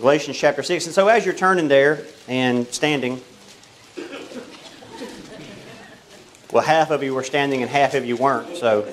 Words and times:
Galatians 0.00 0.36
chapter 0.36 0.64
6. 0.64 0.86
And 0.86 0.94
so 0.94 1.06
as 1.06 1.24
you're 1.24 1.34
turning 1.34 1.68
there 1.68 2.00
and 2.26 2.66
standing, 2.66 3.20
well, 6.50 6.64
half 6.64 6.90
of 6.90 7.04
you 7.04 7.14
were 7.14 7.22
standing 7.22 7.62
and 7.62 7.70
half 7.70 7.94
of 7.94 8.04
you 8.04 8.16
weren't. 8.16 8.56
So 8.56 8.92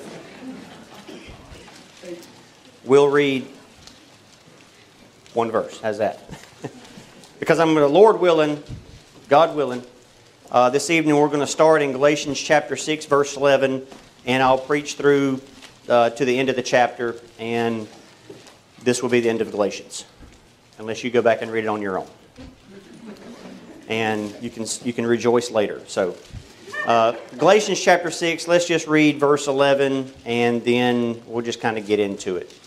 we'll 2.84 3.08
read 3.08 3.48
one 5.34 5.50
verse. 5.50 5.80
How's 5.80 5.98
that? 5.98 6.22
because 7.40 7.58
I'm 7.58 7.74
going 7.74 7.86
to, 7.86 7.92
Lord 7.92 8.20
willing, 8.20 8.62
God 9.28 9.56
willing, 9.56 9.82
uh, 10.52 10.70
this 10.70 10.88
evening 10.88 11.16
we're 11.16 11.26
going 11.26 11.40
to 11.40 11.46
start 11.48 11.82
in 11.82 11.90
Galatians 11.90 12.40
chapter 12.40 12.76
6, 12.76 13.06
verse 13.06 13.36
11, 13.36 13.84
and 14.24 14.40
I'll 14.40 14.56
preach 14.56 14.94
through 14.94 15.40
uh, 15.88 16.10
to 16.10 16.24
the 16.24 16.38
end 16.38 16.48
of 16.48 16.54
the 16.54 16.62
chapter, 16.62 17.16
and 17.40 17.88
this 18.84 19.02
will 19.02 19.10
be 19.10 19.18
the 19.18 19.30
end 19.30 19.40
of 19.40 19.50
Galatians 19.50 20.04
unless 20.78 21.04
you 21.04 21.10
go 21.10 21.22
back 21.22 21.42
and 21.42 21.50
read 21.50 21.64
it 21.64 21.68
on 21.68 21.82
your 21.82 21.98
own. 21.98 22.08
And 23.88 24.34
you 24.40 24.50
can, 24.50 24.64
you 24.84 24.92
can 24.92 25.06
rejoice 25.06 25.50
later. 25.50 25.80
So, 25.86 26.16
uh, 26.86 27.14
Galatians 27.38 27.80
chapter 27.80 28.10
6, 28.10 28.48
let's 28.48 28.66
just 28.66 28.88
read 28.88 29.20
verse 29.20 29.46
11 29.46 30.12
and 30.24 30.64
then 30.64 31.22
we'll 31.26 31.44
just 31.44 31.60
kind 31.60 31.78
of 31.78 31.86
get 31.86 32.00
into 32.00 32.36
it. 32.36 32.58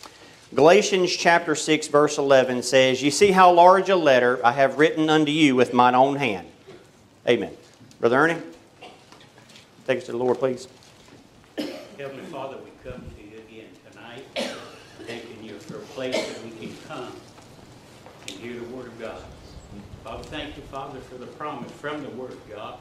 Galatians 0.53 1.13
chapter 1.13 1.55
6, 1.55 1.87
verse 1.87 2.17
11 2.17 2.63
says, 2.63 3.01
You 3.01 3.11
see 3.11 3.31
how 3.31 3.51
large 3.51 3.89
a 3.89 3.95
letter 3.95 4.39
I 4.45 4.53
have 4.53 4.77
written 4.77 5.09
unto 5.09 5.31
you 5.31 5.55
with 5.55 5.73
mine 5.73 5.95
own 5.95 6.15
hand. 6.15 6.47
Amen. 7.27 7.51
Brother 7.99 8.17
Ernie, 8.19 8.41
take 9.87 9.97
us 9.97 10.05
to 10.05 10.11
the 10.11 10.17
Lord, 10.17 10.37
please. 10.37 10.67
Heavenly 11.97 12.23
Father, 12.25 12.57
we 12.57 12.89
come 12.89 13.01
to 13.01 13.23
you 13.23 13.37
again 13.39 13.67
tonight, 13.91 14.23
thanking 15.05 15.43
you 15.43 15.57
for 15.59 15.77
a 15.77 15.85
place 15.87 16.15
that 16.15 16.43
we 16.43 16.51
can 16.51 16.77
come 16.87 17.11
hear 18.45 18.59
the 18.59 18.75
Word 18.75 18.85
of 18.85 18.99
God. 18.99 19.21
Father, 20.03 20.23
thank 20.25 20.55
you, 20.55 20.61
Father, 20.63 20.99
for 20.99 21.15
the 21.15 21.25
promise 21.25 21.71
from 21.71 22.03
the 22.03 22.09
Word 22.11 22.31
of 22.31 22.49
God. 22.49 22.77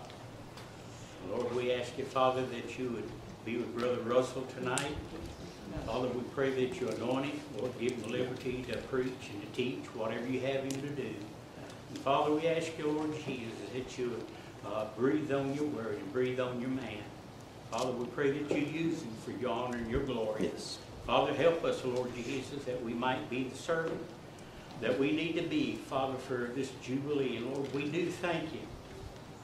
Lord, 1.31 1.55
we 1.55 1.73
ask 1.73 1.97
you, 1.97 2.05
Father, 2.05 2.45
that 2.45 2.79
you 2.79 2.91
would 2.91 3.09
be 3.47 3.57
with 3.57 3.75
Brother 3.75 4.01
Russell 4.03 4.43
tonight. 4.59 4.95
Father, 5.87 6.09
we 6.09 6.21
pray 6.35 6.51
that 6.51 6.81
you 6.81 6.89
anoint 6.89 7.27
him, 7.27 7.41
Lord, 7.59 7.73
give 7.81 7.93
him 7.93 8.03
the 8.03 8.09
liberty 8.09 8.63
to 8.69 8.77
preach 8.77 9.31
and 9.33 9.41
to 9.41 9.49
teach 9.57 9.85
whatever 9.95 10.27
you 10.27 10.41
have 10.41 10.65
him 10.65 10.71
to 10.71 10.89
do. 10.91 11.15
And 11.89 11.99
Father, 12.01 12.35
we 12.35 12.47
ask 12.47 12.77
you, 12.79 12.87
Lord 12.89 13.15
Jesus, 13.25 13.55
that 13.73 13.99
you 13.99 14.11
would 14.11 14.71
uh, 14.71 14.85
breathe 14.97 15.33
on 15.33 15.55
your 15.55 15.65
word 15.65 15.97
and 15.97 16.13
breathe 16.13 16.41
on 16.41 16.61
your 16.61 16.71
man. 16.71 17.03
Father, 17.71 17.91
we 17.91 18.05
pray 18.07 18.39
that 18.39 18.55
you 18.55 18.65
use 18.65 19.01
him 19.01 19.13
for 19.25 19.31
your 19.33 19.51
honor 19.51 19.79
and 19.79 19.91
your 19.91 20.05
glory. 20.05 20.45
Yes. 20.45 20.79
Father, 21.07 21.33
help 21.33 21.65
us, 21.65 21.83
Lord 21.85 22.15
Jesus, 22.15 22.65
that 22.65 22.83
we 22.85 22.93
might 22.93 23.29
be 23.31 23.45
the 23.45 23.57
servant 23.57 24.01
that 24.85 24.99
we 24.99 25.13
need 25.13 25.35
to 25.35 25.43
be, 25.43 25.77
Father, 25.89 26.19
for 26.19 26.51
this 26.55 26.71
Jubilee. 26.83 27.39
And 27.39 27.55
Lord, 27.55 27.73
we 27.73 27.89
do 27.89 28.11
thank 28.11 28.53
you, 28.53 28.61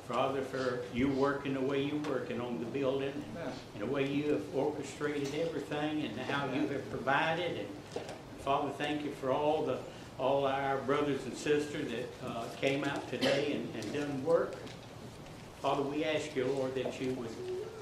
Father, 0.06 0.42
for 0.42 0.80
you 0.92 1.08
working 1.08 1.54
the 1.54 1.62
way 1.62 1.82
you're 1.82 2.02
working 2.02 2.42
on 2.42 2.60
the 2.60 2.66
building 2.66 3.12
and, 3.36 3.52
and 3.74 3.82
the 3.82 3.86
way 3.86 4.06
you 4.06 4.32
have 4.32 4.42
orchestrated 4.54 5.34
everything 5.34 6.02
and 6.04 6.18
how 6.18 6.44
you 6.52 6.68
have 6.68 6.90
provided. 6.90 7.58
And 7.58 8.04
Father, 8.40 8.70
thank 8.76 9.02
you 9.02 9.12
for 9.12 9.32
all 9.32 9.64
the 9.64 9.78
all 10.18 10.46
our 10.46 10.76
brothers 10.82 11.24
and 11.24 11.34
sisters 11.34 11.90
that 11.90 12.28
uh, 12.28 12.44
came 12.60 12.84
out 12.84 13.08
today 13.08 13.52
and, 13.52 13.74
and 13.74 13.94
done 13.94 14.22
work. 14.22 14.54
Father, 15.62 15.80
we 15.80 16.04
ask 16.04 16.36
you, 16.36 16.44
Lord, 16.44 16.74
that 16.74 17.00
you 17.00 17.14
would 17.14 17.30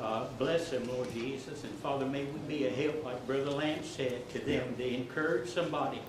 uh, 0.00 0.26
bless 0.38 0.70
them, 0.70 0.86
Lord 0.86 1.12
Jesus. 1.12 1.64
And 1.64 1.72
Father, 1.80 2.06
may 2.06 2.22
we 2.26 2.38
be 2.46 2.66
a 2.66 2.70
help, 2.70 3.04
like 3.04 3.26
Brother 3.26 3.50
Lance 3.50 3.88
said, 3.88 4.30
to 4.30 4.38
them 4.38 4.76
to 4.76 4.86
encourage 4.86 5.48
somebody. 5.48 6.00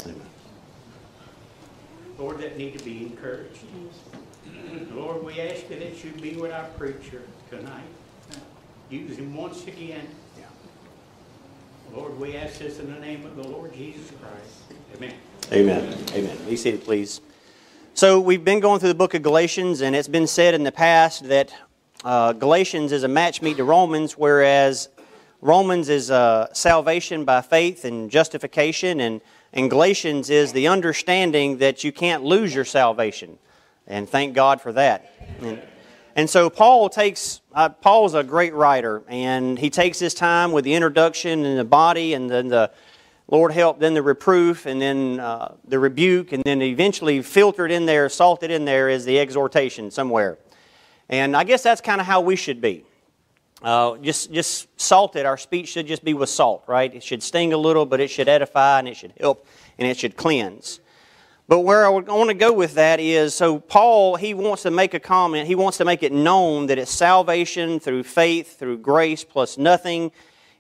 Lord, 2.20 2.40
that 2.40 2.58
need 2.58 2.78
to 2.78 2.84
be 2.84 3.04
encouraged. 3.04 3.62
Lord, 4.94 5.24
we 5.24 5.40
ask 5.40 5.70
you 5.70 5.80
that 5.80 6.04
you 6.04 6.12
be 6.12 6.36
with 6.36 6.52
our 6.52 6.66
preacher 6.78 7.22
tonight. 7.50 7.86
Use 8.90 9.18
him 9.18 9.34
once 9.34 9.66
again. 9.66 10.06
Lord, 11.94 12.20
we 12.20 12.36
ask 12.36 12.60
this 12.60 12.78
in 12.80 12.94
the 12.94 13.00
name 13.00 13.26
of 13.26 13.38
the 13.38 13.48
Lord 13.48 13.74
Jesus 13.74 14.12
Christ. 14.22 14.82
Amen. 14.96 15.14
Amen. 15.54 15.98
Amen. 16.12 16.38
Be 16.46 16.58
seated, 16.58 16.84
please. 16.84 17.22
So, 17.94 18.20
we've 18.20 18.44
been 18.44 18.60
going 18.60 18.82
through 18.82 18.90
the 18.90 18.96
book 18.96 19.14
of 19.14 19.24
Galatians, 19.24 19.80
and 19.82 19.96
it's 19.96 20.08
been 20.10 20.28
said 20.28 20.54
in 20.54 20.64
the 20.64 20.72
past 20.74 21.24
that 21.30 21.54
uh, 22.04 22.34
Galatians 22.34 22.92
is 22.92 23.04
a 23.04 23.08
match 23.08 23.42
meet 23.42 23.58
to 23.58 23.64
Romans, 23.64 24.18
whereas 24.18 24.90
Romans 25.42 25.88
is 25.88 26.12
uh, 26.12 26.54
salvation 26.54 27.24
by 27.24 27.42
faith 27.42 27.86
and 27.86 28.12
justification, 28.12 29.00
and, 29.00 29.22
and 29.54 29.70
Galatians 29.70 30.30
is 30.30 30.54
the 30.54 30.68
understanding 30.68 31.58
that 31.58 31.84
you 31.84 31.92
can't 31.92 32.24
lose 32.24 32.54
your 32.54 32.66
salvation. 32.66 33.38
And 33.88 34.08
thank 34.08 34.36
God 34.36 34.62
for 34.62 34.72
that. 34.74 35.12
And, 35.42 35.62
and 36.16 36.30
so 36.30 36.50
Paul 36.50 36.90
takes, 36.90 37.42
uh, 37.54 37.70
Paul's 37.70 38.14
a 38.14 38.24
great 38.24 38.54
writer, 38.54 39.02
and 39.08 39.58
he 39.58 39.70
takes 39.70 40.00
his 40.00 40.14
time 40.14 40.52
with 40.52 40.66
the 40.66 40.74
introduction 40.74 41.46
and 41.46 41.58
the 41.58 41.66
body, 41.66 42.14
and 42.14 42.30
then 42.30 42.50
the 42.50 42.72
Lord 43.28 43.52
help, 43.52 43.80
then 43.80 43.94
the 43.94 44.02
reproof, 44.02 44.66
and 44.66 44.82
then 44.82 45.20
uh, 45.20 45.56
the 45.68 45.80
rebuke, 45.80 46.32
and 46.32 46.44
then 46.44 46.62
eventually 46.62 47.22
filtered 47.22 47.72
in 47.72 47.86
there, 47.86 48.10
salted 48.10 48.52
in 48.52 48.66
there 48.66 48.90
is 48.90 49.06
the 49.06 49.20
exhortation 49.20 49.92
somewhere. 49.92 50.38
And 51.10 51.36
I 51.36 51.44
guess 51.44 51.64
that's 51.64 51.82
kind 51.82 52.00
of 52.00 52.08
how 52.08 52.22
we 52.22 52.36
should 52.36 52.62
be. 52.62 52.86
Uh, 53.62 53.98
just, 53.98 54.32
just 54.32 54.68
salted. 54.80 55.26
Our 55.26 55.38
speech 55.38 55.68
should 55.70 55.88
just 55.88 56.04
be 56.04 56.14
with 56.14 56.30
salt, 56.30 56.64
right? 56.68 56.94
It 56.94 57.04
should 57.04 57.22
sting 57.22 57.52
a 57.52 57.58
little, 57.58 57.86
but 57.86 58.00
it 58.00 58.10
should 58.10 58.30
edify 58.30 58.80
and 58.80 58.88
it 58.88 58.96
should 58.96 59.14
help 59.20 59.46
and 59.78 59.88
it 59.88 59.98
should 59.98 60.16
cleanse. 60.16 60.80
But 61.50 61.62
where 61.62 61.84
I 61.84 61.90
want 61.90 62.30
to 62.30 62.36
go 62.36 62.54
with 62.54 62.76
that 62.76 63.00
is 63.00 63.34
so 63.34 63.58
Paul, 63.60 64.16
he 64.16 64.36
wants 64.36 64.62
to 64.64 64.72
make 64.72 64.94
a 64.94 65.00
comment. 65.00 65.48
He 65.48 65.56
wants 65.56 65.80
to 65.80 65.86
make 65.86 66.04
it 66.04 66.14
known 66.14 66.68
that 66.68 66.78
it's 66.78 66.92
salvation 66.92 67.80
through 67.80 68.04
faith, 68.04 68.60
through 68.60 68.78
grace, 68.78 69.24
plus 69.24 69.58
nothing. 69.58 70.12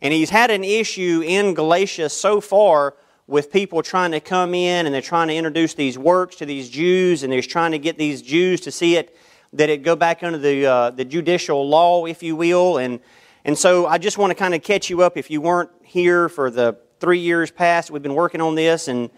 And 0.02 0.12
he's 0.12 0.32
had 0.32 0.50
an 0.50 0.64
issue 0.64 1.22
in 1.24 1.54
Galatia 1.54 2.10
so 2.10 2.42
far 2.42 2.96
with 3.28 3.52
people 3.52 3.84
trying 3.84 4.12
to 4.12 4.20
come 4.20 4.56
in 4.56 4.88
and 4.88 4.94
they're 4.94 5.02
trying 5.04 5.28
to 5.28 5.36
introduce 5.36 5.76
these 5.76 6.00
works 6.00 6.38
to 6.38 6.46
these 6.48 6.68
Jews 6.70 7.22
and 7.22 7.32
they're 7.32 7.44
trying 7.44 7.72
to 7.72 7.80
get 7.80 8.00
these 8.00 8.24
Jews 8.24 8.60
to 8.62 8.72
see 8.72 8.96
it, 8.96 9.16
that 9.54 9.70
it 9.70 9.84
go 9.84 9.96
back 9.96 10.24
under 10.24 10.38
the, 10.38 10.66
uh, 10.66 10.90
the 10.92 11.06
judicial 11.06 11.68
law, 11.68 12.06
if 12.06 12.22
you 12.22 12.36
will. 12.36 12.78
And, 12.78 13.00
and 13.46 13.58
so 13.58 13.88
I 13.88 13.98
just 13.98 14.18
want 14.18 14.32
to 14.32 14.36
kind 14.36 14.54
of 14.54 14.62
catch 14.62 14.90
you 14.90 15.02
up 15.02 15.18
if 15.18 15.30
you 15.32 15.42
weren't 15.42 15.72
here 15.84 16.30
for 16.30 16.52
the 16.52 16.78
three 17.00 17.20
years 17.20 17.52
past. 17.52 17.90
We've 17.90 18.04
been 18.04 18.14
working 18.14 18.42
on 18.42 18.56
this 18.56 18.88
and 18.88 19.10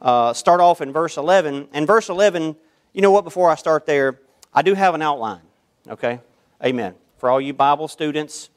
uh, 0.00 0.32
start 0.32 0.60
off 0.60 0.80
in 0.80 0.92
verse 0.92 1.16
11. 1.16 1.68
And 1.72 1.86
verse 1.86 2.08
11, 2.08 2.56
you 2.92 3.02
know 3.02 3.10
what, 3.10 3.24
before 3.24 3.50
I 3.50 3.54
start 3.56 3.86
there, 3.86 4.20
I 4.54 4.62
do 4.62 4.74
have 4.74 4.94
an 4.94 5.02
outline, 5.02 5.42
okay? 5.88 6.20
Amen. 6.64 6.94
For 7.18 7.30
all 7.30 7.40
you 7.40 7.52
Bible 7.52 7.88
students, 7.88 8.50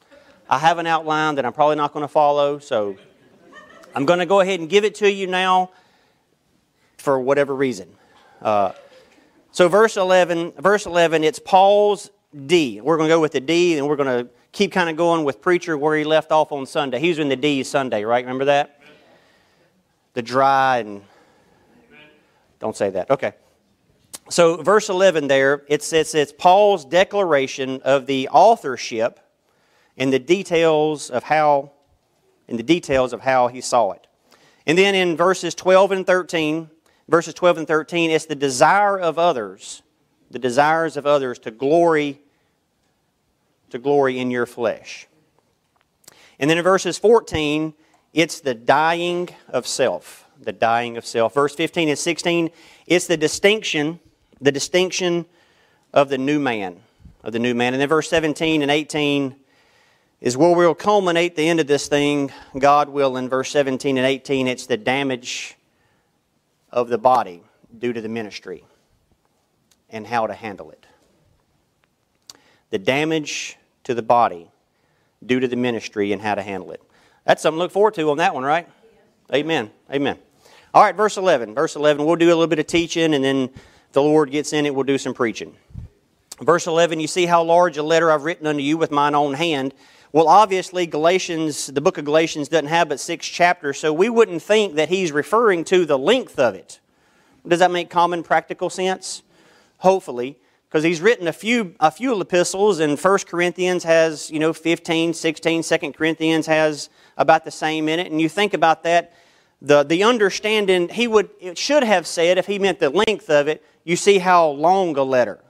I 0.48 0.58
have 0.58 0.78
an 0.78 0.86
outline 0.86 1.36
that 1.36 1.46
I'm 1.46 1.52
probably 1.52 1.76
not 1.76 1.92
going 1.92 2.02
to 2.02 2.08
follow, 2.08 2.58
so 2.58 2.96
I'm 3.94 4.04
going 4.04 4.18
to 4.18 4.26
go 4.26 4.40
ahead 4.40 4.60
and 4.60 4.68
give 4.68 4.84
it 4.84 4.96
to 4.96 5.10
you 5.10 5.26
now 5.26 5.70
for 6.98 7.18
whatever 7.20 7.54
reason. 7.54 7.88
Uh, 8.42 8.72
so 9.54 9.68
verse 9.68 9.96
11, 9.96 10.54
verse 10.58 10.84
11, 10.84 11.22
it's 11.22 11.38
Paul's 11.38 12.10
D. 12.46 12.80
We're 12.80 12.96
going 12.96 13.08
to 13.08 13.14
go 13.14 13.20
with 13.20 13.30
the 13.30 13.40
D, 13.40 13.78
and 13.78 13.86
we're 13.86 13.94
going 13.94 14.24
to 14.24 14.28
keep 14.50 14.72
kind 14.72 14.90
of 14.90 14.96
going 14.96 15.22
with 15.22 15.40
preacher 15.40 15.78
where 15.78 15.96
he 15.96 16.02
left 16.02 16.32
off 16.32 16.50
on 16.50 16.66
Sunday. 16.66 16.98
He 16.98 17.10
was 17.10 17.20
in 17.20 17.28
the 17.28 17.36
D 17.36 17.62
Sunday, 17.62 18.02
right? 18.04 18.24
Remember 18.24 18.46
that? 18.46 18.80
The 20.14 20.22
dry 20.22 20.78
and 20.78 21.02
don't 22.58 22.76
say 22.76 22.90
that. 22.90 23.12
Okay. 23.12 23.34
So 24.28 24.56
verse 24.56 24.88
11 24.88 25.28
there, 25.28 25.62
it 25.68 25.84
says 25.84 26.16
it's 26.16 26.32
Paul's 26.36 26.84
declaration 26.84 27.80
of 27.82 28.06
the 28.06 28.28
authorship 28.30 29.20
and 29.96 30.12
the 30.12 30.18
details 30.18 31.10
of 31.10 31.22
how 31.22 31.70
in 32.48 32.56
the 32.56 32.64
details 32.64 33.12
of 33.12 33.20
how 33.20 33.46
he 33.46 33.60
saw 33.60 33.92
it. 33.92 34.08
And 34.66 34.76
then 34.76 34.96
in 34.96 35.16
verses 35.16 35.54
12 35.54 35.92
and 35.92 36.04
13, 36.04 36.70
verses 37.08 37.34
12 37.34 37.58
and 37.58 37.68
13, 37.68 38.10
it's 38.10 38.26
the 38.26 38.34
desire 38.34 38.98
of 38.98 39.18
others, 39.18 39.82
the 40.30 40.38
desires 40.38 40.96
of 40.96 41.06
others 41.06 41.38
to 41.40 41.50
glory 41.50 42.20
to 43.74 43.78
glory 43.80 44.20
in 44.20 44.30
your 44.30 44.46
flesh. 44.46 45.08
And 46.38 46.48
then 46.48 46.58
in 46.58 46.64
verses 46.64 46.96
14, 46.96 47.74
it's 48.12 48.40
the 48.40 48.54
dying 48.54 49.28
of 49.48 49.66
self, 49.66 50.28
the 50.40 50.52
dying 50.52 50.96
of 50.96 51.04
self. 51.04 51.34
Verse 51.34 51.56
15 51.56 51.88
and 51.88 51.98
16, 51.98 52.50
it's 52.86 53.08
the 53.08 53.16
distinction, 53.16 53.98
the 54.40 54.52
distinction 54.52 55.26
of 55.92 56.08
the 56.08 56.18
new 56.18 56.38
man, 56.38 56.80
of 57.24 57.32
the 57.32 57.40
new 57.40 57.52
man. 57.52 57.74
And 57.74 57.80
then 57.80 57.88
verse 57.88 58.08
17 58.08 58.62
and 58.62 58.70
18 58.70 59.34
is 60.20 60.36
where 60.36 60.54
we'll 60.54 60.74
culminate 60.76 61.34
the 61.34 61.48
end 61.48 61.58
of 61.58 61.66
this 61.66 61.88
thing, 61.88 62.32
God 62.56 62.88
will, 62.88 63.16
in 63.16 63.28
verse 63.28 63.50
17 63.50 63.98
and 63.98 64.06
18. 64.06 64.46
It's 64.46 64.66
the 64.66 64.76
damage 64.76 65.56
of 66.74 66.88
the 66.88 66.98
body 66.98 67.40
due 67.78 67.92
to 67.92 68.00
the 68.00 68.08
ministry 68.08 68.64
and 69.88 70.06
how 70.06 70.26
to 70.26 70.34
handle 70.34 70.70
it. 70.72 70.86
The 72.70 72.78
damage 72.78 73.56
to 73.84 73.94
the 73.94 74.02
body 74.02 74.50
due 75.24 75.38
to 75.38 75.46
the 75.46 75.56
ministry 75.56 76.12
and 76.12 76.20
how 76.20 76.34
to 76.34 76.42
handle 76.42 76.72
it. 76.72 76.82
That's 77.24 77.40
something 77.40 77.58
to 77.58 77.62
look 77.62 77.70
forward 77.70 77.94
to 77.94 78.10
on 78.10 78.18
that 78.18 78.34
one, 78.34 78.42
right? 78.42 78.68
Amen. 79.32 79.70
Amen. 79.90 80.18
All 80.74 80.82
right, 80.82 80.96
verse 80.96 81.16
11. 81.16 81.54
Verse 81.54 81.76
11. 81.76 82.04
We'll 82.04 82.16
do 82.16 82.26
a 82.26 82.34
little 82.34 82.48
bit 82.48 82.58
of 82.58 82.66
teaching, 82.66 83.14
and 83.14 83.24
then 83.24 83.50
the 83.92 84.02
Lord 84.02 84.32
gets 84.32 84.52
in 84.52 84.66
it, 84.66 84.74
we'll 84.74 84.82
do 84.82 84.98
some 84.98 85.14
preaching. 85.14 85.54
Verse 86.40 86.66
11, 86.66 86.98
you 86.98 87.06
see 87.06 87.26
how 87.26 87.44
large 87.44 87.76
a 87.76 87.82
letter 87.84 88.10
I've 88.10 88.24
written 88.24 88.48
unto 88.48 88.60
you 88.60 88.76
with 88.76 88.90
mine 88.90 89.14
own 89.14 89.34
hand. 89.34 89.72
Well, 90.14 90.28
obviously, 90.28 90.86
Galatians, 90.86 91.66
the 91.66 91.80
book 91.80 91.98
of 91.98 92.04
Galatians 92.04 92.46
doesn't 92.46 92.68
have 92.68 92.88
but 92.88 93.00
six 93.00 93.26
chapters, 93.26 93.80
so 93.80 93.92
we 93.92 94.08
wouldn't 94.08 94.42
think 94.42 94.76
that 94.76 94.88
he's 94.88 95.10
referring 95.10 95.64
to 95.64 95.84
the 95.84 95.98
length 95.98 96.38
of 96.38 96.54
it. 96.54 96.78
Does 97.44 97.58
that 97.58 97.72
make 97.72 97.90
common 97.90 98.22
practical 98.22 98.70
sense? 98.70 99.24
Hopefully, 99.78 100.38
because 100.68 100.84
he's 100.84 101.00
written 101.00 101.26
a 101.26 101.32
few, 101.32 101.74
a 101.80 101.90
few 101.90 102.20
epistles, 102.20 102.78
and 102.78 102.96
1 102.96 103.18
Corinthians 103.26 103.82
has, 103.82 104.30
you 104.30 104.38
know, 104.38 104.52
15, 104.52 105.14
16, 105.14 105.62
2 105.64 105.92
Corinthians 105.94 106.46
has 106.46 106.90
about 107.16 107.44
the 107.44 107.50
same 107.50 107.88
in 107.88 107.98
it, 107.98 108.12
and 108.12 108.20
you 108.20 108.28
think 108.28 108.54
about 108.54 108.84
that, 108.84 109.14
the, 109.60 109.82
the 109.82 110.04
understanding, 110.04 110.88
he 110.90 111.08
would, 111.08 111.28
it 111.40 111.58
should 111.58 111.82
have 111.82 112.06
said, 112.06 112.38
if 112.38 112.46
he 112.46 112.60
meant 112.60 112.78
the 112.78 112.90
length 112.90 113.30
of 113.30 113.48
it, 113.48 113.64
you 113.82 113.96
see 113.96 114.18
how 114.18 114.46
long 114.46 114.96
a 114.96 115.02
letter. 115.02 115.40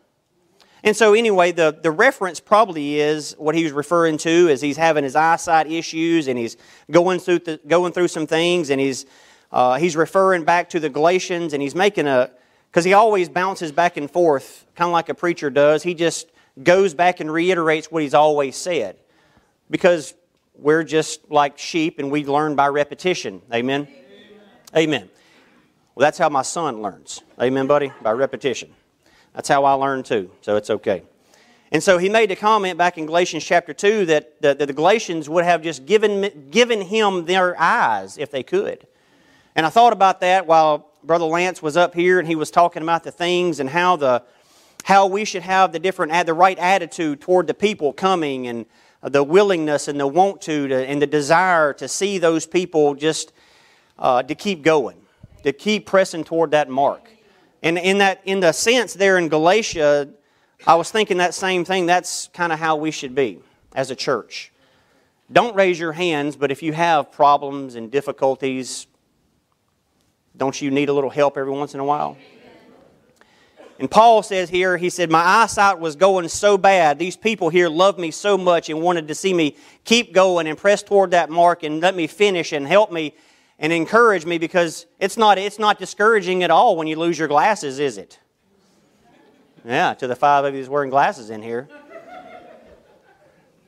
And 0.85 0.95
so, 0.95 1.15
anyway, 1.15 1.51
the, 1.51 1.77
the 1.83 1.91
reference 1.91 2.41
probably 2.41 3.01
is 3.01 3.35
what 3.39 3.55
he 3.55 3.65
was 3.65 3.73
referring 3.73 4.19
to 4.19 4.51
as 4.51 4.61
he's 4.61 4.77
having 4.77 5.03
his 5.03 5.17
eyesight 5.17 5.67
issues 5.67 6.29
and 6.29 6.39
he's 6.39 6.59
going 6.91 7.21
through, 7.21 7.39
the, 7.39 7.59
going 7.67 7.93
through 7.93 8.09
some 8.09 8.27
things 8.27 8.69
and 8.69 8.79
he's, 8.79 9.07
uh, 9.51 9.79
he's 9.79 9.97
referring 9.97 10.45
back 10.45 10.69
to 10.69 10.79
the 10.79 10.91
Galatians 10.91 11.55
and 11.55 11.63
he's 11.63 11.75
making 11.75 12.07
a, 12.07 12.31
because 12.71 12.85
he 12.85 12.93
always 12.93 13.31
bounces 13.31 13.73
back 13.73 13.97
and 13.97 14.11
forth, 14.11 14.67
kind 14.75 14.87
of 14.87 14.93
like 14.93 15.09
a 15.09 15.15
preacher 15.15 15.49
does. 15.49 15.83
He 15.83 15.95
just 15.95 16.29
goes 16.63 16.93
back 16.93 17.19
and 17.19 17.33
reiterates 17.33 17.91
what 17.91 18.03
he's 18.03 18.13
always 18.13 18.55
said. 18.55 18.99
Because 19.71 20.13
we're 20.55 20.85
just 20.85 21.31
like 21.31 21.57
sheep 21.57 21.99
and 21.99 22.11
we 22.11 22.27
learn 22.27 22.57
by 22.57 22.69
repetition. 22.69 23.41
Amen. 23.55 23.89
Amen. 24.77 25.09
Well, 25.95 26.05
that's 26.05 26.19
how 26.19 26.29
my 26.29 26.43
son 26.43 26.83
learns. 26.83 27.23
Amen, 27.41 27.67
buddy? 27.67 27.91
By 28.03 28.11
repetition. 28.13 28.75
That's 29.35 29.49
how 29.49 29.65
I 29.65 29.73
learned 29.73 30.07
too, 30.07 30.31
so 30.41 30.57
it's 30.57 30.71
okay. 30.71 31.03
And 31.73 31.83
so 31.83 31.99
he 31.99 32.09
made 32.09 32.31
a 32.31 32.37
comment 32.37 32.79
back 32.79 32.99
in 32.99 33.07
Galatians 33.07 33.45
chapter 33.45 33.75
2 33.75 34.07
that 34.07 34.41
the, 34.41 34.55
that 34.55 34.67
the 34.67 34.73
Galatians 34.73 35.29
would 35.29 35.45
have 35.45 35.61
just 35.61 35.87
given, 35.87 36.49
given 36.51 36.81
him 36.81 37.25
their 37.25 37.61
eyes 37.61 38.17
if 38.17 38.31
they 38.31 38.45
could. 38.45 38.87
And 39.57 39.67
I 39.67 39.71
thought 39.71 39.93
about 39.93 40.21
that 40.21 40.47
while 40.47 40.89
Brother 41.03 41.25
Lance 41.25 41.61
was 41.61 41.77
up 41.77 41.95
here 41.95 42.21
and 42.21 42.29
he 42.29 42.37
was 42.37 42.53
talking 42.53 42.83
about 42.83 43.03
the 43.03 43.11
things 43.11 43.59
and 43.59 43.69
how, 43.69 43.97
the, 43.97 44.23
how 44.85 45.07
we 45.09 45.25
should 45.25 45.43
have 45.43 45.73
the, 45.73 45.81
different, 45.81 46.27
the 46.27 46.35
right 46.35 46.59
attitude 46.59 47.21
toward 47.21 47.49
the 47.49 47.55
people 47.55 47.93
coming 47.93 48.47
and 48.47 48.67
the 49.03 49.25
willingness 49.25 49.89
and 49.89 49.99
the 49.99 50.07
want 50.07 50.41
to, 50.43 50.69
to 50.69 50.77
and 50.89 51.03
the 51.03 51.07
desire 51.07 51.73
to 51.75 51.89
see 51.89 52.19
those 52.19 52.47
people 52.47 52.95
just 52.95 53.33
uh, 53.99 54.23
to 54.23 54.35
keep 54.35 54.63
going, 54.63 54.97
to 55.43 55.53
keep 55.53 55.87
pressing 55.87 56.23
toward 56.23 56.53
that 56.53 56.69
mark. 56.69 57.11
And 57.65 57.79
in 57.79 57.99
that, 57.99 58.21
in 58.27 58.41
the 58.41 58.53
sense 58.53 58.93
there 58.93 59.17
in 59.17 59.29
Galatia, 59.29 60.11
I 60.67 60.75
was 60.75 60.91
thinking 60.91 61.17
that 61.17 61.33
same 61.33 61.65
thing. 61.65 61.87
That's 61.87 62.29
kind 62.35 62.53
of 62.53 62.59
how 62.59 62.77
we 62.77 62.91
should 62.91 63.15
be 63.15 63.41
as 63.75 63.91
a 63.91 63.97
church. 63.97 64.53
Don't 65.33 65.57
raise 65.57 65.81
your 65.81 65.93
hands, 65.93 66.37
but 66.37 66.51
if 66.51 66.63
you 66.63 66.75
have 66.75 67.11
problems 67.11 67.75
and 67.75 67.91
difficulties, 67.91 68.87
don't 70.37 70.61
you 70.61 70.71
need 70.71 70.91
a 70.91 70.93
little 70.93 71.09
help 71.09 71.39
every 71.39 71.53
once 71.53 71.73
in 71.73 71.81
a 71.81 71.85
while? 71.85 72.19
And 73.79 73.91
Paul 73.91 74.23
says 74.23 74.51
here, 74.51 74.77
he 74.77 74.91
said, 74.91 75.11
My 75.11 75.25
eyesight 75.25 75.81
was 75.81 75.97
going 75.97 76.29
so 76.29 76.59
bad. 76.59 76.99
These 76.99 77.17
people 77.17 77.49
here 77.49 77.71
loved 77.71 77.99
me 77.99 78.11
so 78.11 78.37
much 78.37 78.69
and 78.69 78.83
wanted 78.83 79.09
to 79.09 79.15
see 79.15 79.33
me 79.33 79.57
keep 79.85 80.13
going 80.13 80.47
and 80.47 80.57
press 80.57 80.83
toward 80.83 81.13
that 81.13 81.31
mark 81.31 81.63
and 81.63 81.81
let 81.81 81.97
me 81.97 82.07
finish 82.07 82.53
and 82.53 82.67
help 82.67 82.93
me 82.93 83.15
and 83.59 83.73
encourage 83.73 84.27
me 84.27 84.39
because 84.39 84.87
it's 84.99 85.17
not, 85.17 85.39
it's 85.39 85.59
not 85.59 85.79
discouraging 85.79 86.43
at 86.43 86.51
all 86.51 86.77
when 86.77 86.87
you 86.87 86.97
lose 86.97 87.19
your 87.19 87.29
glasses, 87.29 87.79
is 87.79 87.99
it? 87.99 88.19
Yeah, 89.65 89.95
to 89.95 90.07
the 90.07 90.17
five 90.17 90.45
of 90.45 90.55
you 90.55 90.61
that's 90.61 90.69
wearing 90.69 90.91
glasses 90.91 91.31
in 91.31 91.43
here. 91.43 91.69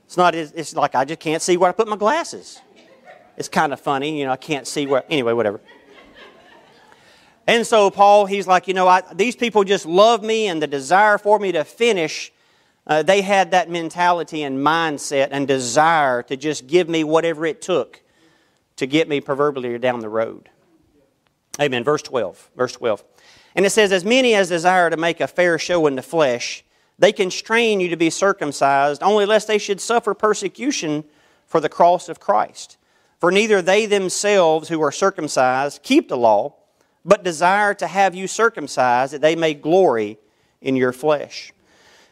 It's 0.05 0.17
not, 0.17 0.35
it's 0.35 0.77
like 0.77 0.95
I 0.95 1.05
just 1.05 1.21
can't 1.21 1.43
see 1.43 1.57
where 1.57 1.69
I 1.69 1.73
put 1.73 1.89
my 1.89 1.97
glasses. 1.97 2.61
It's 3.37 3.49
kind 3.49 3.73
of 3.73 3.81
funny, 3.81 4.19
you 4.19 4.27
know, 4.27 4.33
I 4.33 4.37
can't 4.37 4.67
see 4.67 4.87
where, 4.87 5.05
anyway, 5.11 5.33
whatever. 5.33 5.61
And 7.47 7.67
so 7.67 7.91
Paul, 7.91 8.27
he's 8.27 8.47
like, 8.47 8.67
you 8.67 8.75
know, 8.75 8.89
I, 8.89 9.03
these 9.15 9.37
people 9.37 9.63
just 9.63 9.87
love 9.87 10.23
me 10.23 10.49
and 10.49 10.61
the 10.61 10.67
desire 10.67 11.17
for 11.17 11.39
me 11.39 11.53
to 11.53 11.65
finish. 11.65 12.33
Uh, 12.87 13.03
they 13.03 13.23
had 13.23 13.53
that 13.53 13.71
mentality 13.71 14.43
and 14.43 14.59
mindset 14.59 15.29
and 15.31 15.47
desire 15.47 16.23
to 16.25 16.37
just 16.37 16.67
give 16.67 16.89
me 16.89 17.05
whatever 17.05 17.47
it 17.47 17.63
took 17.63 18.01
to 18.77 18.87
get 18.87 19.09
me 19.09 19.21
proverbially 19.21 19.79
down 19.79 20.01
the 20.01 20.09
road. 20.09 20.51
Amen. 21.61 21.85
Verse 21.85 22.03
12. 22.03 22.51
Verse 22.57 22.73
12. 22.73 23.05
And 23.55 23.65
it 23.65 23.71
says, 23.71 23.91
As 23.93 24.05
many 24.05 24.35
as 24.35 24.49
desire 24.49 24.91
to 24.91 24.97
make 24.97 25.21
a 25.21 25.27
fair 25.27 25.59
show 25.59 25.87
in 25.87 25.97
the 25.97 26.03
flesh, 26.03 26.63
they 26.99 27.13
constrain 27.13 27.81
you 27.81 27.89
to 27.89 27.97
be 27.97 28.11
circumcised, 28.11 29.03
only 29.03 29.27
lest 29.27 29.49
they 29.49 29.59
should 29.59 29.81
suffer 29.81 30.15
persecution 30.15 31.05
for 31.47 31.61
the 31.61 31.69
cross 31.69 32.09
of 32.09 32.21
Christ. 32.21 32.77
For 33.19 33.31
neither 33.31 33.63
they 33.63 33.87
themselves 33.87 34.69
who 34.69 34.83
are 34.83 34.93
circumcised 34.93 35.83
keep 35.83 36.09
the 36.09 36.17
law, 36.19 36.55
but 37.05 37.25
desire 37.25 37.73
to 37.75 37.87
have 37.87 38.15
you 38.15 38.27
circumcised, 38.27 39.13
that 39.13 39.21
they 39.21 39.37
may 39.37 39.55
glory 39.55 40.19
in 40.61 40.77
your 40.77 40.93
flesh. 40.93 41.53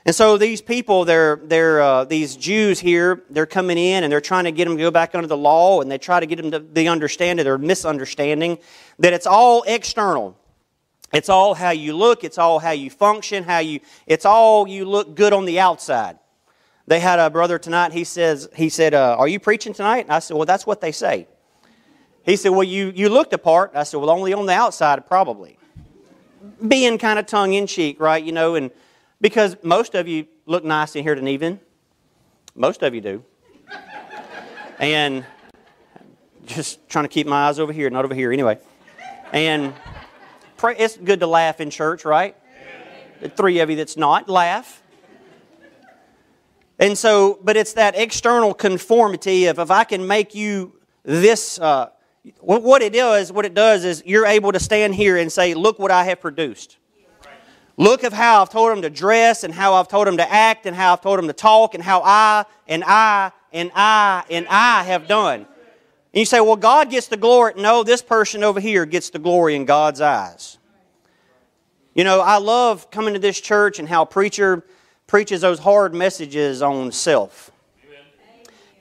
And 0.06 0.14
so 0.14 0.36
these 0.36 0.60
people, 0.60 1.06
they're, 1.06 1.40
they're, 1.42 1.80
uh, 1.80 2.04
these 2.04 2.36
Jews 2.36 2.78
here, 2.78 3.22
they're 3.30 3.46
coming 3.46 3.78
in 3.78 4.04
and 4.04 4.12
they're 4.12 4.20
trying 4.20 4.44
to 4.44 4.52
get 4.52 4.66
them 4.66 4.76
to 4.76 4.82
go 4.82 4.90
back 4.90 5.14
under 5.14 5.26
the 5.26 5.36
law 5.36 5.80
and 5.80 5.90
they 5.90 5.96
try 5.96 6.20
to 6.20 6.26
get 6.26 6.36
them 6.36 6.50
to 6.50 6.58
the 6.58 6.88
understanding, 6.88 7.46
or 7.46 7.56
misunderstanding, 7.56 8.58
that 8.98 9.14
it's 9.14 9.26
all 9.26 9.62
external. 9.66 10.36
It's 11.12 11.28
all 11.28 11.54
how 11.54 11.70
you 11.70 11.96
look, 11.96 12.22
it's 12.22 12.38
all 12.38 12.58
how 12.58 12.72
you 12.72 12.90
function, 12.90 13.44
how 13.44 13.60
you, 13.60 13.80
it's 14.06 14.26
all 14.26 14.68
you 14.68 14.84
look 14.84 15.14
good 15.14 15.32
on 15.32 15.46
the 15.46 15.60
outside. 15.60 16.18
They 16.86 17.00
had 17.00 17.18
a 17.18 17.30
brother 17.30 17.58
tonight, 17.58 17.92
he 17.92 18.04
says, 18.04 18.48
he 18.54 18.68
said, 18.68 18.92
uh, 18.92 19.16
are 19.18 19.28
you 19.28 19.40
preaching 19.40 19.72
tonight? 19.72 20.00
And 20.00 20.12
I 20.12 20.18
said, 20.18 20.36
well, 20.36 20.44
that's 20.44 20.66
what 20.66 20.82
they 20.82 20.92
say. 20.92 21.28
He 22.24 22.36
said, 22.36 22.50
well, 22.50 22.64
you, 22.64 22.92
you 22.94 23.08
looked 23.08 23.32
apart. 23.32 23.72
I 23.74 23.84
said, 23.84 24.00
well, 24.00 24.10
only 24.10 24.34
on 24.34 24.44
the 24.44 24.52
outside, 24.52 25.06
probably. 25.06 25.56
Being 26.66 26.98
kind 26.98 27.18
of 27.18 27.26
tongue 27.26 27.54
in 27.54 27.66
cheek, 27.66 28.00
right? 28.00 28.22
You 28.22 28.32
know, 28.32 28.54
and 28.54 28.70
because 29.24 29.56
most 29.62 29.94
of 29.94 30.06
you 30.06 30.26
look 30.44 30.64
nice 30.64 30.94
in 30.96 31.02
here 31.02 31.14
to 31.14 31.26
even. 31.26 31.58
Most 32.54 32.82
of 32.82 32.94
you 32.94 33.00
do. 33.00 33.24
and 34.78 35.24
just 36.44 36.86
trying 36.90 37.06
to 37.06 37.08
keep 37.08 37.26
my 37.26 37.48
eyes 37.48 37.58
over 37.58 37.72
here, 37.72 37.88
not 37.88 38.04
over 38.04 38.14
here, 38.14 38.30
anyway. 38.30 38.58
And 39.32 39.72
pray, 40.58 40.76
it's 40.76 40.98
good 40.98 41.20
to 41.20 41.26
laugh 41.26 41.62
in 41.62 41.70
church, 41.70 42.04
right? 42.04 42.36
The 43.22 43.30
three 43.30 43.60
of 43.60 43.70
you 43.70 43.76
that's 43.76 43.96
not, 43.96 44.28
laugh. 44.28 44.82
And 46.78 46.98
so, 46.98 47.38
but 47.42 47.56
it's 47.56 47.72
that 47.72 47.96
external 47.96 48.52
conformity 48.52 49.46
of 49.46 49.58
if 49.58 49.70
I 49.70 49.84
can 49.84 50.06
make 50.06 50.34
you 50.34 50.74
this, 51.02 51.58
uh, 51.58 51.88
what 52.40 52.82
it 52.82 52.94
is, 52.94 53.32
what 53.32 53.46
it 53.46 53.54
does 53.54 53.86
is 53.86 54.02
you're 54.04 54.26
able 54.26 54.52
to 54.52 54.60
stand 54.60 54.94
here 54.94 55.16
and 55.16 55.32
say, 55.32 55.54
look 55.54 55.78
what 55.78 55.90
I 55.90 56.04
have 56.04 56.20
produced. 56.20 56.76
Look 57.76 58.04
of 58.04 58.12
how 58.12 58.40
I've 58.42 58.50
told 58.50 58.70
them 58.70 58.82
to 58.82 58.90
dress 58.90 59.42
and 59.42 59.52
how 59.52 59.74
I've 59.74 59.88
told 59.88 60.06
them 60.06 60.16
to 60.18 60.32
act 60.32 60.66
and 60.66 60.76
how 60.76 60.92
I've 60.92 61.00
told 61.00 61.18
them 61.18 61.26
to 61.26 61.32
talk 61.32 61.74
and 61.74 61.82
how 61.82 62.02
I 62.02 62.44
and 62.68 62.84
I 62.84 63.32
and 63.52 63.72
I 63.74 64.24
and 64.30 64.46
I 64.48 64.84
have 64.84 65.08
done. 65.08 65.40
And 65.40 66.20
you 66.20 66.24
say, 66.24 66.40
well, 66.40 66.56
God 66.56 66.90
gets 66.90 67.08
the 67.08 67.16
glory. 67.16 67.54
No, 67.56 67.82
this 67.82 68.00
person 68.00 68.44
over 68.44 68.60
here 68.60 68.86
gets 68.86 69.10
the 69.10 69.18
glory 69.18 69.56
in 69.56 69.64
God's 69.64 70.00
eyes. 70.00 70.58
You 71.94 72.04
know, 72.04 72.20
I 72.20 72.38
love 72.38 72.90
coming 72.92 73.14
to 73.14 73.20
this 73.20 73.40
church 73.40 73.80
and 73.80 73.88
how 73.88 74.04
preacher 74.04 74.64
preaches 75.08 75.40
those 75.40 75.58
hard 75.58 75.94
messages 75.94 76.62
on 76.62 76.92
self 76.92 77.50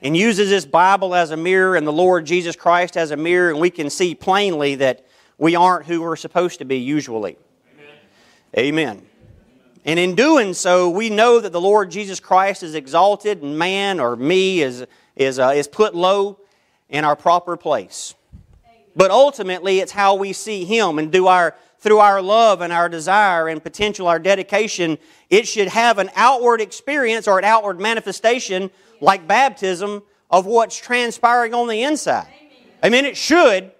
and 0.02 0.16
uses 0.16 0.50
this 0.50 0.66
Bible 0.66 1.14
as 1.14 1.30
a 1.30 1.36
mirror 1.36 1.76
and 1.76 1.86
the 1.86 1.92
Lord 1.92 2.26
Jesus 2.26 2.54
Christ 2.54 2.96
as 2.96 3.10
a 3.10 3.16
mirror, 3.16 3.50
and 3.50 3.58
we 3.58 3.70
can 3.70 3.88
see 3.88 4.14
plainly 4.14 4.74
that 4.76 5.06
we 5.38 5.56
aren't 5.56 5.86
who 5.86 6.02
we're 6.02 6.14
supposed 6.14 6.58
to 6.58 6.64
be 6.64 6.76
usually. 6.76 7.38
Amen. 8.56 9.04
And 9.84 9.98
in 9.98 10.14
doing 10.14 10.54
so, 10.54 10.88
we 10.88 11.10
know 11.10 11.40
that 11.40 11.52
the 11.52 11.60
Lord 11.60 11.90
Jesus 11.90 12.20
Christ 12.20 12.62
is 12.62 12.74
exalted, 12.74 13.42
and 13.42 13.58
man 13.58 14.00
or 14.00 14.16
me 14.16 14.62
is, 14.62 14.86
is, 15.16 15.38
uh, 15.38 15.52
is 15.54 15.68
put 15.68 15.94
low 15.94 16.38
in 16.88 17.04
our 17.04 17.16
proper 17.16 17.56
place. 17.56 18.14
But 18.96 19.10
ultimately, 19.10 19.80
it's 19.80 19.92
how 19.92 20.14
we 20.14 20.32
see 20.32 20.64
Him 20.64 20.98
and 20.98 21.10
do 21.10 21.26
our, 21.26 21.56
through 21.80 21.98
our 21.98 22.22
love 22.22 22.60
and 22.60 22.72
our 22.72 22.88
desire 22.88 23.48
and 23.48 23.62
potential, 23.62 24.06
our 24.06 24.18
dedication, 24.18 24.98
it 25.28 25.48
should 25.48 25.68
have 25.68 25.98
an 25.98 26.10
outward 26.14 26.60
experience 26.60 27.26
or 27.26 27.38
an 27.38 27.44
outward 27.44 27.80
manifestation 27.80 28.70
like 29.00 29.26
baptism 29.26 30.02
of 30.30 30.46
what's 30.46 30.76
transpiring 30.76 31.52
on 31.52 31.68
the 31.68 31.82
inside. 31.82 32.28
I 32.82 32.88
mean, 32.88 33.04
it 33.04 33.16
should. 33.16 33.72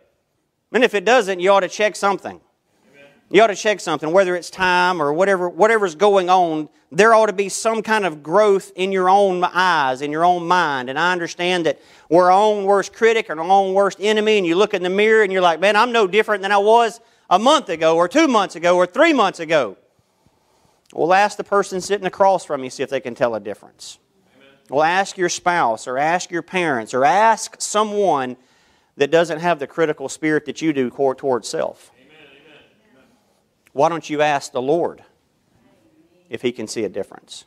And 0.72 0.82
if 0.82 0.94
it 0.94 1.04
doesn't, 1.04 1.38
you 1.38 1.50
ought 1.50 1.60
to 1.60 1.68
check 1.68 1.94
something. 1.94 2.40
You 3.34 3.42
ought 3.42 3.48
to 3.48 3.56
check 3.56 3.80
something, 3.80 4.12
whether 4.12 4.36
it's 4.36 4.48
time 4.48 5.02
or 5.02 5.12
whatever, 5.12 5.48
whatever's 5.48 5.96
going 5.96 6.30
on, 6.30 6.68
there 6.92 7.12
ought 7.14 7.26
to 7.26 7.32
be 7.32 7.48
some 7.48 7.82
kind 7.82 8.06
of 8.06 8.22
growth 8.22 8.70
in 8.76 8.92
your 8.92 9.10
own 9.10 9.42
eyes, 9.42 10.02
in 10.02 10.12
your 10.12 10.24
own 10.24 10.46
mind. 10.46 10.88
And 10.88 10.96
I 10.96 11.10
understand 11.10 11.66
that 11.66 11.80
we're 12.08 12.30
our 12.30 12.30
own 12.30 12.62
worst 12.62 12.92
critic 12.92 13.30
and 13.30 13.40
our 13.40 13.50
own 13.50 13.74
worst 13.74 13.98
enemy, 14.00 14.38
and 14.38 14.46
you 14.46 14.54
look 14.54 14.72
in 14.72 14.84
the 14.84 14.88
mirror 14.88 15.24
and 15.24 15.32
you're 15.32 15.42
like, 15.42 15.58
man, 15.58 15.74
I'm 15.74 15.90
no 15.90 16.06
different 16.06 16.42
than 16.42 16.52
I 16.52 16.58
was 16.58 17.00
a 17.28 17.40
month 17.40 17.70
ago, 17.70 17.96
or 17.96 18.06
two 18.06 18.28
months 18.28 18.54
ago, 18.54 18.76
or 18.76 18.86
three 18.86 19.12
months 19.12 19.40
ago. 19.40 19.78
Well, 20.92 21.12
ask 21.12 21.36
the 21.36 21.42
person 21.42 21.80
sitting 21.80 22.06
across 22.06 22.44
from 22.44 22.62
you, 22.62 22.70
see 22.70 22.84
if 22.84 22.90
they 22.90 23.00
can 23.00 23.16
tell 23.16 23.34
a 23.34 23.40
difference. 23.40 23.98
Amen. 24.36 24.48
Well, 24.70 24.84
ask 24.84 25.18
your 25.18 25.28
spouse, 25.28 25.88
or 25.88 25.98
ask 25.98 26.30
your 26.30 26.42
parents, 26.42 26.94
or 26.94 27.04
ask 27.04 27.60
someone 27.60 28.36
that 28.96 29.10
doesn't 29.10 29.40
have 29.40 29.58
the 29.58 29.66
critical 29.66 30.08
spirit 30.08 30.46
that 30.46 30.62
you 30.62 30.72
do 30.72 30.88
toward 30.88 31.44
self. 31.44 31.90
Why 33.74 33.90
don't 33.90 34.08
you 34.08 34.22
ask 34.22 34.52
the 34.52 34.62
Lord 34.62 35.02
if 36.30 36.40
He 36.40 36.52
can 36.52 36.66
see 36.66 36.84
a 36.84 36.88
difference? 36.88 37.44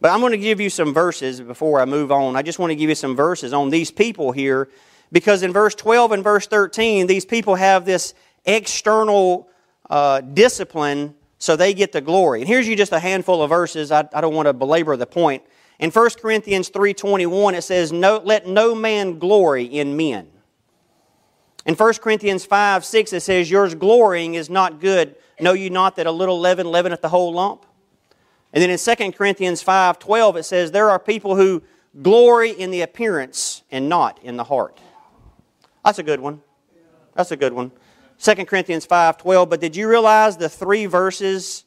But 0.00 0.10
I'm 0.10 0.20
going 0.20 0.32
to 0.32 0.38
give 0.38 0.60
you 0.60 0.70
some 0.70 0.94
verses 0.94 1.40
before 1.42 1.80
I 1.80 1.84
move 1.84 2.10
on. 2.10 2.34
I 2.34 2.42
just 2.42 2.58
want 2.58 2.70
to 2.70 2.74
give 2.74 2.88
you 2.88 2.94
some 2.94 3.14
verses 3.14 3.52
on 3.52 3.68
these 3.68 3.90
people 3.90 4.32
here 4.32 4.70
because 5.12 5.42
in 5.42 5.52
verse 5.52 5.74
12 5.74 6.12
and 6.12 6.24
verse 6.24 6.46
13, 6.46 7.06
these 7.06 7.26
people 7.26 7.54
have 7.54 7.84
this 7.84 8.14
external 8.46 9.50
uh, 9.90 10.22
discipline 10.22 11.14
so 11.38 11.54
they 11.54 11.74
get 11.74 11.92
the 11.92 12.00
glory. 12.00 12.40
And 12.40 12.48
here's 12.48 12.66
you 12.66 12.76
just 12.76 12.92
a 12.92 12.98
handful 12.98 13.42
of 13.42 13.50
verses. 13.50 13.92
I, 13.92 14.08
I 14.14 14.22
don't 14.22 14.34
want 14.34 14.46
to 14.46 14.54
belabor 14.54 14.96
the 14.96 15.06
point. 15.06 15.42
In 15.78 15.90
1 15.90 16.10
Corinthians 16.20 16.70
3.21, 16.70 17.54
it 17.54 17.62
says, 17.62 17.92
no, 17.92 18.22
Let 18.24 18.46
no 18.46 18.74
man 18.74 19.18
glory 19.18 19.64
in 19.64 19.96
men. 19.98 20.28
In 21.66 21.74
1 21.74 21.94
Corinthians 21.94 22.44
5 22.44 22.84
6, 22.84 23.12
it 23.12 23.20
says, 23.20 23.50
Yours 23.50 23.74
glorying 23.74 24.34
is 24.34 24.48
not 24.48 24.80
good. 24.80 25.16
Know 25.40 25.52
you 25.52 25.70
not 25.70 25.96
that 25.96 26.06
a 26.06 26.12
little 26.12 26.38
leaven 26.38 26.66
leaveneth 26.66 27.00
the 27.00 27.08
whole 27.08 27.32
lump? 27.32 27.66
And 28.52 28.62
then 28.62 28.70
in 28.70 28.78
2 28.78 29.12
Corinthians 29.12 29.62
5 29.62 29.98
12, 29.98 30.36
it 30.36 30.42
says, 30.44 30.70
There 30.70 30.90
are 30.90 30.98
people 30.98 31.36
who 31.36 31.62
glory 32.02 32.50
in 32.50 32.70
the 32.70 32.82
appearance 32.82 33.62
and 33.70 33.88
not 33.88 34.22
in 34.22 34.36
the 34.36 34.44
heart. 34.44 34.80
That's 35.84 35.98
a 35.98 36.02
good 36.02 36.20
one. 36.20 36.42
That's 37.14 37.30
a 37.30 37.36
good 37.36 37.52
one. 37.52 37.72
2 38.20 38.44
Corinthians 38.46 38.86
5 38.86 39.18
12. 39.18 39.48
But 39.48 39.60
did 39.60 39.76
you 39.76 39.88
realize 39.88 40.36
the 40.36 40.48
three 40.48 40.86
verses 40.86 41.64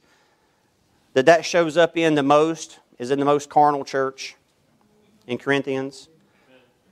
that 1.14 1.26
that 1.26 1.46
shows 1.46 1.78
up 1.78 1.98
in 1.98 2.16
the 2.16 2.24
most 2.24 2.80
is 3.00 3.12
in 3.12 3.20
the 3.20 3.26
most 3.26 3.50
carnal 3.50 3.84
church 3.84 4.36
in 5.28 5.38
Corinthians? 5.38 6.10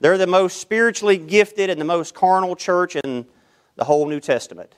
They're 0.02 0.18
the 0.18 0.28
most 0.28 0.60
spiritually 0.60 1.18
gifted 1.18 1.70
and 1.70 1.80
the 1.80 1.86
most 1.86 2.16
carnal 2.16 2.56
church 2.56 2.96
in 2.96 3.26
the 3.76 3.84
whole 3.84 4.08
New 4.08 4.20
Testament. 4.20 4.74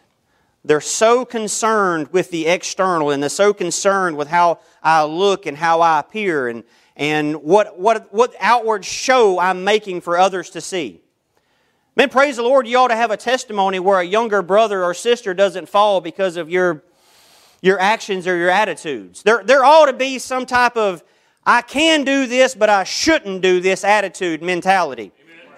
They're 0.65 0.82
so 0.82 1.24
concerned 1.24 2.10
with 2.12 2.30
the 2.30 2.46
external 2.46 3.10
and 3.10 3.24
they're 3.24 3.30
so 3.30 3.53
concerned 3.53 4.18
with 4.18 4.27
how 4.27 4.60
I 4.84 5.03
look 5.03 5.46
and 5.46 5.58
how 5.58 5.80
I 5.80 6.00
appear 6.00 6.50
and, 6.50 6.65
and 6.98 7.42
what, 7.42 7.80
what, 7.80 8.13
what 8.13 8.36
outward 8.38 8.84
show 8.84 9.39
I'm 9.39 9.63
making 9.63 10.01
for 10.01 10.18
others 10.18 10.50
to 10.51 10.62
see. 10.62 11.00
Man, 11.96 12.10
praise 12.10 12.36
the 12.36 12.44
Lord, 12.44 12.68
you 12.68 12.77
ought 12.77 12.89
to 12.89 12.96
have 12.96 13.12
a 13.12 13.18
testimony 13.18 13.80
where 13.80 14.00
a 14.00 14.06
younger 14.06 14.42
brother 14.42 14.84
or 14.84 14.94
sister 14.94 15.34
doesn't 15.34 15.70
fall 15.70 16.01
because 16.01 16.36
of 16.36 16.50
your, 16.50 16.84
your 17.62 17.80
actions 17.80 18.27
or 18.27 18.36
your 18.36 18.50
attitudes. 18.50 19.24
There, 19.24 19.42
there 19.42 19.63
ought 19.63 19.86
to 19.86 19.94
be 19.94 20.20
some 20.20 20.46
type 20.46 20.75
of 20.75 21.01
I 21.45 21.62
can 21.62 22.03
do 22.03 22.25
this, 22.27 22.55
but 22.55 22.69
I 22.69 22.83
shouldn't 22.83 23.41
do 23.41 23.59
this 23.59 23.83
attitude 23.83 24.41
mentality. 24.41 25.12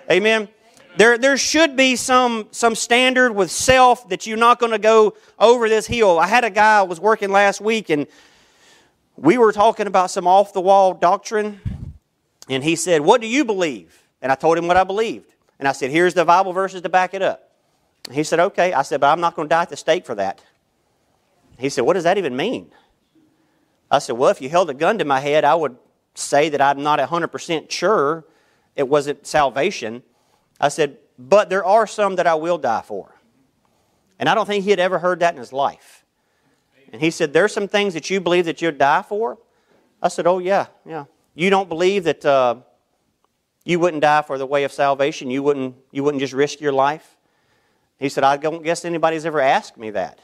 Amen. 0.09 0.45
Amen. 0.45 0.49
There, 0.97 1.17
there 1.17 1.37
should 1.37 1.75
be 1.75 1.95
some, 1.95 2.47
some 2.51 2.73
standard 2.73 3.33
with 3.33 3.51
self 3.51 4.07
that 4.09 4.25
you're 4.25 4.37
not 4.37 4.59
going 4.59 4.71
to 4.71 4.79
go 4.79 5.15
over 5.37 5.67
this 5.67 5.85
hill. 5.85 6.17
I 6.17 6.27
had 6.27 6.45
a 6.45 6.49
guy 6.49 6.79
I 6.79 6.83
was 6.83 6.99
working 6.99 7.31
last 7.31 7.59
week, 7.59 7.89
and 7.89 8.07
we 9.17 9.37
were 9.37 9.51
talking 9.51 9.87
about 9.87 10.09
some 10.09 10.25
off 10.25 10.53
the 10.53 10.61
wall 10.61 10.93
doctrine, 10.93 11.59
and 12.49 12.63
he 12.63 12.75
said, 12.75 13.01
What 13.01 13.21
do 13.21 13.27
you 13.27 13.43
believe? 13.43 14.01
And 14.21 14.31
I 14.31 14.35
told 14.35 14.57
him 14.57 14.67
what 14.67 14.77
I 14.77 14.83
believed. 14.83 15.33
And 15.59 15.67
I 15.67 15.73
said, 15.73 15.91
Here's 15.91 16.13
the 16.13 16.25
Bible 16.25 16.53
verses 16.53 16.81
to 16.81 16.89
back 16.89 17.13
it 17.13 17.21
up. 17.21 17.51
He 18.11 18.23
said, 18.23 18.39
Okay. 18.39 18.73
I 18.73 18.81
said, 18.81 19.01
But 19.01 19.11
I'm 19.11 19.21
not 19.21 19.35
going 19.35 19.47
to 19.47 19.53
die 19.53 19.63
at 19.63 19.69
the 19.69 19.77
stake 19.77 20.05
for 20.05 20.15
that. 20.15 20.41
He 21.59 21.69
said, 21.69 21.81
What 21.81 21.93
does 21.93 22.03
that 22.05 22.17
even 22.17 22.35
mean? 22.35 22.71
I 23.95 23.99
said, 23.99 24.17
Well, 24.17 24.29
if 24.29 24.41
you 24.41 24.49
held 24.49 24.69
a 24.69 24.73
gun 24.73 24.97
to 24.97 25.05
my 25.05 25.21
head, 25.21 25.45
I 25.45 25.55
would 25.55 25.77
say 26.13 26.49
that 26.49 26.61
I'm 26.61 26.83
not 26.83 26.99
100% 26.99 27.71
sure 27.71 28.25
it 28.75 28.87
wasn't 28.87 29.25
salvation. 29.25 30.03
I 30.59 30.67
said, 30.67 30.97
But 31.17 31.49
there 31.49 31.63
are 31.63 31.87
some 31.87 32.17
that 32.17 32.27
I 32.27 32.35
will 32.35 32.57
die 32.57 32.83
for. 32.85 33.15
And 34.19 34.29
I 34.29 34.35
don't 34.35 34.45
think 34.45 34.63
he 34.63 34.69
had 34.69 34.79
ever 34.79 34.99
heard 34.99 35.19
that 35.21 35.33
in 35.33 35.39
his 35.39 35.53
life. 35.53 36.03
And 36.91 37.01
he 37.01 37.09
said, 37.09 37.31
There's 37.31 37.53
some 37.53 37.67
things 37.69 37.93
that 37.93 38.09
you 38.09 38.19
believe 38.19 38.45
that 38.45 38.61
you'll 38.61 38.73
die 38.73 39.01
for? 39.01 39.37
I 40.01 40.09
said, 40.09 40.27
Oh, 40.27 40.39
yeah, 40.39 40.67
yeah. 40.85 41.05
You 41.33 41.49
don't 41.49 41.69
believe 41.69 42.03
that 42.03 42.25
uh, 42.25 42.55
you 43.63 43.79
wouldn't 43.79 44.01
die 44.01 44.21
for 44.21 44.37
the 44.37 44.45
way 44.45 44.65
of 44.65 44.71
salvation? 44.71 45.29
You 45.29 45.41
wouldn't, 45.41 45.75
you 45.91 46.03
wouldn't 46.03 46.21
just 46.21 46.33
risk 46.33 46.59
your 46.59 46.73
life? 46.73 47.15
He 47.97 48.09
said, 48.09 48.25
I 48.25 48.35
don't 48.35 48.61
guess 48.61 48.83
anybody's 48.83 49.25
ever 49.25 49.39
asked 49.39 49.77
me 49.77 49.89
that. 49.91 50.19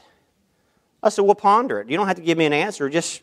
I 1.02 1.08
said, 1.08 1.22
Well, 1.22 1.34
ponder 1.34 1.80
it. 1.80 1.88
You 1.88 1.96
don't 1.96 2.06
have 2.06 2.16
to 2.16 2.22
give 2.22 2.36
me 2.36 2.44
an 2.44 2.52
answer. 2.52 2.90
Just 2.90 3.22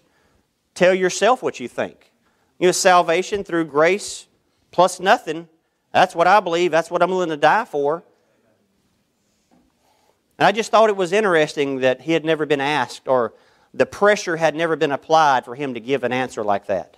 Tell 0.80 0.94
yourself 0.94 1.44
what 1.44 1.60
you 1.60 1.68
think. 1.68 2.10
You 2.58 2.70
know, 2.70 2.72
salvation 2.72 3.44
through 3.44 3.66
grace 3.66 4.28
plus 4.72 5.02
nothing. 5.02 5.50
That's 5.92 6.16
what 6.16 6.26
I 6.26 6.40
believe. 6.40 6.72
That's 6.72 6.90
what 6.90 7.04
I'm 7.04 7.10
willing 7.10 7.32
to 7.32 7.36
die 7.36 7.66
for. 7.66 8.02
And 10.38 10.48
I 10.48 10.54
just 10.54 10.72
thought 10.72 10.90
it 10.90 10.96
was 10.96 11.12
interesting 11.12 11.82
that 11.82 12.00
he 12.00 12.14
had 12.14 12.24
never 12.24 12.46
been 12.46 12.62
asked 12.62 13.10
or 13.10 13.34
the 13.74 13.86
pressure 13.86 14.38
had 14.38 14.56
never 14.56 14.78
been 14.78 14.94
applied 14.94 15.44
for 15.44 15.54
him 15.54 15.74
to 15.74 15.82
give 15.82 16.06
an 16.06 16.14
answer 16.14 16.46
like 16.46 16.68
that. 16.68 16.96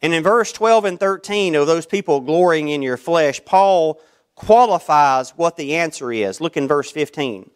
And 0.00 0.14
in 0.14 0.22
verse 0.22 0.52
12 0.52 0.84
and 0.84 1.00
13 1.00 1.56
of 1.56 1.66
those 1.66 1.84
people 1.84 2.20
glorying 2.20 2.68
in 2.68 2.80
your 2.80 2.96
flesh, 2.96 3.44
Paul 3.44 4.00
qualifies 4.36 5.30
what 5.30 5.56
the 5.56 5.74
answer 5.74 6.12
is. 6.12 6.40
Look 6.40 6.56
in 6.56 6.68
verse 6.68 6.92
15. 6.92 7.50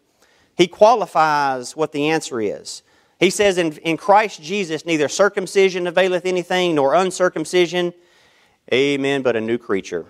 He 0.57 0.67
qualifies 0.67 1.77
what 1.77 1.93
the 1.93 2.09
answer 2.09 2.41
is. 2.41 2.83
He 3.19 3.29
says, 3.29 3.57
in, 3.57 3.71
in 3.77 3.97
Christ 3.97 4.41
Jesus, 4.41 4.85
neither 4.85 5.07
circumcision 5.07 5.87
availeth 5.87 6.25
anything, 6.25 6.75
nor 6.75 6.93
uncircumcision, 6.93 7.93
amen, 8.73 9.21
but 9.21 9.35
a 9.35 9.41
new 9.41 9.57
creature. 9.57 10.05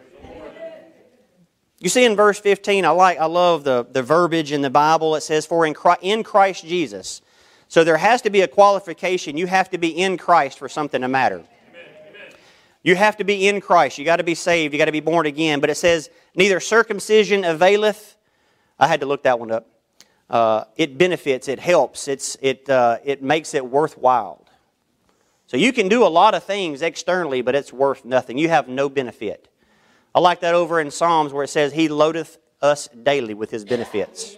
You 1.80 1.90
see 1.90 2.06
in 2.06 2.16
verse 2.16 2.40
15, 2.40 2.84
I 2.86 2.90
like, 2.90 3.20
I 3.20 3.26
love 3.26 3.64
the, 3.64 3.86
the 3.92 4.02
verbiage 4.02 4.52
in 4.52 4.62
the 4.62 4.70
Bible. 4.70 5.16
It 5.16 5.22
says, 5.22 5.46
for 5.46 5.66
in 5.68 5.74
Christ, 5.74 6.00
in 6.02 6.24
Christ 6.24 6.66
Jesus. 6.66 7.22
So 7.68 7.84
there 7.84 7.98
has 7.98 8.22
to 8.24 8.30
be 8.30 8.42
a 8.42 8.48
qualification. 8.48 9.38
You 9.38 9.46
have 9.48 9.70
to 9.72 9.78
be 9.78 9.90
in 9.90 10.18
Christ 10.18 10.58
for 10.58 10.70
something 10.70 11.02
to 11.02 11.08
matter. 11.08 11.44
You 12.82 12.96
have 12.96 13.18
to 13.18 13.24
be 13.24 13.48
in 13.48 13.62
Christ. 13.62 13.98
You 13.98 14.06
got 14.06 14.18
to 14.18 14.24
be 14.24 14.36
saved. 14.36 14.74
You 14.74 14.78
got 14.78 14.86
to 14.86 14.92
be 14.92 15.00
born 15.00 15.26
again. 15.26 15.60
But 15.60 15.70
it 15.70 15.76
says, 15.76 16.10
neither 16.36 16.60
circumcision 16.60 17.44
availeth. 17.44 18.16
I 18.80 18.88
had 18.88 19.02
to 19.02 19.06
look 19.06 19.24
that 19.24 19.40
one 19.40 19.52
up 19.52 19.68
uh, 20.30 20.66
it 20.76 20.98
benefits, 20.98 21.48
it 21.48 21.60
helps, 21.60 22.08
it's, 22.08 22.38
it, 22.42 22.70
uh, 22.70 22.98
it 23.04 23.22
makes 23.22 23.54
it 23.54 23.66
worthwhile. 23.66 24.46
So 25.48 25.58
you 25.58 25.72
can 25.72 25.88
do 25.88 26.06
a 26.06 26.10
lot 26.10 26.34
of 26.34 26.44
things 26.44 26.82
externally, 26.82 27.42
but 27.42 27.54
it's 27.54 27.72
worth 27.72 28.04
nothing. 28.04 28.38
You 28.38 28.50
have 28.50 28.68
no 28.68 28.90
benefit. 28.90 29.48
I 30.14 30.20
like 30.20 30.40
that 30.40 30.56
over 30.56 30.80
in 30.80 30.90
Psalms 30.90 31.34
where 31.34 31.44
it 31.44 31.50
says, 31.50 31.74
He 31.74 31.88
loadeth 31.88 32.38
us 32.62 32.88
daily 32.88 33.34
with 33.34 33.52
His 33.52 33.64
benefits. 33.64 34.38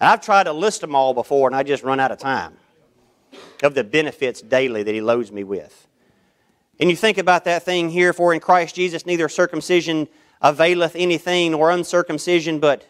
And 0.00 0.08
I've 0.08 0.20
tried 0.20 0.44
to 0.44 0.52
list 0.52 0.80
them 0.80 0.94
all 0.94 1.12
before, 1.12 1.48
and 1.48 1.56
I 1.56 1.64
just 1.64 1.82
run 1.82 1.98
out 1.98 2.12
of 2.12 2.18
time 2.18 2.56
of 3.62 3.74
the 3.74 3.82
benefits 3.82 4.40
daily 4.40 4.84
that 4.84 4.94
He 4.94 5.00
loads 5.00 5.32
me 5.32 5.42
with. 5.42 5.88
And 6.78 6.88
you 6.88 6.94
think 6.94 7.18
about 7.18 7.44
that 7.44 7.64
thing 7.64 7.90
here, 7.90 8.12
for 8.12 8.32
in 8.32 8.38
Christ 8.38 8.76
Jesus 8.76 9.04
neither 9.04 9.28
circumcision 9.28 10.06
availeth 10.40 10.94
anything 10.94 11.50
nor 11.50 11.72
uncircumcision, 11.72 12.60
but 12.60 12.86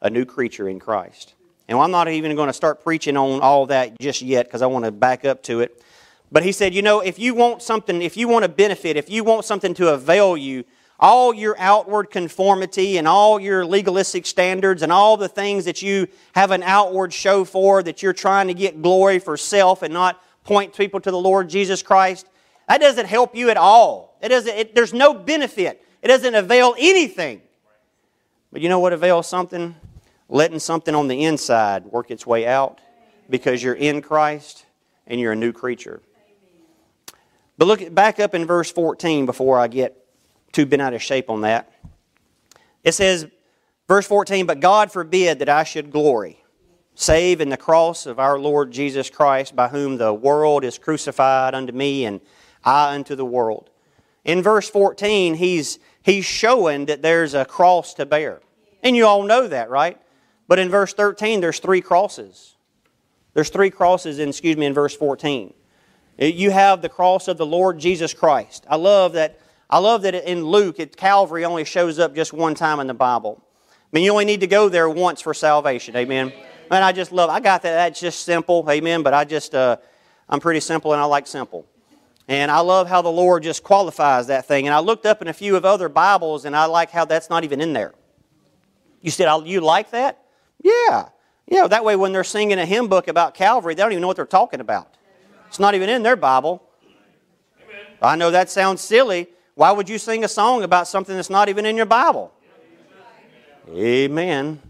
a 0.00 0.10
new 0.10 0.24
creature 0.24 0.68
in 0.68 0.80
Christ. 0.80 1.34
And 1.70 1.78
I'm 1.78 1.92
not 1.92 2.08
even 2.08 2.34
going 2.34 2.48
to 2.48 2.52
start 2.52 2.82
preaching 2.82 3.16
on 3.16 3.40
all 3.40 3.66
that 3.66 3.96
just 4.00 4.22
yet 4.22 4.46
because 4.46 4.60
I 4.60 4.66
want 4.66 4.86
to 4.86 4.90
back 4.90 5.24
up 5.24 5.40
to 5.44 5.60
it. 5.60 5.80
But 6.32 6.42
he 6.42 6.50
said, 6.50 6.74
you 6.74 6.82
know, 6.82 6.98
if 6.98 7.16
you 7.16 7.32
want 7.32 7.62
something, 7.62 8.02
if 8.02 8.16
you 8.16 8.26
want 8.26 8.42
to 8.42 8.48
benefit, 8.48 8.96
if 8.96 9.08
you 9.08 9.22
want 9.22 9.44
something 9.44 9.72
to 9.74 9.94
avail 9.94 10.36
you, 10.36 10.64
all 10.98 11.32
your 11.32 11.54
outward 11.60 12.10
conformity 12.10 12.98
and 12.98 13.06
all 13.06 13.38
your 13.38 13.64
legalistic 13.64 14.26
standards 14.26 14.82
and 14.82 14.90
all 14.90 15.16
the 15.16 15.28
things 15.28 15.64
that 15.64 15.80
you 15.80 16.08
have 16.34 16.50
an 16.50 16.64
outward 16.64 17.12
show 17.12 17.44
for, 17.44 17.84
that 17.84 18.02
you're 18.02 18.12
trying 18.12 18.48
to 18.48 18.54
get 18.54 18.82
glory 18.82 19.20
for 19.20 19.36
self 19.36 19.82
and 19.82 19.94
not 19.94 20.20
point 20.42 20.76
people 20.76 21.00
to 21.00 21.10
the 21.12 21.18
Lord 21.18 21.48
Jesus 21.48 21.84
Christ, 21.84 22.26
that 22.68 22.80
doesn't 22.80 23.06
help 23.06 23.36
you 23.36 23.48
at 23.48 23.56
all. 23.56 24.18
It 24.20 24.30
doesn't, 24.30 24.56
it, 24.56 24.74
there's 24.74 24.92
no 24.92 25.14
benefit. 25.14 25.84
It 26.02 26.08
doesn't 26.08 26.34
avail 26.34 26.74
anything. 26.78 27.42
But 28.52 28.60
you 28.60 28.68
know 28.68 28.80
what 28.80 28.92
avails 28.92 29.28
something? 29.28 29.76
Letting 30.30 30.60
something 30.60 30.94
on 30.94 31.08
the 31.08 31.24
inside 31.24 31.84
work 31.86 32.10
its 32.10 32.26
way 32.26 32.46
out 32.46 32.80
because 33.28 33.62
you're 33.62 33.74
in 33.74 34.00
Christ 34.00 34.64
and 35.06 35.20
you're 35.20 35.32
a 35.32 35.36
new 35.36 35.52
creature. 35.52 36.00
But 37.58 37.66
look 37.66 37.94
back 37.94 38.18
up 38.20 38.34
in 38.34 38.46
verse 38.46 38.72
14 38.72 39.26
before 39.26 39.58
I 39.58 39.68
get 39.68 39.96
too 40.52 40.64
bent 40.64 40.80
out 40.80 40.94
of 40.94 41.02
shape 41.02 41.28
on 41.28 41.42
that. 41.42 41.70
It 42.82 42.92
says, 42.92 43.26
verse 43.86 44.06
14, 44.06 44.46
but 44.46 44.60
God 44.60 44.90
forbid 44.90 45.40
that 45.40 45.48
I 45.48 45.64
should 45.64 45.90
glory. 45.90 46.42
save 46.94 47.40
in 47.40 47.48
the 47.48 47.56
cross 47.56 48.04
of 48.04 48.18
our 48.18 48.38
Lord 48.38 48.70
Jesus 48.70 49.08
Christ, 49.08 49.56
by 49.56 49.68
whom 49.68 49.96
the 49.96 50.12
world 50.12 50.64
is 50.64 50.78
crucified 50.78 51.54
unto 51.54 51.72
me 51.72 52.04
and 52.04 52.20
I 52.64 52.94
unto 52.94 53.14
the 53.14 53.24
world. 53.24 53.70
In 54.24 54.42
verse 54.42 54.68
14, 54.68 55.34
he's, 55.34 55.78
he's 56.02 56.26
showing 56.26 56.86
that 56.86 57.00
there's 57.00 57.32
a 57.32 57.44
cross 57.44 57.94
to 57.94 58.04
bear. 58.04 58.40
And 58.82 58.96
you 58.96 59.06
all 59.06 59.22
know 59.22 59.48
that, 59.48 59.70
right? 59.70 59.98
But 60.50 60.58
in 60.58 60.68
verse 60.68 60.92
13, 60.92 61.40
there's 61.40 61.60
three 61.60 61.80
crosses. 61.80 62.56
There's 63.34 63.50
three 63.50 63.70
crosses, 63.70 64.18
in, 64.18 64.30
excuse 64.30 64.56
me, 64.56 64.66
in 64.66 64.74
verse 64.74 64.96
14. 64.96 65.54
You 66.18 66.50
have 66.50 66.82
the 66.82 66.88
cross 66.88 67.28
of 67.28 67.38
the 67.38 67.46
Lord 67.46 67.78
Jesus 67.78 68.12
Christ. 68.12 68.66
I 68.68 68.74
love 68.74 69.12
that. 69.12 69.38
I 69.70 69.78
love 69.78 70.02
that 70.02 70.16
in 70.28 70.44
Luke, 70.44 70.80
it, 70.80 70.96
Calvary 70.96 71.44
only 71.44 71.64
shows 71.64 72.00
up 72.00 72.16
just 72.16 72.32
one 72.32 72.56
time 72.56 72.80
in 72.80 72.88
the 72.88 72.94
Bible. 72.94 73.40
I 73.70 73.74
mean, 73.92 74.02
you 74.02 74.10
only 74.10 74.24
need 74.24 74.40
to 74.40 74.48
go 74.48 74.68
there 74.68 74.90
once 74.90 75.20
for 75.20 75.34
salvation. 75.34 75.94
Amen. 75.94 76.32
And 76.68 76.84
I 76.84 76.90
just 76.90 77.12
love. 77.12 77.30
I 77.30 77.38
got 77.38 77.62
that. 77.62 77.74
That's 77.74 78.00
just 78.00 78.24
simple. 78.24 78.66
Amen. 78.68 79.04
But 79.04 79.14
I 79.14 79.24
just, 79.24 79.54
uh, 79.54 79.76
I'm 80.28 80.40
pretty 80.40 80.58
simple, 80.58 80.92
and 80.92 81.00
I 81.00 81.04
like 81.04 81.28
simple. 81.28 81.64
And 82.26 82.50
I 82.50 82.58
love 82.58 82.88
how 82.88 83.02
the 83.02 83.08
Lord 83.08 83.44
just 83.44 83.62
qualifies 83.62 84.26
that 84.26 84.46
thing. 84.46 84.66
And 84.66 84.74
I 84.74 84.80
looked 84.80 85.06
up 85.06 85.22
in 85.22 85.28
a 85.28 85.32
few 85.32 85.54
of 85.54 85.64
other 85.64 85.88
Bibles, 85.88 86.44
and 86.44 86.56
I 86.56 86.64
like 86.64 86.90
how 86.90 87.04
that's 87.04 87.30
not 87.30 87.44
even 87.44 87.60
in 87.60 87.72
there. 87.72 87.94
You 89.00 89.12
said, 89.12 89.32
"You 89.46 89.60
like 89.60 89.92
that?" 89.92 90.24
Yeah. 90.62 91.08
Yeah. 91.46 91.66
That 91.66 91.84
way, 91.84 91.96
when 91.96 92.12
they're 92.12 92.24
singing 92.24 92.58
a 92.58 92.66
hymn 92.66 92.88
book 92.88 93.08
about 93.08 93.34
Calvary, 93.34 93.74
they 93.74 93.82
don't 93.82 93.92
even 93.92 94.02
know 94.02 94.06
what 94.06 94.16
they're 94.16 94.26
talking 94.26 94.60
about. 94.60 94.96
It's 95.48 95.58
not 95.58 95.74
even 95.74 95.88
in 95.88 96.02
their 96.02 96.16
Bible. 96.16 96.62
Amen. 97.62 97.86
I 98.00 98.16
know 98.16 98.30
that 98.30 98.50
sounds 98.50 98.80
silly. 98.80 99.28
Why 99.54 99.72
would 99.72 99.88
you 99.88 99.98
sing 99.98 100.24
a 100.24 100.28
song 100.28 100.62
about 100.62 100.86
something 100.86 101.14
that's 101.16 101.30
not 101.30 101.48
even 101.48 101.66
in 101.66 101.76
your 101.76 101.86
Bible? 101.86 102.32
Amen. 103.68 104.60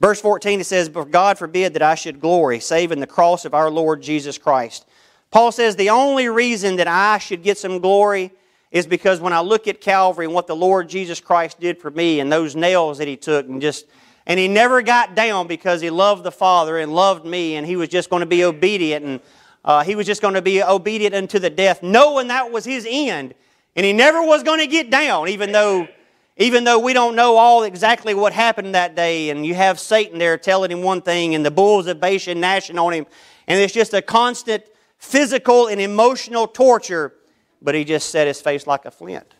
Verse 0.00 0.20
14 0.20 0.60
it 0.60 0.64
says, 0.64 0.88
But 0.88 1.10
God 1.10 1.38
forbid 1.38 1.74
that 1.74 1.82
I 1.82 1.94
should 1.94 2.20
glory, 2.20 2.60
save 2.60 2.92
in 2.92 3.00
the 3.00 3.06
cross 3.06 3.44
of 3.44 3.54
our 3.54 3.70
Lord 3.70 4.02
Jesus 4.02 4.38
Christ. 4.38 4.86
Paul 5.30 5.52
says, 5.52 5.76
The 5.76 5.90
only 5.90 6.28
reason 6.28 6.76
that 6.76 6.88
I 6.88 7.18
should 7.18 7.42
get 7.42 7.58
some 7.58 7.80
glory 7.80 8.32
is 8.70 8.86
because 8.86 9.20
when 9.20 9.32
I 9.32 9.40
look 9.40 9.66
at 9.66 9.80
Calvary 9.80 10.26
and 10.26 10.34
what 10.34 10.46
the 10.46 10.56
Lord 10.56 10.88
Jesus 10.88 11.20
Christ 11.20 11.58
did 11.60 11.78
for 11.78 11.90
me 11.90 12.20
and 12.20 12.30
those 12.30 12.54
nails 12.54 12.98
that 12.98 13.08
He 13.08 13.16
took 13.16 13.46
and 13.48 13.60
just 13.60 13.86
and 14.28 14.38
he 14.38 14.46
never 14.46 14.82
got 14.82 15.14
down 15.14 15.46
because 15.46 15.80
he 15.80 15.88
loved 15.88 16.22
the 16.22 16.30
Father 16.30 16.76
and 16.78 16.94
loved 16.94 17.24
me, 17.24 17.56
and 17.56 17.66
he 17.66 17.76
was 17.76 17.88
just 17.88 18.10
going 18.10 18.20
to 18.20 18.26
be 18.26 18.44
obedient, 18.44 19.04
and 19.04 19.20
uh, 19.64 19.82
he 19.82 19.94
was 19.94 20.06
just 20.06 20.20
going 20.20 20.34
to 20.34 20.42
be 20.42 20.62
obedient 20.62 21.14
unto 21.14 21.38
the 21.38 21.48
death, 21.48 21.82
knowing 21.82 22.28
that 22.28 22.52
was 22.52 22.66
his 22.66 22.86
end. 22.88 23.34
And 23.74 23.86
he 23.86 23.94
never 23.94 24.22
was 24.22 24.42
going 24.42 24.60
to 24.60 24.66
get 24.66 24.90
down, 24.90 25.28
even 25.28 25.50
though, 25.50 25.88
even 26.36 26.64
though 26.64 26.78
we 26.78 26.92
don't 26.92 27.16
know 27.16 27.38
all 27.38 27.62
exactly 27.62 28.12
what 28.12 28.34
happened 28.34 28.74
that 28.74 28.94
day. 28.94 29.30
And 29.30 29.46
you 29.46 29.54
have 29.54 29.80
Satan 29.80 30.18
there 30.18 30.36
telling 30.36 30.70
him 30.70 30.82
one 30.82 31.00
thing, 31.00 31.34
and 31.34 31.44
the 31.44 31.50
bulls 31.50 31.86
of 31.86 31.98
Bashan 31.98 32.38
gnashing 32.38 32.78
on 32.78 32.92
him, 32.92 33.06
and 33.46 33.58
it's 33.58 33.72
just 33.72 33.94
a 33.94 34.02
constant 34.02 34.62
physical 34.98 35.68
and 35.68 35.80
emotional 35.80 36.46
torture. 36.46 37.14
But 37.60 37.74
he 37.74 37.84
just 37.84 38.10
set 38.10 38.26
his 38.26 38.40
face 38.40 38.66
like 38.66 38.84
a 38.84 38.90
flint 38.90 39.34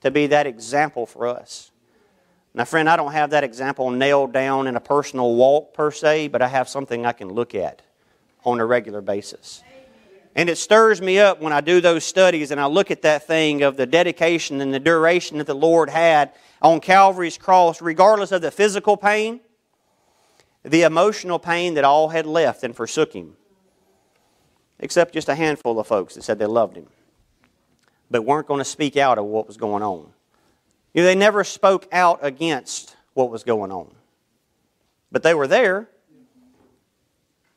to 0.00 0.10
be 0.10 0.28
that 0.28 0.46
example 0.46 1.06
for 1.06 1.26
us. 1.26 1.70
Now, 2.54 2.64
friend, 2.64 2.88
I 2.88 2.96
don't 2.96 3.12
have 3.12 3.30
that 3.30 3.44
example 3.44 3.90
nailed 3.90 4.32
down 4.32 4.66
in 4.66 4.76
a 4.76 4.80
personal 4.80 5.34
walk 5.34 5.74
per 5.74 5.90
se, 5.90 6.28
but 6.28 6.42
I 6.42 6.48
have 6.48 6.68
something 6.68 7.04
I 7.04 7.12
can 7.12 7.28
look 7.28 7.54
at 7.54 7.82
on 8.44 8.58
a 8.60 8.66
regular 8.66 9.00
basis. 9.00 9.62
And 10.34 10.48
it 10.48 10.56
stirs 10.56 11.02
me 11.02 11.18
up 11.18 11.40
when 11.40 11.52
I 11.52 11.60
do 11.60 11.80
those 11.80 12.04
studies 12.04 12.50
and 12.50 12.60
I 12.60 12.66
look 12.66 12.90
at 12.90 13.02
that 13.02 13.26
thing 13.26 13.62
of 13.62 13.76
the 13.76 13.86
dedication 13.86 14.60
and 14.60 14.72
the 14.72 14.80
duration 14.80 15.38
that 15.38 15.46
the 15.46 15.54
Lord 15.54 15.90
had 15.90 16.32
on 16.62 16.80
Calvary's 16.80 17.38
cross, 17.38 17.82
regardless 17.82 18.32
of 18.32 18.42
the 18.42 18.50
physical 18.50 18.96
pain, 18.96 19.40
the 20.62 20.82
emotional 20.82 21.38
pain 21.38 21.74
that 21.74 21.84
all 21.84 22.08
had 22.08 22.26
left 22.26 22.62
and 22.62 22.74
forsook 22.74 23.12
him. 23.12 23.36
Except 24.78 25.12
just 25.12 25.28
a 25.28 25.34
handful 25.34 25.78
of 25.80 25.86
folks 25.86 26.14
that 26.14 26.22
said 26.22 26.38
they 26.38 26.46
loved 26.46 26.76
him, 26.76 26.86
but 28.10 28.22
weren't 28.22 28.46
going 28.46 28.58
to 28.58 28.64
speak 28.64 28.96
out 28.96 29.18
of 29.18 29.24
what 29.24 29.46
was 29.46 29.56
going 29.56 29.82
on. 29.82 30.08
You 30.94 31.02
know, 31.02 31.06
they 31.06 31.14
never 31.14 31.44
spoke 31.44 31.86
out 31.92 32.20
against 32.22 32.96
what 33.14 33.30
was 33.30 33.44
going 33.44 33.70
on, 33.70 33.94
but 35.12 35.22
they 35.22 35.34
were 35.34 35.46
there. 35.46 35.88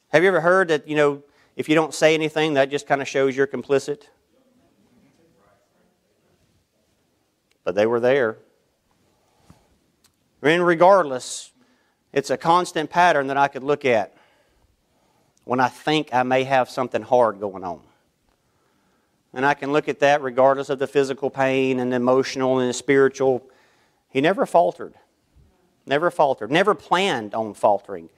Have 0.09 0.23
you 0.23 0.29
ever 0.29 0.41
heard 0.41 0.67
that, 0.67 0.87
you 0.87 0.95
know, 0.95 1.23
if 1.55 1.69
you 1.69 1.75
don't 1.75 1.93
say 1.93 2.13
anything, 2.13 2.55
that 2.55 2.69
just 2.69 2.87
kind 2.87 3.01
of 3.01 3.07
shows 3.07 3.35
you're 3.35 3.47
complicit? 3.47 4.03
But 7.63 7.75
they 7.75 7.85
were 7.85 7.99
there. 7.99 8.37
And 10.41 10.65
regardless, 10.65 11.51
it's 12.11 12.29
a 12.29 12.37
constant 12.37 12.89
pattern 12.89 13.27
that 13.27 13.37
I 13.37 13.47
could 13.47 13.63
look 13.63 13.85
at 13.85 14.15
when 15.43 15.59
I 15.59 15.69
think 15.69 16.09
I 16.13 16.23
may 16.23 16.43
have 16.43 16.69
something 16.69 17.01
hard 17.01 17.39
going 17.39 17.63
on. 17.63 17.81
And 19.33 19.45
I 19.45 19.53
can 19.53 19.71
look 19.71 19.87
at 19.87 19.99
that 19.99 20.21
regardless 20.21 20.69
of 20.69 20.79
the 20.79 20.87
physical 20.87 21.29
pain 21.29 21.79
and 21.79 21.91
the 21.91 21.95
emotional 21.95 22.59
and 22.59 22.69
the 22.69 22.73
spiritual. 22.73 23.43
He 24.09 24.19
never 24.19 24.45
faltered. 24.45 24.93
Never 25.85 26.11
faltered. 26.11 26.51
Never 26.51 26.75
planned 26.75 27.33
on 27.33 27.53
faltering. 27.53 28.09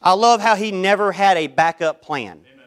I 0.00 0.12
love 0.12 0.40
how 0.40 0.56
he 0.56 0.70
never 0.72 1.12
had 1.12 1.36
a 1.36 1.46
backup 1.46 2.02
plan. 2.02 2.40
Amen. 2.52 2.66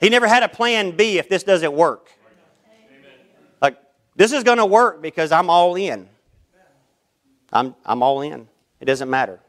He 0.00 0.08
never 0.08 0.26
had 0.26 0.42
a 0.42 0.48
plan 0.48 0.96
B 0.96 1.18
if 1.18 1.28
this 1.28 1.42
doesn't 1.42 1.72
work. 1.72 2.10
Amen. 2.88 3.10
Like, 3.60 3.78
this 4.16 4.32
is 4.32 4.42
going 4.42 4.58
to 4.58 4.66
work 4.66 5.00
because 5.00 5.32
I'm 5.32 5.48
all 5.48 5.76
in. 5.76 6.08
I'm, 7.52 7.74
I'm 7.84 8.02
all 8.02 8.22
in. 8.22 8.48
It 8.80 8.86
doesn't 8.86 9.10
matter. 9.10 9.40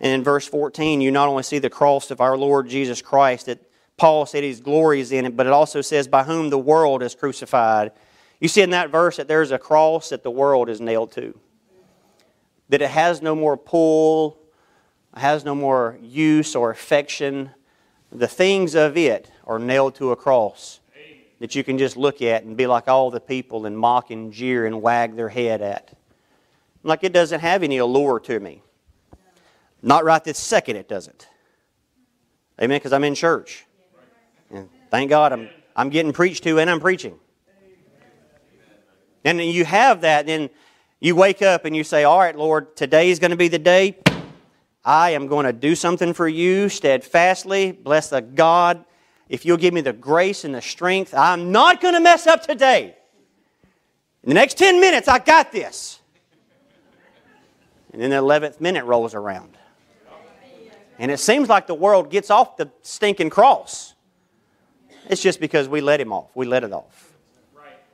And 0.00 0.12
in 0.12 0.24
verse 0.24 0.46
14, 0.46 1.00
you 1.00 1.10
not 1.10 1.28
only 1.28 1.42
see 1.44 1.58
the 1.58 1.70
cross 1.70 2.10
of 2.10 2.20
our 2.20 2.36
Lord 2.36 2.68
Jesus 2.68 3.00
Christ, 3.00 3.46
that 3.46 3.60
Paul 3.96 4.26
said 4.26 4.42
his 4.42 4.60
glory 4.60 5.00
is 5.00 5.12
in 5.12 5.24
it, 5.24 5.36
but 5.36 5.46
it 5.46 5.52
also 5.52 5.80
says, 5.80 6.08
by 6.08 6.24
whom 6.24 6.50
the 6.50 6.58
world 6.58 7.02
is 7.02 7.14
crucified. 7.14 7.92
You 8.40 8.48
see 8.48 8.62
in 8.62 8.70
that 8.70 8.90
verse 8.90 9.16
that 9.16 9.28
there's 9.28 9.52
a 9.52 9.58
cross 9.58 10.08
that 10.08 10.22
the 10.22 10.30
world 10.30 10.68
is 10.68 10.80
nailed 10.80 11.12
to. 11.12 11.38
That 12.68 12.82
it 12.82 12.90
has 12.90 13.22
no 13.22 13.34
more 13.34 13.56
pull, 13.56 14.38
has 15.16 15.44
no 15.44 15.54
more 15.54 15.98
use 16.02 16.56
or 16.56 16.70
affection. 16.70 17.50
The 18.10 18.26
things 18.26 18.74
of 18.74 18.96
it 18.96 19.30
are 19.46 19.58
nailed 19.58 19.94
to 19.96 20.10
a 20.10 20.16
cross 20.16 20.80
that 21.40 21.54
you 21.54 21.62
can 21.62 21.78
just 21.78 21.96
look 21.96 22.22
at 22.22 22.44
and 22.44 22.56
be 22.56 22.66
like 22.66 22.88
all 22.88 23.10
the 23.10 23.20
people 23.20 23.66
and 23.66 23.76
mock 23.76 24.10
and 24.10 24.32
jeer 24.32 24.66
and 24.66 24.80
wag 24.80 25.14
their 25.16 25.28
head 25.28 25.60
at. 25.60 25.96
Like 26.82 27.04
it 27.04 27.12
doesn't 27.12 27.40
have 27.40 27.62
any 27.62 27.78
allure 27.78 28.20
to 28.20 28.40
me. 28.40 28.62
Not 29.82 30.04
right 30.04 30.22
this 30.22 30.38
second, 30.38 30.76
it 30.76 30.88
doesn't. 30.88 31.28
Amen, 32.60 32.76
because 32.76 32.92
I'm 32.92 33.04
in 33.04 33.14
church. 33.14 33.66
Thank 34.94 35.10
God 35.10 35.32
I'm, 35.32 35.48
I'm 35.74 35.90
getting 35.90 36.12
preached 36.12 36.44
to 36.44 36.60
and 36.60 36.70
I'm 36.70 36.78
preaching. 36.78 37.18
And 39.24 39.40
you 39.40 39.64
have 39.64 40.02
that, 40.02 40.26
then 40.26 40.50
you 41.00 41.16
wake 41.16 41.42
up 41.42 41.64
and 41.64 41.74
you 41.74 41.82
say, 41.82 42.04
All 42.04 42.20
right, 42.20 42.36
Lord, 42.36 42.76
today 42.76 43.10
is 43.10 43.18
going 43.18 43.32
to 43.32 43.36
be 43.36 43.48
the 43.48 43.58
day. 43.58 43.98
I 44.84 45.10
am 45.10 45.26
going 45.26 45.46
to 45.46 45.52
do 45.52 45.74
something 45.74 46.12
for 46.12 46.28
you 46.28 46.68
steadfastly. 46.68 47.72
Bless 47.72 48.10
the 48.10 48.20
God. 48.20 48.84
If 49.28 49.44
you'll 49.44 49.56
give 49.56 49.74
me 49.74 49.80
the 49.80 49.92
grace 49.92 50.44
and 50.44 50.54
the 50.54 50.62
strength, 50.62 51.12
I'm 51.12 51.50
not 51.50 51.80
going 51.80 51.94
to 51.94 52.00
mess 52.00 52.28
up 52.28 52.44
today. 52.44 52.94
In 54.22 54.28
the 54.28 54.34
next 54.34 54.56
10 54.58 54.80
minutes, 54.80 55.08
I 55.08 55.18
got 55.18 55.50
this. 55.50 55.98
And 57.92 58.00
then 58.00 58.10
the 58.10 58.16
11th 58.18 58.60
minute 58.60 58.84
rolls 58.84 59.12
around. 59.12 59.58
And 61.00 61.10
it 61.10 61.18
seems 61.18 61.48
like 61.48 61.66
the 61.66 61.74
world 61.74 62.12
gets 62.12 62.30
off 62.30 62.56
the 62.56 62.70
stinking 62.82 63.30
cross. 63.30 63.93
It's 65.08 65.22
just 65.22 65.40
because 65.40 65.68
we 65.68 65.80
let 65.80 66.00
him 66.00 66.12
off. 66.12 66.30
We 66.34 66.46
let 66.46 66.64
it 66.64 66.72
off. 66.72 67.12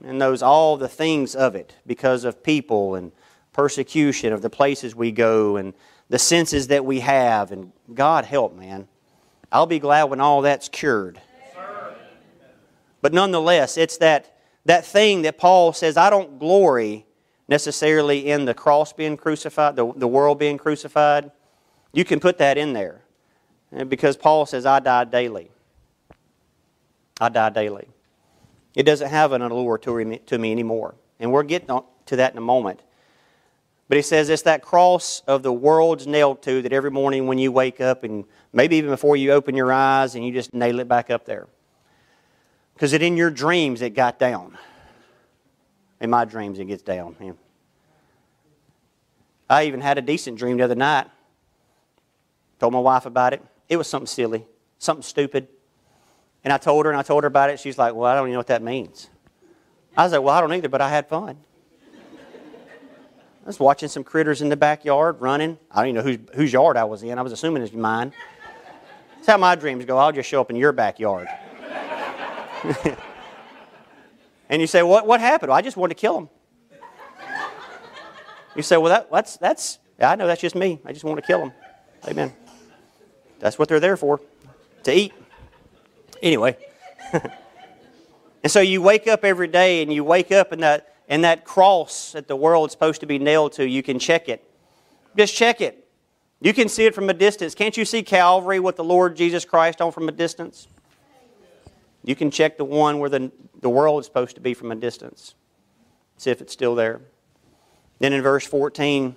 And 0.02 0.18
knows 0.18 0.42
all 0.42 0.76
the 0.76 0.88
things 0.88 1.34
of 1.34 1.54
it 1.54 1.74
because 1.86 2.24
of 2.24 2.42
people 2.42 2.94
and 2.94 3.12
persecution 3.52 4.32
of 4.32 4.40
the 4.40 4.50
places 4.50 4.94
we 4.94 5.12
go 5.12 5.56
and 5.56 5.74
the 6.08 6.18
senses 6.18 6.68
that 6.68 6.84
we 6.84 7.00
have. 7.00 7.52
And 7.52 7.72
God 7.92 8.24
help, 8.24 8.56
man. 8.56 8.88
I'll 9.52 9.66
be 9.66 9.78
glad 9.78 10.04
when 10.04 10.20
all 10.20 10.42
that's 10.42 10.68
cured. 10.68 11.20
But 13.02 13.12
nonetheless, 13.12 13.76
it's 13.76 13.98
that, 13.98 14.36
that 14.64 14.84
thing 14.84 15.22
that 15.22 15.38
Paul 15.38 15.72
says, 15.72 15.96
I 15.96 16.10
don't 16.10 16.38
glory 16.38 17.06
necessarily 17.48 18.30
in 18.30 18.44
the 18.44 18.54
cross 18.54 18.92
being 18.92 19.16
crucified, 19.16 19.76
the, 19.76 19.92
the 19.96 20.08
world 20.08 20.38
being 20.38 20.58
crucified. 20.58 21.30
You 21.92 22.04
can 22.04 22.20
put 22.20 22.38
that 22.38 22.56
in 22.56 22.72
there. 22.72 23.02
Because 23.88 24.16
Paul 24.16 24.46
says, 24.46 24.66
I 24.66 24.80
die 24.80 25.04
daily. 25.04 25.50
I 27.20 27.28
die 27.28 27.50
daily. 27.50 27.88
It 28.74 28.84
doesn't 28.84 29.08
have 29.08 29.32
an 29.32 29.42
allure 29.42 29.78
to 29.78 30.38
me 30.38 30.52
anymore. 30.52 30.94
And 31.18 31.32
we're 31.32 31.42
getting 31.42 31.68
to 32.06 32.16
that 32.16 32.32
in 32.32 32.38
a 32.38 32.42
moment. 32.42 32.80
But 33.88 33.96
he 33.96 34.02
says 34.02 34.28
it's 34.28 34.42
that 34.42 34.62
cross 34.62 35.22
of 35.26 35.42
the 35.42 35.52
world's 35.52 36.06
nailed 36.06 36.42
to 36.42 36.62
that 36.62 36.72
every 36.72 36.92
morning 36.92 37.26
when 37.26 37.38
you 37.38 37.50
wake 37.50 37.80
up 37.80 38.04
and 38.04 38.24
maybe 38.52 38.76
even 38.76 38.90
before 38.90 39.16
you 39.16 39.32
open 39.32 39.56
your 39.56 39.72
eyes 39.72 40.14
and 40.14 40.24
you 40.24 40.32
just 40.32 40.54
nail 40.54 40.78
it 40.78 40.86
back 40.86 41.10
up 41.10 41.24
there. 41.24 41.48
Because 42.74 42.92
it 42.92 43.02
in 43.02 43.16
your 43.16 43.30
dreams 43.30 43.82
it 43.82 43.90
got 43.90 44.18
down. 44.18 44.56
In 46.00 46.08
my 46.08 46.24
dreams 46.24 46.60
it 46.60 46.66
gets 46.66 46.82
down. 46.82 47.16
Yeah. 47.20 47.32
I 49.50 49.64
even 49.64 49.80
had 49.80 49.98
a 49.98 50.02
decent 50.02 50.38
dream 50.38 50.56
the 50.56 50.62
other 50.62 50.76
night. 50.76 51.08
Told 52.60 52.72
my 52.72 52.78
wife 52.78 53.06
about 53.06 53.34
it. 53.34 53.42
It 53.68 53.76
was 53.76 53.88
something 53.88 54.06
silly, 54.06 54.46
something 54.78 55.02
stupid. 55.02 55.48
And 56.44 56.52
I 56.52 56.58
told 56.58 56.86
her, 56.86 56.90
and 56.90 56.98
I 56.98 57.02
told 57.02 57.24
her 57.24 57.28
about 57.28 57.50
it. 57.50 57.60
She's 57.60 57.78
like, 57.78 57.94
Well, 57.94 58.10
I 58.10 58.14
don't 58.14 58.24
even 58.24 58.32
know 58.32 58.38
what 58.38 58.46
that 58.48 58.62
means. 58.62 59.08
I 59.96 60.04
was 60.04 60.12
like, 60.12 60.22
Well, 60.22 60.34
I 60.34 60.40
don't 60.40 60.52
either, 60.52 60.68
but 60.68 60.80
I 60.80 60.88
had 60.88 61.08
fun. 61.08 61.36
I 63.42 63.46
was 63.46 63.58
watching 63.58 63.88
some 63.88 64.04
critters 64.04 64.42
in 64.42 64.48
the 64.48 64.56
backyard 64.56 65.20
running. 65.20 65.58
I 65.70 65.80
don't 65.80 65.88
even 65.88 65.96
know 65.96 66.02
whose, 66.02 66.18
whose 66.34 66.52
yard 66.52 66.76
I 66.76 66.84
was 66.84 67.02
in. 67.02 67.18
I 67.18 67.22
was 67.22 67.32
assuming 67.32 67.62
it's 67.62 67.72
mine. 67.72 68.12
That's 69.16 69.26
how 69.26 69.38
my 69.38 69.54
dreams 69.54 69.84
go. 69.84 69.98
I'll 69.98 70.12
just 70.12 70.28
show 70.28 70.40
up 70.40 70.50
in 70.50 70.56
your 70.56 70.72
backyard. 70.72 71.26
and 74.48 74.60
you 74.60 74.66
say, 74.66 74.82
what, 74.82 75.06
what 75.06 75.20
happened? 75.20 75.48
Well, 75.50 75.58
I 75.58 75.62
just 75.62 75.76
wanted 75.76 75.94
to 75.94 76.00
kill 76.00 76.14
them. 76.14 76.28
You 78.54 78.62
say, 78.62 78.76
well, 78.76 78.90
that, 78.90 79.10
that's, 79.10 79.36
that's, 79.38 79.78
I 79.98 80.16
know 80.16 80.26
that's 80.26 80.40
just 80.40 80.54
me. 80.54 80.80
I 80.84 80.92
just 80.92 81.04
want 81.04 81.18
to 81.18 81.26
kill 81.26 81.38
them. 81.38 81.52
Amen. 82.06 82.32
That's 83.38 83.58
what 83.58 83.68
they're 83.68 83.80
there 83.80 83.96
for, 83.96 84.20
to 84.84 84.94
eat. 84.94 85.12
Anyway. 86.22 86.56
and 87.12 88.52
so 88.52 88.60
you 88.60 88.82
wake 88.82 89.06
up 89.06 89.24
every 89.24 89.48
day 89.48 89.82
and 89.82 89.92
you 89.92 90.04
wake 90.04 90.32
up 90.32 90.52
in 90.52 90.60
that, 90.60 90.94
in 91.08 91.22
that 91.22 91.44
cross 91.44 92.12
that 92.12 92.28
the 92.28 92.36
world's 92.36 92.72
supposed 92.72 93.00
to 93.00 93.06
be 93.06 93.18
nailed 93.18 93.52
to. 93.52 93.68
You 93.68 93.82
can 93.82 93.98
check 93.98 94.28
it. 94.28 94.44
Just 95.16 95.34
check 95.34 95.60
it. 95.60 95.86
You 96.40 96.54
can 96.54 96.68
see 96.68 96.86
it 96.86 96.94
from 96.94 97.10
a 97.10 97.14
distance. 97.14 97.54
Can't 97.54 97.76
you 97.76 97.84
see 97.84 98.02
Calvary 98.02 98.60
with 98.60 98.76
the 98.76 98.84
Lord 98.84 99.16
Jesus 99.16 99.44
Christ 99.44 99.80
on 99.80 99.92
from 99.92 100.08
a 100.08 100.12
distance? 100.12 100.68
You 102.02 102.16
can 102.16 102.30
check 102.30 102.56
the 102.56 102.64
one 102.64 102.98
where 102.98 103.10
the, 103.10 103.30
the 103.60 103.68
world 103.68 104.00
is 104.00 104.06
supposed 104.06 104.36
to 104.36 104.40
be 104.40 104.54
from 104.54 104.72
a 104.72 104.74
distance. 104.74 105.34
See 106.16 106.30
if 106.30 106.40
it's 106.40 106.52
still 106.52 106.74
there. 106.74 107.02
Then 107.98 108.14
in 108.14 108.22
verse 108.22 108.46
14, 108.46 109.14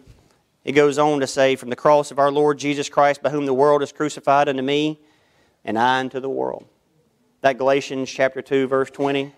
it 0.66 0.74
goes 0.74 0.98
on 0.98 1.22
to 1.22 1.28
say, 1.28 1.56
From 1.56 1.70
the 1.70 1.76
cross 1.78 2.12
of 2.12 2.20
our 2.20 2.32
Lord 2.32 2.60
Jesus 2.60 2.89
Christ, 2.89 3.22
by 3.22 3.30
whom 3.30 3.46
the 3.46 3.54
world 3.54 3.82
is 3.82 3.94
crucified 3.94 4.50
unto 4.50 4.62
me, 4.62 5.00
and 5.63 5.80
I 5.80 6.00
unto 6.00 6.20
the 6.20 6.30
world. 6.30 6.66
That 7.43 7.58
Galatians 7.58 8.10
chapter 8.10 8.41
2, 8.41 8.67
verse 8.67 8.89
20. 8.89 9.34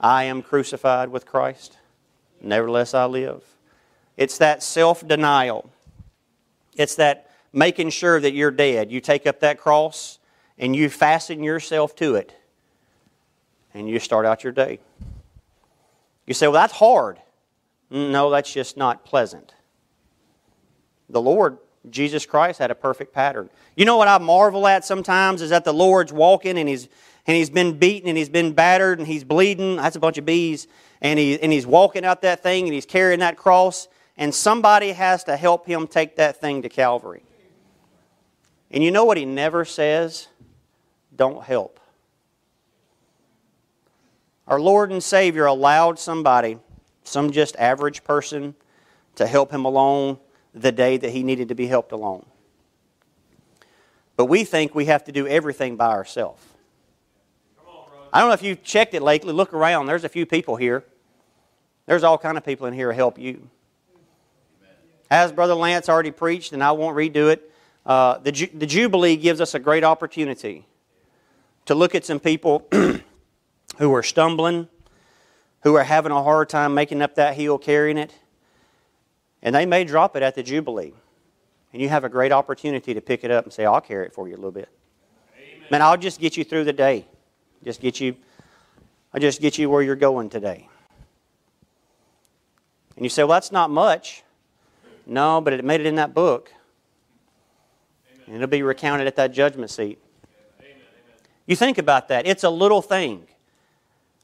I 0.00 0.24
am 0.24 0.40
crucified 0.40 1.10
with 1.10 1.26
Christ. 1.26 1.76
Nevertheless 2.40 2.94
I 2.94 3.04
live. 3.04 3.44
It's 4.16 4.38
that 4.38 4.62
self 4.62 5.06
denial 5.06 5.70
it's 6.76 6.94
that 6.94 7.30
making 7.52 7.90
sure 7.90 8.20
that 8.20 8.32
you're 8.32 8.50
dead. 8.50 8.90
You 8.90 9.00
take 9.00 9.26
up 9.26 9.40
that 9.40 9.58
cross 9.58 10.18
and 10.58 10.74
you 10.74 10.88
fasten 10.88 11.42
yourself 11.42 11.94
to 11.96 12.14
it 12.14 12.34
and 13.74 13.86
you 13.86 13.98
start 13.98 14.24
out 14.24 14.44
your 14.44 14.52
day. 14.52 14.78
You 16.26 16.34
say, 16.34 16.46
well, 16.46 16.54
that's 16.54 16.72
hard. 16.72 17.18
No, 17.90 18.30
that's 18.30 18.52
just 18.52 18.76
not 18.76 19.04
pleasant. 19.04 19.54
The 21.08 21.20
Lord, 21.20 21.58
Jesus 21.88 22.26
Christ, 22.26 22.58
had 22.58 22.70
a 22.70 22.74
perfect 22.74 23.14
pattern. 23.14 23.48
You 23.76 23.84
know 23.84 23.96
what 23.96 24.08
I 24.08 24.18
marvel 24.18 24.66
at 24.66 24.84
sometimes 24.84 25.40
is 25.40 25.50
that 25.50 25.64
the 25.64 25.72
Lord's 25.72 26.12
walking 26.12 26.58
and 26.58 26.68
he's 26.68 26.88
and 27.26 27.36
he's 27.36 27.50
been 27.50 27.78
beaten 27.78 28.08
and 28.08 28.18
he's 28.18 28.28
been 28.28 28.52
battered 28.52 28.98
and 28.98 29.06
he's 29.06 29.24
bleeding. 29.24 29.76
That's 29.76 29.96
a 29.96 30.00
bunch 30.00 30.18
of 30.18 30.24
bees. 30.24 30.66
And, 31.00 31.18
he, 31.18 31.40
and 31.40 31.52
he's 31.52 31.66
walking 31.66 32.04
out 32.04 32.22
that 32.22 32.42
thing 32.42 32.64
and 32.64 32.74
he's 32.74 32.86
carrying 32.86 33.20
that 33.20 33.36
cross 33.36 33.88
and 34.16 34.34
somebody 34.34 34.92
has 34.92 35.24
to 35.24 35.36
help 35.36 35.66
him 35.66 35.86
take 35.86 36.16
that 36.16 36.40
thing 36.40 36.62
to 36.62 36.68
Calvary. 36.68 37.22
And 38.70 38.84
you 38.84 38.90
know 38.90 39.04
what 39.04 39.16
he 39.16 39.24
never 39.24 39.64
says? 39.64 40.28
Don't 41.14 41.42
help. 41.42 41.80
Our 44.46 44.60
Lord 44.60 44.90
and 44.90 45.02
Savior 45.02 45.46
allowed 45.46 45.98
somebody, 45.98 46.58
some 47.04 47.30
just 47.30 47.56
average 47.56 48.04
person, 48.04 48.54
to 49.16 49.26
help 49.26 49.52
him 49.52 49.64
along 49.64 50.18
the 50.54 50.72
day 50.72 50.96
that 50.96 51.10
he 51.10 51.22
needed 51.22 51.48
to 51.48 51.54
be 51.54 51.66
helped 51.66 51.92
along. 51.92 52.26
But 54.16 54.26
we 54.26 54.44
think 54.44 54.74
we 54.74 54.86
have 54.86 55.04
to 55.04 55.12
do 55.12 55.26
everything 55.26 55.76
by 55.76 55.88
ourselves. 55.88 56.42
I 58.12 58.20
don't 58.20 58.28
know 58.28 58.34
if 58.34 58.42
you've 58.42 58.62
checked 58.62 58.94
it 58.94 59.02
lately. 59.02 59.32
Look 59.32 59.54
around. 59.54 59.86
There's 59.86 60.04
a 60.04 60.08
few 60.08 60.26
people 60.26 60.56
here. 60.56 60.84
There's 61.86 62.02
all 62.02 62.18
kind 62.18 62.36
of 62.36 62.44
people 62.44 62.66
in 62.66 62.74
here 62.74 62.88
to 62.88 62.94
help 62.94 63.18
you. 63.18 63.48
As 65.10 65.32
Brother 65.32 65.54
Lance 65.54 65.88
already 65.88 66.10
preached, 66.10 66.52
and 66.52 66.62
I 66.62 66.72
won't 66.72 66.96
redo 66.96 67.32
it, 67.32 67.50
uh, 67.86 68.18
the, 68.18 68.30
Ju- 68.30 68.50
the 68.52 68.66
Jubilee 68.66 69.16
gives 69.16 69.40
us 69.40 69.54
a 69.54 69.58
great 69.58 69.82
opportunity 69.82 70.66
to 71.64 71.74
look 71.74 71.94
at 71.94 72.04
some 72.04 72.20
people 72.20 72.66
who 73.78 73.94
are 73.94 74.02
stumbling, 74.02 74.68
who 75.62 75.74
are 75.74 75.84
having 75.84 76.12
a 76.12 76.22
hard 76.22 76.48
time 76.48 76.74
making 76.74 77.02
up 77.02 77.14
that 77.16 77.34
hill, 77.34 77.58
carrying 77.58 77.98
it, 77.98 78.14
and 79.42 79.54
they 79.54 79.66
may 79.66 79.84
drop 79.84 80.16
it 80.16 80.22
at 80.22 80.34
the 80.34 80.42
Jubilee. 80.42 80.92
And 81.72 81.80
you 81.80 81.88
have 81.88 82.04
a 82.04 82.08
great 82.08 82.32
opportunity 82.32 82.94
to 82.94 83.00
pick 83.00 83.24
it 83.24 83.30
up 83.30 83.44
and 83.44 83.52
say, 83.52 83.64
I'll 83.64 83.80
carry 83.80 84.06
it 84.06 84.12
for 84.12 84.28
you 84.28 84.34
a 84.34 84.36
little 84.36 84.50
bit. 84.50 84.68
Amen. 85.36 85.68
Man, 85.70 85.82
I'll 85.82 85.96
just 85.96 86.20
get 86.20 86.36
you 86.36 86.44
through 86.44 86.64
the 86.64 86.72
day. 86.72 87.06
Just 87.64 87.80
get 87.80 88.00
you, 88.00 88.16
I'll 89.14 89.20
just 89.20 89.40
get 89.40 89.58
you 89.58 89.70
where 89.70 89.82
you're 89.82 89.96
going 89.96 90.30
today. 90.30 90.68
And 92.96 93.04
you 93.04 93.08
say, 93.08 93.22
well, 93.22 93.36
that's 93.36 93.52
not 93.52 93.70
much. 93.70 94.24
No, 95.06 95.40
but 95.40 95.52
it 95.52 95.64
made 95.64 95.80
it 95.80 95.86
in 95.86 95.94
that 95.96 96.12
book. 96.12 96.52
And 98.26 98.36
it'll 98.36 98.48
be 98.48 98.62
recounted 98.62 99.06
at 99.06 99.16
that 99.16 99.32
judgment 99.32 99.70
seat. 99.70 99.98
You 101.46 101.56
think 101.56 101.78
about 101.78 102.08
that. 102.08 102.26
It's 102.26 102.44
a 102.44 102.50
little 102.50 102.82
thing. 102.82 103.26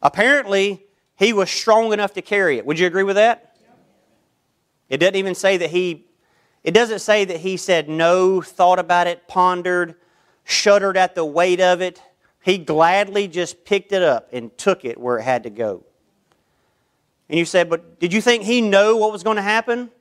Apparently, 0.00 0.84
he 1.16 1.32
was 1.32 1.50
strong 1.50 1.92
enough 1.92 2.12
to 2.12 2.22
carry 2.22 2.58
it. 2.58 2.66
Would 2.66 2.78
you 2.78 2.86
agree 2.86 3.02
with 3.02 3.16
that? 3.16 3.45
It 4.88 4.98
doesn't 4.98 5.16
even 5.16 5.34
say 5.34 5.56
that 5.56 5.70
he 5.70 6.06
it 6.66 6.74
doesn't 6.74 6.98
say 6.98 7.24
that 7.24 7.38
he 7.38 7.56
said 7.56 7.88
no, 7.88 8.42
thought 8.42 8.80
about 8.80 9.06
it, 9.06 9.28
pondered, 9.28 9.94
shuddered 10.42 10.96
at 10.96 11.14
the 11.14 11.24
weight 11.24 11.60
of 11.60 11.80
it. 11.80 12.02
He 12.42 12.58
gladly 12.58 13.28
just 13.28 13.64
picked 13.64 13.92
it 13.92 14.02
up 14.02 14.28
and 14.32 14.56
took 14.58 14.84
it 14.84 14.98
where 14.98 15.18
it 15.18 15.22
had 15.22 15.44
to 15.44 15.50
go. 15.50 15.84
And 17.28 17.38
you 17.38 17.44
said, 17.44 17.70
but 17.70 18.00
did 18.00 18.12
you 18.12 18.20
think 18.20 18.42
he 18.42 18.60
know 18.60 18.96
what 18.96 19.12
was 19.12 19.22
going 19.22 19.36
to 19.36 19.42
happen? 19.42 19.92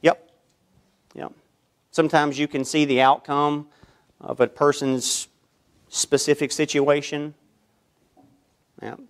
Yep. 0.00 0.30
Yep. 1.14 1.32
Sometimes 1.90 2.38
you 2.38 2.48
can 2.48 2.64
see 2.64 2.86
the 2.86 3.02
outcome 3.02 3.68
of 4.18 4.40
a 4.40 4.46
person's 4.46 5.28
specific 5.88 6.52
situation. 6.52 7.34
Yep. 8.80 9.00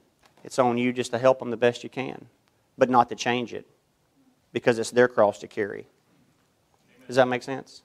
it's 0.43 0.59
on 0.59 0.79
you 0.79 0.93
just 0.93 1.13
to 1.13 1.19
help 1.19 1.39
them 1.39 1.51
the 1.51 1.57
best 1.57 1.85
you 1.85 1.91
can, 1.91 2.27
but 2.77 2.91
not 2.91 3.09
to 3.11 3.15
change 3.15 3.55
it 3.55 3.69
because 4.53 4.79
it's 4.79 4.91
their 4.91 5.09
cross 5.09 5.39
to 5.41 5.47
carry. 5.47 5.81
Amen. 5.81 7.07
Does 7.07 7.17
that 7.17 7.29
make 7.29 7.43
sense? 7.43 7.83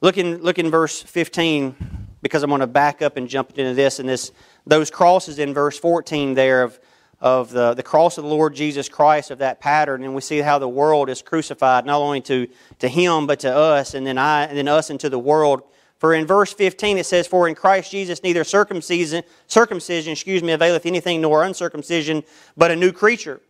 Look 0.00 0.16
in, 0.16 0.42
look 0.42 0.60
in 0.60 0.70
verse 0.70 1.02
15 1.02 1.74
because 2.22 2.44
I'm 2.44 2.50
going 2.50 2.60
to 2.60 2.68
back 2.68 3.02
up 3.02 3.16
and 3.16 3.28
jump 3.28 3.58
into 3.58 3.74
this 3.74 3.98
and 3.98 4.08
this 4.08 4.30
those 4.64 4.90
crosses 4.90 5.38
in 5.38 5.52
verse 5.54 5.78
14 5.78 6.34
there 6.34 6.62
of 6.62 6.78
of 7.20 7.50
the, 7.50 7.74
the 7.74 7.82
cross 7.82 8.16
of 8.16 8.22
the 8.22 8.30
Lord 8.30 8.54
Jesus 8.54 8.88
Christ, 8.88 9.32
of 9.32 9.38
that 9.38 9.58
pattern, 9.58 10.04
and 10.04 10.14
we 10.14 10.20
see 10.20 10.38
how 10.38 10.60
the 10.60 10.68
world 10.68 11.10
is 11.10 11.20
crucified 11.20 11.84
not 11.84 12.00
only 12.00 12.20
to, 12.22 12.46
to 12.78 12.86
him 12.86 13.26
but 13.26 13.40
to 13.40 13.52
us, 13.52 13.94
and 13.94 14.06
then 14.06 14.18
I 14.18 14.44
and 14.44 14.56
then 14.56 14.68
us 14.68 14.90
into 14.90 15.08
the 15.10 15.18
world. 15.18 15.62
For 15.98 16.14
in 16.14 16.26
verse 16.26 16.52
15 16.52 16.98
it 16.98 17.06
says, 17.06 17.26
For 17.26 17.48
in 17.48 17.54
Christ 17.54 17.90
Jesus 17.90 18.22
neither 18.22 18.44
circumcision, 18.44 19.24
circumcision 19.46 20.12
excuse 20.12 20.42
me, 20.42 20.52
availeth 20.52 20.86
anything 20.86 21.20
nor 21.20 21.44
uncircumcision, 21.44 22.22
but 22.56 22.70
a 22.70 22.76
new 22.76 22.92
creature. 22.92 23.40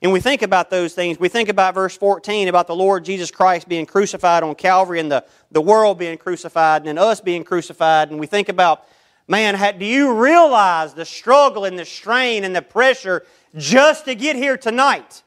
And 0.00 0.12
we 0.12 0.20
think 0.20 0.42
about 0.42 0.70
those 0.70 0.94
things. 0.94 1.18
We 1.18 1.28
think 1.28 1.48
about 1.48 1.74
verse 1.74 1.96
14 1.96 2.48
about 2.48 2.66
the 2.66 2.76
Lord 2.76 3.04
Jesus 3.04 3.30
Christ 3.30 3.68
being 3.68 3.84
crucified 3.84 4.42
on 4.42 4.54
Calvary 4.54 5.00
and 5.00 5.10
the, 5.10 5.24
the 5.50 5.60
world 5.60 5.98
being 5.98 6.16
crucified 6.18 6.82
and 6.82 6.88
then 6.88 6.98
us 6.98 7.20
being 7.20 7.44
crucified. 7.44 8.10
And 8.10 8.20
we 8.20 8.26
think 8.26 8.48
about 8.48 8.86
Man, 9.30 9.78
do 9.78 9.84
you 9.84 10.14
realize 10.14 10.94
the 10.94 11.04
struggle 11.04 11.66
and 11.66 11.78
the 11.78 11.84
strain 11.84 12.44
and 12.44 12.56
the 12.56 12.62
pressure 12.62 13.26
just 13.54 14.06
to 14.06 14.14
get 14.14 14.36
here 14.36 14.56
tonight? 14.56 15.22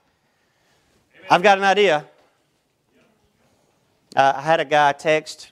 Amen. 1.15 1.27
I've 1.29 1.43
got 1.43 1.59
an 1.59 1.63
idea. 1.63 2.07
Uh, 4.15 4.33
I 4.35 4.41
had 4.41 4.59
a 4.59 4.65
guy 4.65 4.91
text, 4.93 5.50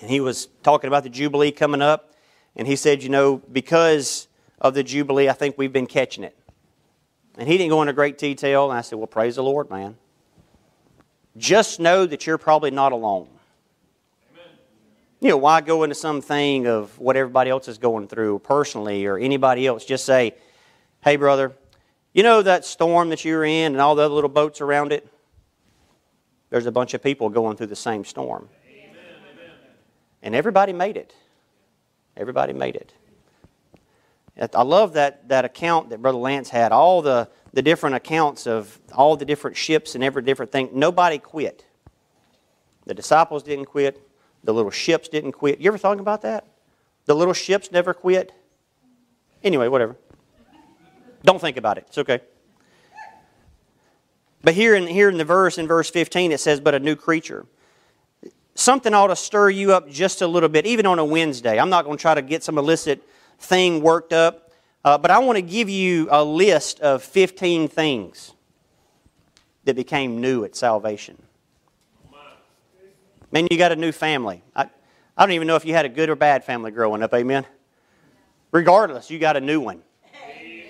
and 0.00 0.10
he 0.10 0.20
was 0.20 0.48
talking 0.62 0.88
about 0.88 1.02
the 1.02 1.10
Jubilee 1.10 1.52
coming 1.52 1.82
up, 1.82 2.14
and 2.56 2.66
he 2.66 2.76
said, 2.76 3.02
You 3.02 3.08
know, 3.08 3.36
because 3.52 4.28
of 4.60 4.74
the 4.74 4.82
Jubilee, 4.82 5.28
I 5.28 5.32
think 5.32 5.56
we've 5.58 5.72
been 5.72 5.86
catching 5.86 6.24
it. 6.24 6.36
And 7.36 7.48
he 7.48 7.58
didn't 7.58 7.70
go 7.70 7.82
into 7.82 7.92
great 7.92 8.18
detail, 8.18 8.70
and 8.70 8.78
I 8.78 8.82
said, 8.82 8.98
Well, 8.98 9.06
praise 9.06 9.36
the 9.36 9.42
Lord, 9.42 9.70
man. 9.70 9.96
Just 11.36 11.80
know 11.80 12.06
that 12.06 12.26
you're 12.26 12.38
probably 12.38 12.70
not 12.70 12.92
alone 12.92 13.28
you 15.24 15.30
know, 15.30 15.38
why 15.38 15.62
go 15.62 15.84
into 15.84 15.94
something 15.94 16.66
of 16.66 16.98
what 16.98 17.16
everybody 17.16 17.48
else 17.48 17.66
is 17.66 17.78
going 17.78 18.06
through 18.08 18.40
personally 18.40 19.06
or 19.06 19.16
anybody 19.16 19.66
else? 19.66 19.82
Just 19.82 20.04
say, 20.04 20.34
hey, 21.02 21.16
brother, 21.16 21.52
you 22.12 22.22
know 22.22 22.42
that 22.42 22.66
storm 22.66 23.08
that 23.08 23.24
you're 23.24 23.42
in 23.42 23.72
and 23.72 23.80
all 23.80 23.94
the 23.94 24.02
other 24.02 24.12
little 24.12 24.28
boats 24.28 24.60
around 24.60 24.92
it? 24.92 25.08
There's 26.50 26.66
a 26.66 26.70
bunch 26.70 26.92
of 26.92 27.02
people 27.02 27.30
going 27.30 27.56
through 27.56 27.68
the 27.68 27.74
same 27.74 28.04
storm. 28.04 28.50
And 30.24 30.34
everybody 30.34 30.72
made 30.72 30.96
it. 30.96 31.14
Everybody 32.16 32.54
made 32.54 32.76
it. 32.76 32.92
I 34.54 34.62
love 34.62 34.94
that, 34.94 35.28
that 35.28 35.44
account 35.44 35.90
that 35.90 36.02
Brother 36.02 36.18
Lance 36.18 36.48
had. 36.48 36.72
All 36.72 37.02
the, 37.02 37.28
the 37.52 37.62
different 37.62 37.94
accounts 37.94 38.46
of 38.46 38.80
all 38.92 39.16
the 39.16 39.26
different 39.26 39.56
ships 39.56 39.94
and 39.94 40.02
every 40.02 40.22
different 40.22 40.50
thing, 40.50 40.70
nobody 40.72 41.18
quit. 41.18 41.64
The 42.86 42.94
disciples 42.94 43.42
didn't 43.42 43.66
quit. 43.66 44.00
The 44.42 44.52
little 44.52 44.70
ships 44.70 45.08
didn't 45.08 45.32
quit. 45.32 45.60
You 45.60 45.68
ever 45.68 45.78
thought 45.78 46.00
about 46.00 46.22
that? 46.22 46.46
The 47.04 47.14
little 47.14 47.34
ships 47.34 47.70
never 47.70 47.94
quit. 47.94 48.32
Anyway, 49.44 49.68
whatever. 49.68 49.96
Don't 51.22 51.40
think 51.40 51.58
about 51.58 51.78
it. 51.78 51.84
It's 51.88 51.98
okay. 51.98 52.20
But 54.42 54.54
here 54.54 54.74
in, 54.74 54.86
here 54.86 55.08
in 55.08 55.18
the 55.18 55.24
verse, 55.24 55.58
in 55.58 55.66
verse 55.66 55.90
15, 55.90 56.32
it 56.32 56.40
says, 56.40 56.60
But 56.60 56.74
a 56.74 56.78
new 56.78 56.96
creature. 56.96 57.46
Something 58.54 58.94
ought 58.94 59.08
to 59.08 59.16
stir 59.16 59.50
you 59.50 59.72
up 59.72 59.88
just 59.88 60.22
a 60.22 60.26
little 60.26 60.48
bit, 60.48 60.64
even 60.66 60.86
on 60.86 60.98
a 60.98 61.04
Wednesday. 61.04 61.58
I'm 61.58 61.70
not 61.70 61.84
going 61.84 61.96
to 61.96 62.00
try 62.00 62.14
to 62.14 62.22
get 62.22 62.44
some 62.44 62.56
illicit 62.56 63.02
thing 63.38 63.82
worked 63.82 64.12
up, 64.12 64.52
uh, 64.84 64.96
but 64.96 65.10
I 65.10 65.18
want 65.18 65.36
to 65.36 65.42
give 65.42 65.68
you 65.68 66.08
a 66.10 66.22
list 66.22 66.80
of 66.80 67.02
15 67.02 67.68
things 67.68 68.32
that 69.64 69.74
became 69.74 70.20
new 70.20 70.44
at 70.44 70.54
salvation. 70.54 71.20
Man, 73.32 73.48
you 73.50 73.58
got 73.58 73.72
a 73.72 73.76
new 73.76 73.90
family. 73.90 74.42
I, 74.54 74.68
I 75.16 75.26
don't 75.26 75.32
even 75.32 75.48
know 75.48 75.56
if 75.56 75.64
you 75.64 75.74
had 75.74 75.84
a 75.84 75.88
good 75.88 76.08
or 76.08 76.14
bad 76.14 76.44
family 76.44 76.70
growing 76.70 77.02
up, 77.02 77.12
amen? 77.12 77.44
Regardless, 78.52 79.10
you 79.10 79.18
got 79.18 79.36
a 79.36 79.40
new 79.40 79.58
one. 79.58 79.82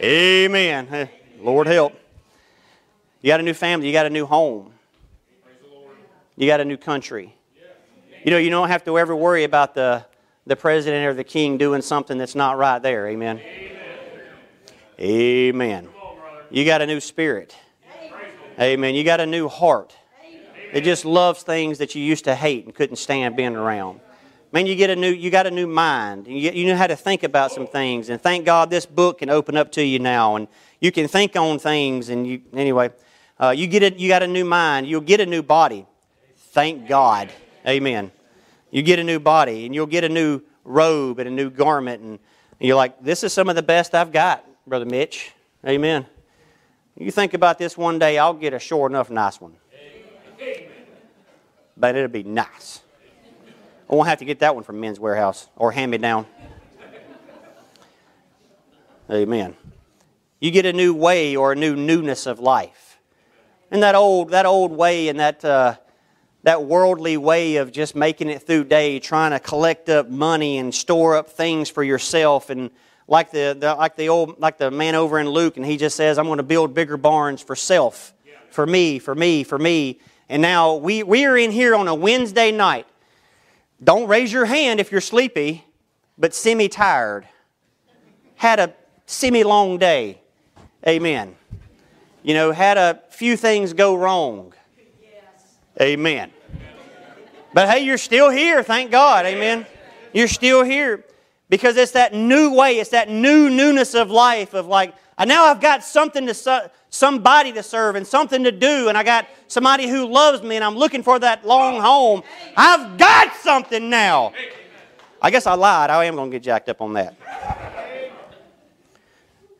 Amen. 0.01 1.11
Lord 1.41 1.67
help. 1.67 1.93
You 3.21 3.29
got 3.29 3.41
a 3.41 3.43
new 3.43 3.53
family, 3.53 3.87
you 3.87 3.93
got 3.93 4.07
a 4.07 4.11
new 4.11 4.25
home. 4.25 4.73
You 6.37 6.47
got 6.47 6.61
a 6.61 6.65
new 6.65 6.79
country. 6.79 7.35
You 8.25 8.31
know, 8.31 8.39
you 8.39 8.49
don't 8.49 8.69
have 8.69 8.85
to 8.85 8.99
ever 8.99 9.15
worry 9.15 9.45
about 9.45 9.75
the, 9.75 10.05
the 10.47 10.57
president 10.57 11.07
or 11.07 11.13
the 11.13 11.25
king 11.25 11.59
doing 11.59 11.83
something 11.83 12.17
that's 12.17 12.35
not 12.35 12.57
right 12.57 12.83
there. 12.83 13.07
Amen. 13.09 13.39
Amen. 14.99 15.89
You 16.51 16.65
got 16.65 16.81
a 16.81 16.87
new 16.87 17.01
spirit. 17.01 17.55
Amen. 18.59 18.95
You 18.95 19.05
got 19.05 19.21
a 19.21 19.27
new 19.27 19.49
heart. 19.49 19.95
It 20.73 20.85
just 20.85 21.05
loves 21.05 21.43
things 21.43 21.79
that 21.79 21.95
you 21.95 22.03
used 22.03 22.25
to 22.25 22.35
hate 22.35 22.65
and 22.65 22.75
couldn't 22.75 22.97
stand 22.97 23.37
being 23.37 23.57
around. 23.57 24.01
Man, 24.53 24.67
you 24.67 24.75
get 24.75 24.89
a 24.89 24.97
new, 24.97 25.11
you 25.11 25.31
got 25.31 25.47
a 25.47 25.51
new 25.51 25.67
mind. 25.67 26.27
You, 26.27 26.41
get, 26.41 26.55
you 26.55 26.67
know 26.67 26.77
how 26.77 26.87
to 26.87 26.97
think 26.97 27.25
about 27.25 27.53
some 27.53 27.67
things, 27.67 28.09
and 28.09 28.21
thank 28.23 28.45
God 28.47 28.71
this 28.71 28.87
book 28.87 29.19
can 29.19 29.29
open 29.29 29.57
up 29.57 29.73
to 29.73 29.85
you 29.85 29.99
now, 29.99 30.37
and 30.37 30.49
you 30.81 30.93
can 30.93 31.09
think 31.09 31.37
on 31.37 31.59
things. 31.59 32.09
And 32.09 32.27
you, 32.27 32.41
anyway, 32.55 32.91
uh, 33.39 33.51
you 33.51 33.67
get 33.67 33.83
it. 33.83 33.97
You 33.97 34.09
got 34.09 34.23
a 34.23 34.29
new 34.29 34.45
mind. 34.45 34.87
You'll 34.87 35.01
get 35.01 35.21
a 35.21 35.27
new 35.27 35.43
body. 35.43 35.87
Thank 36.37 36.89
God. 36.89 37.33
Amen. 37.67 38.13
You 38.75 38.83
get 38.83 38.99
a 38.99 39.05
new 39.05 39.21
body, 39.21 39.67
and 39.67 39.73
you'll 39.73 39.87
get 39.87 40.03
a 40.03 40.09
new 40.09 40.41
robe 40.65 41.21
and 41.21 41.29
a 41.29 41.31
new 41.31 41.49
garment, 41.49 42.03
and 42.03 42.19
you're 42.59 42.75
like, 42.75 43.01
this 43.01 43.23
is 43.23 43.33
some 43.33 43.49
of 43.49 43.55
the 43.55 43.63
best 43.63 43.95
I've 43.95 44.11
got, 44.11 44.45
brother 44.67 44.85
Mitch. 44.85 45.31
Amen. 45.65 46.05
You 46.99 47.13
think 47.13 47.35
about 47.35 47.57
this 47.57 47.79
one 47.79 48.01
day, 48.01 48.19
I'll 48.19 48.35
get 48.35 48.53
a 48.53 48.59
sure 48.59 48.89
enough 48.89 49.11
nice 49.11 49.41
one. 49.41 49.55
But 51.77 51.95
it'll 51.95 52.09
be 52.09 52.25
nice. 52.25 52.81
I 53.89 53.95
won't 53.95 54.09
have 54.09 54.19
to 54.19 54.25
get 54.25 54.41
that 54.41 54.57
one 54.57 54.65
from 54.65 54.81
Men's 54.81 54.99
Wearhouse 54.99 55.47
or 55.55 55.71
hand 55.71 55.93
me 55.93 55.99
down. 55.99 56.27
Amen. 59.09 59.55
You 60.41 60.51
get 60.51 60.67
a 60.67 60.73
new 60.73 60.95
way 60.95 61.37
or 61.37 61.53
a 61.53 61.57
new 61.57 61.77
newness 61.77 62.27
of 62.27 62.41
life. 62.41 62.99
And 63.71 63.85
that 63.85 63.95
old, 63.95 64.31
that 64.31 64.47
old 64.47 64.73
way 64.73 65.07
and 65.07 65.21
that, 65.21 65.45
uh, 65.45 65.77
that 66.45 66.63
worldly 66.65 67.17
way 67.17 67.57
of 67.57 67.73
just 67.73 67.97
making 67.97 68.29
it 68.29 68.43
through 68.43 68.65
day, 68.65 69.01
trying 69.01 69.33
to 69.33 69.41
collect 69.41 69.89
up 69.89 70.11
money 70.11 70.59
and 70.59 70.75
store 70.75 71.17
up 71.17 71.31
things 71.31 71.71
for 71.71 71.83
yourself 71.83 72.51
and 72.51 72.71
like 73.09 73.31
the, 73.31 73.57
the, 73.59 73.75
like 73.75 73.97
the 73.97 74.09
old 74.09 74.41
like 74.41 74.59
the 74.59 74.71
man 74.71 74.95
over 74.95 75.19
in 75.19 75.29
Luke, 75.29 75.57
and 75.57 75.67
he 75.67 75.77
just 75.77 75.97
says, 75.97 76.19
"I'm 76.19 76.27
going 76.27 76.39
to 76.39 76.43
build 76.43 76.73
bigger 76.75 76.97
barns 76.97 77.43
for 77.43 77.57
self, 77.57 78.15
for 78.51 78.67
me, 78.67 78.99
for 78.99 79.15
me, 79.15 79.45
for 79.45 79.59
me." 79.59 80.01
And 80.29 80.41
now 80.41 80.77
we 80.77 81.03
we 81.03 81.27
are 81.27 81.37
in 81.37 81.51
here 81.51 81.75
on 81.75 81.89
a 81.89 81.95
Wednesday 81.95 82.51
night. 82.51 82.87
Don't 83.83 84.09
raise 84.09 84.33
your 84.33 84.47
hand 84.47 84.81
if 84.81 84.91
you're 84.91 85.03
sleepy, 85.03 85.65
but 86.17 86.35
semi 86.35 86.69
tired. 86.69 87.27
Had 88.37 88.59
a 88.59 88.75
semi 89.07 89.45
long 89.45 89.79
day. 89.79 90.21
Amen. 90.87 91.37
You 92.23 92.33
know, 92.33 92.53
had 92.53 92.79
a 92.79 93.03
few 93.11 93.37
things 93.37 93.75
go 93.75 93.95
wrong. 93.95 94.55
Amen. 95.81 96.31
But 97.53 97.69
hey, 97.69 97.85
you're 97.85 97.99
still 97.99 98.31
here, 98.31 98.63
thank 98.63 98.91
God. 98.91 99.27
Amen. 99.27 99.67
You're 100.13 100.29
still 100.29 100.65
here 100.65 101.05
because 101.49 101.77
it's 101.77 101.93
that 101.93 102.13
new 102.15 102.55
way, 102.55 102.79
it's 102.79 102.91
that 102.91 103.09
new 103.09 103.51
newness 103.51 103.95
of 103.95 104.11
life 104.11 104.55
of 104.55 104.67
like, 104.67 104.95
now 105.25 105.45
I've 105.45 105.61
got 105.61 105.85
something 105.85 106.27
to 106.27 106.71
somebody 106.91 107.53
to 107.53 107.63
serve 107.63 107.97
and 107.97 108.07
something 108.07 108.45
to 108.45 108.53
do, 108.53 108.89
and 108.89 108.99
I 108.99 109.03
got 109.03 109.29
somebody 109.47 109.89
who 109.89 110.07
loves 110.07 110.43
me, 110.43 110.57
and 110.57 110.65
I'm 110.65 110.77
looking 110.77 111.03
for 111.03 111.19
that 111.21 111.47
long 111.47 111.81
home. 111.81 112.23
I've 112.57 112.99
got 112.99 113.35
something 113.37 113.91
now. 113.91 114.33
I 115.23 115.31
guess 115.31 115.47
I 115.47 115.55
lied. 115.55 115.91
I 115.91 116.05
am 116.05 116.17
going 116.17 116.31
to 116.31 116.35
get 116.35 116.43
jacked 116.43 116.69
up 116.69 116.81
on 116.81 116.95
that. 116.95 117.17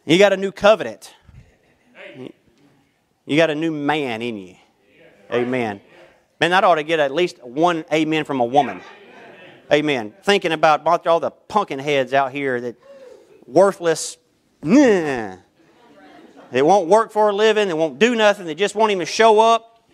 You 0.05 0.19
got 0.19 0.33
a 0.33 0.37
new 0.37 0.53
covenant. 0.53 1.15
You 3.27 3.37
got 3.37 3.51
a 3.51 3.55
new 3.55 3.71
man 3.71 4.21
in 4.21 4.37
you. 4.37 4.57
Amen. 5.33 5.81
Man, 6.45 6.51
that 6.51 6.63
ought 6.63 6.75
to 6.75 6.83
get 6.83 7.01
at 7.01 7.11
least 7.11 7.43
one 7.43 7.87
amen 7.91 8.27
from 8.27 8.39
a 8.41 8.45
woman. 8.45 8.83
Amen. 9.73 10.13
Thinking 10.25 10.53
about 10.53 11.07
all 11.07 11.19
the 11.19 11.31
pumpkin 11.31 11.79
heads 11.79 12.13
out 12.13 12.33
here 12.33 12.61
that 12.61 12.77
worthless. 13.47 14.19
Nah. 14.63 15.37
They 16.51 16.61
won't 16.61 16.87
work 16.87 17.13
for 17.13 17.31
a 17.31 17.33
living. 17.33 17.69
They 17.69 17.73
won't 17.73 17.99
do 17.99 18.15
nothing. 18.15 18.45
They 18.45 18.55
just 18.55 18.75
won't 18.75 18.93
even 18.93 19.07
show 19.07 19.41
up. 19.41 19.89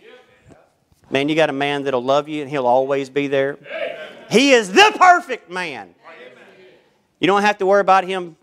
Man, 1.09 1.29
you 1.29 1.37
got 1.37 1.51
a 1.51 1.53
man 1.53 1.85
that'll 1.85 2.03
love 2.03 2.29
you 2.29 2.43
and 2.43 2.51
he'll 2.51 2.67
always 2.67 3.11
be 3.11 3.29
there. 3.29 3.57
He 4.29 4.51
is 4.51 4.73
the 4.73 4.93
perfect 4.99 5.53
man. 5.53 5.95
You 7.21 7.29
don't 7.29 7.43
have 7.43 7.59
to 7.59 7.67
worry 7.67 7.81
about 7.81 8.03
him, 8.03 8.35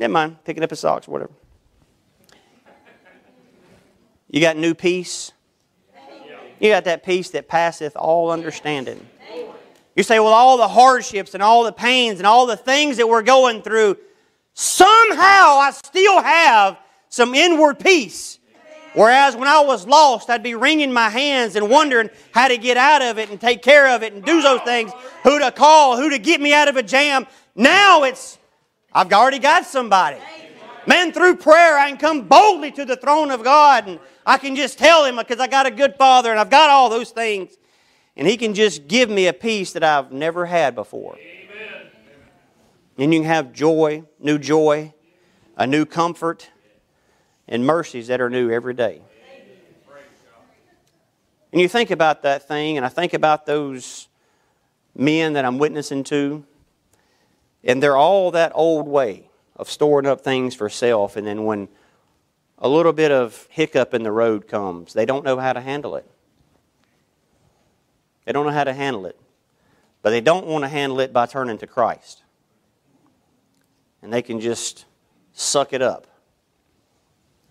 never 0.00 0.12
mind, 0.12 0.42
picking 0.42 0.64
up 0.64 0.70
his 0.70 0.80
socks 0.80 1.06
whatever. 1.06 1.30
You 4.28 4.40
got 4.40 4.56
new 4.56 4.74
peace. 4.74 5.30
You 6.60 6.70
got 6.70 6.84
that 6.84 7.04
peace 7.04 7.30
that 7.30 7.48
passeth 7.48 7.96
all 7.96 8.30
understanding. 8.30 9.06
You 9.96 10.02
say, 10.02 10.18
well, 10.18 10.32
all 10.32 10.56
the 10.56 10.68
hardships 10.68 11.34
and 11.34 11.42
all 11.42 11.64
the 11.64 11.72
pains 11.72 12.18
and 12.18 12.26
all 12.26 12.46
the 12.46 12.56
things 12.56 12.96
that 12.96 13.08
we're 13.08 13.22
going 13.22 13.62
through, 13.62 13.96
somehow 14.54 15.58
I 15.58 15.72
still 15.72 16.20
have 16.20 16.78
some 17.08 17.34
inward 17.34 17.78
peace. 17.78 18.38
Whereas 18.94 19.34
when 19.34 19.48
I 19.48 19.60
was 19.60 19.86
lost, 19.86 20.30
I'd 20.30 20.42
be 20.42 20.54
wringing 20.54 20.92
my 20.92 21.08
hands 21.08 21.56
and 21.56 21.68
wondering 21.68 22.10
how 22.32 22.48
to 22.48 22.56
get 22.56 22.76
out 22.76 23.02
of 23.02 23.18
it 23.18 23.28
and 23.30 23.40
take 23.40 23.62
care 23.62 23.88
of 23.88 24.02
it 24.02 24.12
and 24.12 24.24
do 24.24 24.40
those 24.40 24.60
things, 24.62 24.92
who 25.24 25.38
to 25.40 25.50
call, 25.50 25.96
who 25.96 26.10
to 26.10 26.18
get 26.18 26.40
me 26.40 26.54
out 26.54 26.68
of 26.68 26.76
a 26.76 26.82
jam. 26.82 27.26
Now 27.56 28.04
it's, 28.04 28.38
I've 28.92 29.12
already 29.12 29.40
got 29.40 29.64
somebody. 29.64 30.18
Man, 30.86 31.12
through 31.12 31.36
prayer, 31.36 31.78
I 31.78 31.88
can 31.88 31.98
come 31.98 32.28
boldly 32.28 32.70
to 32.72 32.84
the 32.84 32.96
throne 32.96 33.30
of 33.30 33.42
God 33.42 33.88
and 33.88 33.98
I 34.26 34.38
can 34.38 34.54
just 34.56 34.78
tell 34.78 35.04
Him 35.04 35.16
because 35.16 35.40
I 35.40 35.46
got 35.46 35.66
a 35.66 35.70
good 35.70 35.96
Father 35.96 36.30
and 36.30 36.38
I've 36.38 36.50
got 36.50 36.70
all 36.70 36.90
those 36.90 37.10
things. 37.10 37.56
And 38.16 38.28
He 38.28 38.36
can 38.36 38.54
just 38.54 38.86
give 38.86 39.08
me 39.08 39.26
a 39.26 39.32
peace 39.32 39.72
that 39.72 39.82
I've 39.82 40.12
never 40.12 40.46
had 40.46 40.74
before. 40.74 41.16
Amen. 41.16 41.90
And 42.98 43.14
you 43.14 43.20
can 43.20 43.28
have 43.28 43.52
joy, 43.52 44.04
new 44.20 44.38
joy, 44.38 44.92
a 45.56 45.66
new 45.66 45.84
comfort, 45.84 46.50
and 47.48 47.66
mercies 47.66 48.08
that 48.08 48.20
are 48.20 48.30
new 48.30 48.50
every 48.50 48.74
day. 48.74 49.02
And 51.52 51.60
you 51.60 51.68
think 51.68 51.92
about 51.92 52.22
that 52.22 52.48
thing, 52.48 52.76
and 52.76 52.84
I 52.84 52.88
think 52.88 53.14
about 53.14 53.46
those 53.46 54.08
men 54.96 55.34
that 55.34 55.44
I'm 55.44 55.58
witnessing 55.58 56.02
to, 56.04 56.44
and 57.62 57.80
they're 57.80 57.96
all 57.96 58.32
that 58.32 58.50
old 58.54 58.88
way 58.88 59.28
of 59.56 59.70
storing 59.70 60.06
up 60.06 60.22
things 60.22 60.54
for 60.54 60.68
self, 60.68 61.16
and 61.16 61.26
then 61.26 61.44
when 61.44 61.68
a 62.58 62.68
little 62.68 62.92
bit 62.92 63.12
of 63.12 63.46
hiccup 63.50 63.94
in 63.94 64.02
the 64.02 64.12
road 64.12 64.48
comes, 64.48 64.92
they 64.92 65.06
don't 65.06 65.24
know 65.24 65.38
how 65.38 65.52
to 65.52 65.60
handle 65.60 65.96
it. 65.96 66.08
They 68.24 68.32
don't 68.32 68.46
know 68.46 68.52
how 68.52 68.64
to 68.64 68.72
handle 68.72 69.06
it. 69.06 69.18
But 70.02 70.10
they 70.10 70.20
don't 70.20 70.46
want 70.46 70.64
to 70.64 70.68
handle 70.68 71.00
it 71.00 71.12
by 71.12 71.26
turning 71.26 71.58
to 71.58 71.66
Christ. 71.66 72.22
And 74.02 74.12
they 74.12 74.22
can 74.22 74.40
just 74.40 74.84
suck 75.32 75.72
it 75.72 75.82
up 75.82 76.06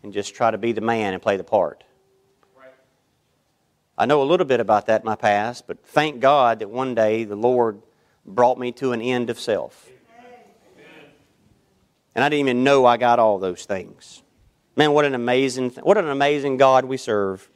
and 0.03 0.13
just 0.13 0.35
try 0.35 0.51
to 0.51 0.57
be 0.57 0.71
the 0.71 0.81
man 0.81 1.13
and 1.13 1.21
play 1.21 1.37
the 1.37 1.43
part. 1.43 1.83
I 3.97 4.05
know 4.05 4.21
a 4.21 4.25
little 4.25 4.45
bit 4.45 4.59
about 4.59 4.87
that 4.87 5.01
in 5.01 5.05
my 5.05 5.15
past, 5.15 5.67
but 5.67 5.85
thank 5.85 6.19
God 6.19 6.59
that 6.59 6.69
one 6.69 6.95
day 6.95 7.23
the 7.23 7.35
Lord 7.35 7.81
brought 8.25 8.57
me 8.57 8.71
to 8.73 8.91
an 8.91 9.01
end 9.01 9.29
of 9.29 9.39
self. 9.39 9.89
And 12.15 12.23
I 12.23 12.29
didn't 12.29 12.41
even 12.41 12.63
know 12.63 12.85
I 12.85 12.97
got 12.97 13.19
all 13.19 13.39
those 13.39 13.65
things. 13.65 14.21
Man, 14.75 14.91
what 14.91 15.05
an 15.05 15.15
amazing, 15.15 15.71
what 15.81 15.97
an 15.97 16.09
amazing 16.09 16.57
God 16.57 16.85
we 16.85 16.97
serve. 16.97 17.49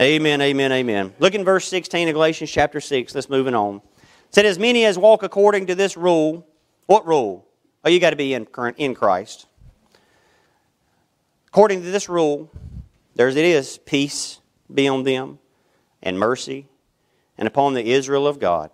Amen, 0.00 0.40
amen, 0.40 0.72
amen. 0.72 1.14
Look 1.18 1.34
in 1.34 1.44
verse 1.44 1.68
16 1.68 2.08
of 2.08 2.14
Galatians 2.14 2.50
chapter 2.50 2.80
6. 2.80 3.14
Let's 3.14 3.30
moving 3.30 3.54
on. 3.54 3.76
It 3.76 3.82
said, 4.30 4.46
As 4.46 4.58
many 4.58 4.84
as 4.84 4.98
walk 4.98 5.22
according 5.22 5.66
to 5.66 5.74
this 5.74 5.96
rule, 5.96 6.46
what 6.86 7.06
rule? 7.06 7.46
Oh, 7.84 7.88
you 7.88 8.00
got 8.00 8.10
to 8.10 8.16
be 8.16 8.34
in, 8.34 8.46
in 8.76 8.94
Christ. 8.94 9.46
According 11.48 11.82
to 11.82 11.90
this 11.90 12.08
rule, 12.08 12.50
there's 13.14 13.36
it 13.36 13.44
is, 13.44 13.78
peace 13.78 14.40
be 14.72 14.88
on 14.88 15.02
them, 15.02 15.38
and 16.02 16.18
mercy, 16.18 16.66
and 17.36 17.46
upon 17.46 17.74
the 17.74 17.92
Israel 17.92 18.26
of 18.26 18.38
God. 18.38 18.70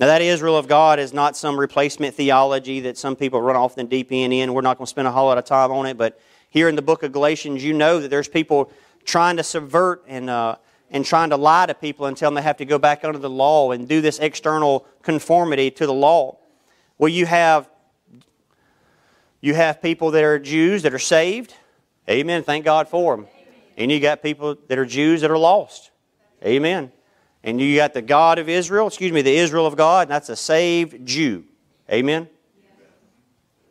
Now, 0.00 0.06
that 0.06 0.22
Israel 0.22 0.56
of 0.56 0.66
God 0.66 0.98
is 0.98 1.12
not 1.12 1.36
some 1.36 1.60
replacement 1.60 2.14
theology 2.14 2.80
that 2.80 2.96
some 2.96 3.14
people 3.14 3.42
run 3.42 3.54
off 3.54 3.74
the 3.74 3.84
deep 3.84 4.08
end 4.10 4.32
in. 4.32 4.54
We're 4.54 4.62
not 4.62 4.78
going 4.78 4.86
to 4.86 4.90
spend 4.90 5.06
a 5.06 5.12
whole 5.12 5.26
lot 5.26 5.36
of 5.36 5.44
time 5.44 5.70
on 5.70 5.84
it, 5.84 5.98
but 5.98 6.18
here 6.48 6.70
in 6.70 6.74
the 6.74 6.80
book 6.80 7.02
of 7.02 7.12
Galatians, 7.12 7.62
you 7.62 7.74
know 7.74 8.00
that 8.00 8.08
there's 8.08 8.26
people 8.26 8.72
trying 9.04 9.36
to 9.36 9.42
subvert 9.42 10.02
and, 10.08 10.30
uh, 10.30 10.56
and 10.90 11.04
trying 11.04 11.28
to 11.28 11.36
lie 11.36 11.66
to 11.66 11.74
people 11.74 12.06
and 12.06 12.16
tell 12.16 12.30
them 12.30 12.36
they 12.36 12.40
have 12.40 12.56
to 12.56 12.64
go 12.64 12.78
back 12.78 13.04
under 13.04 13.18
the 13.18 13.28
law 13.28 13.72
and 13.72 13.86
do 13.86 14.00
this 14.00 14.18
external 14.20 14.86
conformity 15.02 15.70
to 15.72 15.86
the 15.86 15.92
law. 15.92 16.38
Well, 16.96 17.10
you 17.10 17.26
have, 17.26 17.68
you 19.42 19.52
have 19.52 19.82
people 19.82 20.12
that 20.12 20.24
are 20.24 20.38
Jews 20.38 20.82
that 20.84 20.94
are 20.94 20.98
saved. 20.98 21.52
Amen. 22.08 22.42
Thank 22.42 22.64
God 22.64 22.88
for 22.88 23.16
them. 23.16 23.26
And 23.76 23.92
you 23.92 24.00
got 24.00 24.22
people 24.22 24.56
that 24.68 24.78
are 24.78 24.86
Jews 24.86 25.20
that 25.20 25.30
are 25.30 25.36
lost. 25.36 25.90
Amen. 26.42 26.90
And 27.42 27.60
you 27.60 27.76
got 27.76 27.94
the 27.94 28.02
God 28.02 28.38
of 28.38 28.48
Israel, 28.48 28.86
excuse 28.86 29.12
me, 29.12 29.22
the 29.22 29.36
Israel 29.36 29.66
of 29.66 29.76
God, 29.76 30.08
and 30.08 30.10
that's 30.10 30.28
a 30.28 30.36
saved 30.36 31.06
Jew. 31.06 31.44
Amen. 31.90 32.28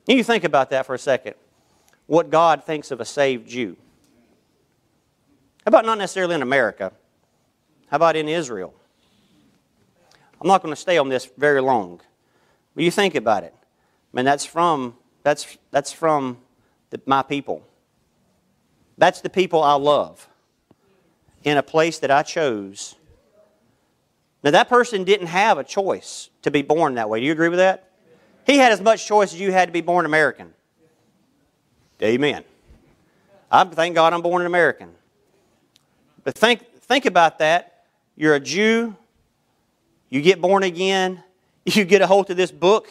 You 0.07 0.23
think 0.23 0.43
about 0.43 0.71
that 0.71 0.85
for 0.85 0.95
a 0.95 0.99
second. 0.99 1.35
What 2.07 2.31
God 2.31 2.63
thinks 2.63 2.89
of 2.89 2.99
a 2.99 3.05
saved 3.05 3.47
Jew. 3.47 3.77
How 5.63 5.69
about 5.69 5.85
not 5.85 5.99
necessarily 5.99 6.33
in 6.33 6.41
America? 6.41 6.91
How 7.89 7.97
about 7.97 8.15
in 8.15 8.27
Israel? 8.27 8.73
I'm 10.41 10.47
not 10.47 10.63
going 10.63 10.73
to 10.73 10.79
stay 10.79 10.97
on 10.97 11.09
this 11.09 11.29
very 11.37 11.61
long. 11.61 12.01
But 12.73 12.83
you 12.83 12.91
think 12.91 13.15
about 13.15 13.43
it. 13.43 13.53
I 13.59 14.17
mean, 14.17 14.25
that's 14.25 14.45
from, 14.45 14.95
that's, 15.21 15.57
that's 15.69 15.91
from 15.91 16.37
the, 16.89 16.99
my 17.05 17.21
people. 17.21 17.61
That's 18.97 19.21
the 19.21 19.29
people 19.29 19.61
I 19.61 19.73
love 19.73 20.27
in 21.43 21.57
a 21.57 21.63
place 21.63 21.99
that 21.99 22.09
I 22.09 22.23
chose. 22.23 22.95
Now, 24.43 24.51
that 24.51 24.69
person 24.69 25.03
didn't 25.03 25.27
have 25.27 25.57
a 25.57 25.63
choice 25.63 26.29
to 26.43 26.51
be 26.51 26.61
born 26.61 26.95
that 26.95 27.09
way. 27.09 27.19
Do 27.19 27.25
you 27.25 27.31
agree 27.31 27.49
with 27.49 27.59
that? 27.59 27.91
He 28.45 28.57
had 28.57 28.71
as 28.71 28.81
much 28.81 29.05
choice 29.05 29.33
as 29.33 29.39
you 29.39 29.51
had 29.51 29.67
to 29.67 29.73
be 29.73 29.81
born 29.81 30.05
American. 30.05 30.53
Amen. 32.01 32.43
I 33.51 33.63
thank 33.65 33.95
God 33.95 34.13
I'm 34.13 34.21
born 34.21 34.41
an 34.41 34.47
American. 34.47 34.91
But 36.23 36.35
think, 36.35 36.65
think 36.81 37.05
about 37.05 37.39
that. 37.39 37.85
You're 38.15 38.35
a 38.35 38.39
Jew, 38.39 38.95
you 40.09 40.21
get 40.21 40.41
born 40.41 40.63
again, 40.63 41.23
you 41.65 41.85
get 41.85 42.01
a 42.01 42.07
hold 42.07 42.29
of 42.29 42.37
this 42.37 42.51
book, 42.51 42.87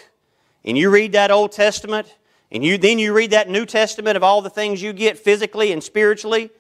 and 0.65 0.77
you 0.77 0.91
read 0.91 1.13
that 1.13 1.31
Old 1.31 1.53
Testament, 1.53 2.15
and 2.51 2.65
you, 2.65 2.79
then 2.79 2.99
you 2.99 3.13
read 3.13 3.31
that 3.33 3.49
New 3.49 3.67
Testament 3.67 4.17
of 4.17 4.23
all 4.23 4.43
the 4.43 4.51
things 4.51 4.83
you 4.83 4.93
get 4.93 5.19
physically 5.19 5.73
and 5.73 5.83
spiritually, 5.83 6.51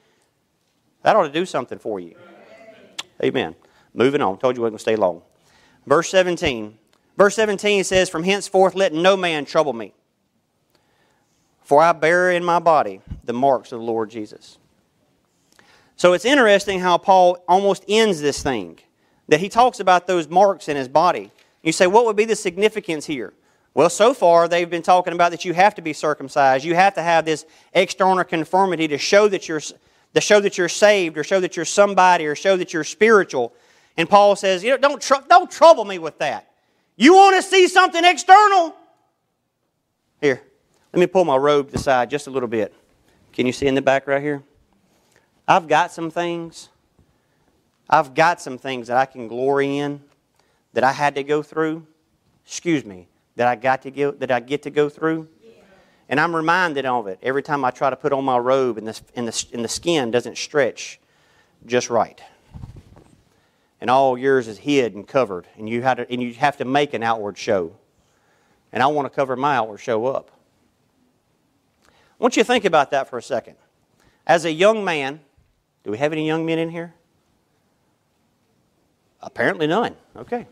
that 1.02 1.16
ought 1.16 1.24
to 1.26 1.32
do 1.32 1.46
something 1.46 1.78
for 1.78 2.00
you. 2.00 2.16
Amen. 3.22 3.54
Moving 3.98 4.22
on. 4.22 4.38
Told 4.38 4.54
you 4.56 4.62
we 4.62 4.66
weren't 4.66 4.74
going 4.74 4.78
to 4.78 4.82
stay 4.82 4.94
long. 4.94 5.22
Verse 5.84 6.08
17. 6.10 6.78
Verse 7.16 7.34
17 7.34 7.82
says, 7.82 8.08
From 8.08 8.22
henceforth 8.22 8.76
let 8.76 8.94
no 8.94 9.16
man 9.16 9.44
trouble 9.44 9.72
me, 9.72 9.92
for 11.62 11.82
I 11.82 11.90
bear 11.90 12.30
in 12.30 12.44
my 12.44 12.60
body 12.60 13.00
the 13.24 13.32
marks 13.32 13.72
of 13.72 13.80
the 13.80 13.84
Lord 13.84 14.08
Jesus. 14.08 14.58
So 15.96 16.12
it's 16.12 16.24
interesting 16.24 16.78
how 16.78 16.96
Paul 16.96 17.42
almost 17.48 17.84
ends 17.88 18.20
this 18.20 18.40
thing, 18.40 18.78
that 19.26 19.40
he 19.40 19.48
talks 19.48 19.80
about 19.80 20.06
those 20.06 20.28
marks 20.28 20.68
in 20.68 20.76
his 20.76 20.86
body. 20.86 21.32
You 21.64 21.72
say, 21.72 21.88
what 21.88 22.04
would 22.06 22.14
be 22.14 22.24
the 22.24 22.36
significance 22.36 23.04
here? 23.04 23.34
Well, 23.74 23.90
so 23.90 24.14
far 24.14 24.46
they've 24.46 24.70
been 24.70 24.82
talking 24.82 25.12
about 25.12 25.32
that 25.32 25.44
you 25.44 25.54
have 25.54 25.74
to 25.74 25.82
be 25.82 25.92
circumcised. 25.92 26.64
You 26.64 26.76
have 26.76 26.94
to 26.94 27.02
have 27.02 27.24
this 27.24 27.46
external 27.72 28.22
conformity 28.22 28.86
to 28.88 28.98
show 28.98 29.26
that 29.26 29.48
you're 29.48 29.60
to 30.14 30.20
show 30.20 30.40
that 30.40 30.56
you're 30.56 30.68
saved 30.68 31.18
or 31.18 31.24
show 31.24 31.40
that 31.40 31.56
you're 31.56 31.64
somebody 31.64 32.26
or 32.26 32.36
show 32.36 32.56
that 32.56 32.72
you're 32.72 32.84
spiritual. 32.84 33.52
And 33.98 34.08
Paul 34.08 34.36
says, 34.36 34.62
you 34.62 34.70
know, 34.70 34.76
don't, 34.76 35.02
tr- 35.02 35.26
don't 35.28 35.50
trouble 35.50 35.84
me 35.84 35.98
with 35.98 36.18
that. 36.18 36.52
You 36.96 37.14
want 37.14 37.34
to 37.34 37.42
see 37.42 37.66
something 37.66 38.04
external? 38.04 38.74
Here, 40.20 40.40
let 40.92 41.00
me 41.00 41.06
pull 41.06 41.24
my 41.24 41.36
robe 41.36 41.74
aside 41.74 42.08
just 42.08 42.28
a 42.28 42.30
little 42.30 42.48
bit. 42.48 42.72
Can 43.32 43.44
you 43.44 43.52
see 43.52 43.66
in 43.66 43.74
the 43.74 43.82
back 43.82 44.06
right 44.06 44.22
here? 44.22 44.44
I've 45.48 45.66
got 45.66 45.90
some 45.90 46.10
things. 46.12 46.68
I've 47.90 48.14
got 48.14 48.40
some 48.40 48.56
things 48.56 48.86
that 48.86 48.96
I 48.96 49.04
can 49.04 49.26
glory 49.26 49.78
in 49.78 50.00
that 50.74 50.84
I 50.84 50.92
had 50.92 51.16
to 51.16 51.24
go 51.24 51.42
through. 51.42 51.84
Excuse 52.46 52.84
me, 52.84 53.08
that 53.34 53.48
I 53.48 53.56
got 53.56 53.82
to 53.82 53.90
go, 53.90 54.12
that 54.12 54.30
I 54.30 54.38
get 54.38 54.62
to 54.62 54.70
go 54.70 54.88
through. 54.88 55.28
And 56.08 56.20
I'm 56.20 56.34
reminded 56.34 56.86
of 56.86 57.08
it 57.08 57.18
every 57.20 57.42
time 57.42 57.64
I 57.64 57.70
try 57.70 57.90
to 57.90 57.96
put 57.96 58.12
on 58.12 58.24
my 58.24 58.38
robe 58.38 58.78
and 58.78 58.86
the, 58.86 59.00
and 59.16 59.26
the, 59.26 59.46
and 59.52 59.64
the 59.64 59.68
skin 59.68 60.10
doesn't 60.12 60.38
stretch 60.38 61.00
just 61.66 61.90
right. 61.90 62.22
And 63.80 63.90
all 63.90 64.18
yours 64.18 64.48
is 64.48 64.58
hid 64.58 64.94
and 64.94 65.06
covered, 65.06 65.46
and 65.56 65.68
you, 65.68 65.80
to, 65.80 66.06
and 66.10 66.22
you 66.22 66.34
have 66.34 66.56
to 66.56 66.64
make 66.64 66.94
an 66.94 67.02
outward 67.02 67.38
show. 67.38 67.76
And 68.72 68.82
I 68.82 68.86
want 68.88 69.06
to 69.06 69.10
cover 69.10 69.36
my 69.36 69.56
outward 69.56 69.78
show 69.78 70.06
up. 70.06 70.30
I 71.86 71.90
want 72.18 72.36
you 72.36 72.42
to 72.42 72.46
think 72.46 72.64
about 72.64 72.90
that 72.90 73.08
for 73.08 73.18
a 73.18 73.22
second. 73.22 73.54
As 74.26 74.44
a 74.44 74.52
young 74.52 74.84
man, 74.84 75.20
do 75.84 75.92
we 75.92 75.98
have 75.98 76.12
any 76.12 76.26
young 76.26 76.44
men 76.44 76.58
in 76.58 76.70
here? 76.70 76.92
Apparently 79.22 79.66
none. 79.66 79.94
Okay. 80.16 80.46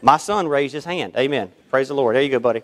My 0.00 0.16
son 0.16 0.48
raised 0.48 0.74
his 0.74 0.84
hand. 0.84 1.14
Amen. 1.16 1.52
Praise 1.70 1.88
the 1.88 1.94
Lord. 1.94 2.16
There 2.16 2.22
you 2.22 2.28
go, 2.28 2.40
buddy. 2.40 2.62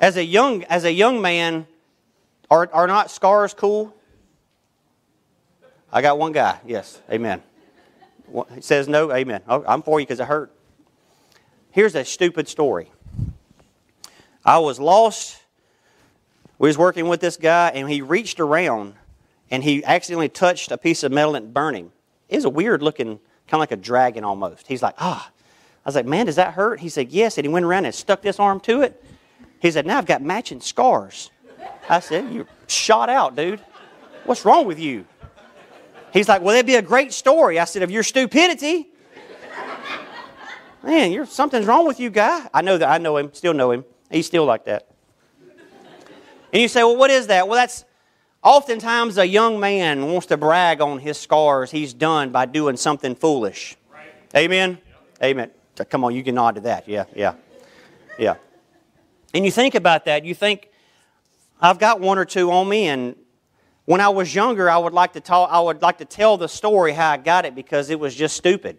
As 0.00 0.16
a 0.16 0.24
young, 0.24 0.64
as 0.64 0.84
a 0.84 0.92
young 0.92 1.20
man, 1.20 1.66
are, 2.50 2.70
are 2.72 2.86
not 2.86 3.10
scars 3.10 3.52
cool? 3.52 3.94
I 5.92 6.02
got 6.02 6.18
one 6.18 6.32
guy. 6.32 6.58
Yes. 6.66 7.00
Amen. 7.10 7.42
He 8.54 8.60
says 8.60 8.88
no. 8.88 9.12
Amen. 9.12 9.42
Oh, 9.48 9.64
I'm 9.66 9.82
for 9.82 10.00
you 10.00 10.06
because 10.06 10.20
it 10.20 10.26
hurt. 10.26 10.52
Here's 11.70 11.94
a 11.94 12.04
stupid 12.04 12.48
story. 12.48 12.90
I 14.44 14.58
was 14.58 14.78
lost. 14.78 15.42
We 16.58 16.68
was 16.68 16.78
working 16.78 17.08
with 17.08 17.20
this 17.20 17.36
guy, 17.36 17.70
and 17.74 17.90
he 17.90 18.00
reached 18.00 18.40
around, 18.40 18.94
and 19.50 19.62
he 19.62 19.84
accidentally 19.84 20.28
touched 20.28 20.72
a 20.72 20.78
piece 20.78 21.02
of 21.02 21.12
metal 21.12 21.34
and 21.34 21.52
burned 21.52 21.76
him. 21.76 21.92
It 22.28 22.36
was 22.36 22.44
a 22.46 22.50
weird 22.50 22.82
looking, 22.82 23.18
kind 23.46 23.54
of 23.54 23.60
like 23.60 23.72
a 23.72 23.76
dragon 23.76 24.24
almost. 24.24 24.66
He's 24.66 24.82
like, 24.82 24.94
ah. 24.98 25.30
I 25.84 25.88
was 25.88 25.94
like, 25.94 26.06
man, 26.06 26.26
does 26.26 26.36
that 26.36 26.54
hurt? 26.54 26.80
He 26.80 26.88
said, 26.88 27.10
yes. 27.10 27.38
And 27.38 27.46
he 27.46 27.52
went 27.52 27.64
around 27.64 27.84
and 27.84 27.94
stuck 27.94 28.22
this 28.22 28.40
arm 28.40 28.58
to 28.60 28.82
it. 28.82 29.02
He 29.60 29.70
said, 29.70 29.86
Now 29.86 29.98
I've 29.98 30.06
got 30.06 30.22
matching 30.22 30.60
scars. 30.60 31.30
I 31.88 32.00
said, 32.00 32.32
You're 32.32 32.46
shot 32.66 33.08
out, 33.08 33.36
dude. 33.36 33.60
What's 34.24 34.44
wrong 34.44 34.66
with 34.66 34.78
you? 34.78 35.06
He's 36.16 36.28
like, 36.28 36.40
Well, 36.40 36.54
that'd 36.54 36.66
be 36.66 36.76
a 36.76 36.82
great 36.82 37.12
story. 37.12 37.58
I 37.58 37.64
said, 37.64 37.82
Of 37.82 37.90
your 37.90 38.02
stupidity. 38.02 38.88
Man, 40.82 41.12
you're, 41.12 41.26
something's 41.26 41.66
wrong 41.66 41.86
with 41.86 42.00
you, 42.00 42.08
guy. 42.08 42.48
I 42.54 42.62
know 42.62 42.78
that. 42.78 42.88
I 42.88 42.98
know 42.98 43.18
him. 43.18 43.34
Still 43.34 43.52
know 43.52 43.70
him. 43.70 43.84
He's 44.10 44.26
still 44.26 44.44
like 44.44 44.64
that. 44.64 44.88
And 46.52 46.62
you 46.62 46.68
say, 46.68 46.82
Well, 46.82 46.96
what 46.96 47.10
is 47.10 47.26
that? 47.26 47.46
Well, 47.46 47.58
that's 47.58 47.84
oftentimes 48.42 49.18
a 49.18 49.26
young 49.26 49.60
man 49.60 50.06
wants 50.06 50.28
to 50.28 50.38
brag 50.38 50.80
on 50.80 51.00
his 51.00 51.18
scars 51.18 51.70
he's 51.70 51.92
done 51.92 52.30
by 52.30 52.46
doing 52.46 52.78
something 52.78 53.14
foolish. 53.14 53.76
Right. 53.92 54.08
Amen? 54.34 54.70
Yep. 54.70 55.22
Amen. 55.22 55.50
Come 55.90 56.04
on, 56.04 56.14
you 56.14 56.24
can 56.24 56.36
nod 56.36 56.54
to 56.54 56.60
that. 56.62 56.88
Yeah, 56.88 57.04
yeah, 57.14 57.34
yeah. 58.18 58.36
And 59.34 59.44
you 59.44 59.50
think 59.50 59.74
about 59.74 60.06
that, 60.06 60.24
you 60.24 60.34
think, 60.34 60.70
I've 61.60 61.78
got 61.78 62.00
one 62.00 62.16
or 62.16 62.24
two 62.24 62.50
on 62.50 62.68
me, 62.68 62.86
and 62.86 63.16
when 63.86 64.00
I 64.00 64.08
was 64.10 64.34
younger, 64.34 64.68
I 64.68 64.76
would 64.76 64.92
like 64.92 65.14
to 65.14 65.20
talk, 65.20 65.48
I 65.50 65.60
would 65.60 65.80
like 65.80 65.98
to 65.98 66.04
tell 66.04 66.36
the 66.36 66.48
story 66.48 66.92
how 66.92 67.10
I 67.12 67.16
got 67.16 67.46
it 67.46 67.54
because 67.54 67.88
it 67.88 67.98
was 67.98 68.14
just 68.14 68.36
stupid. 68.36 68.78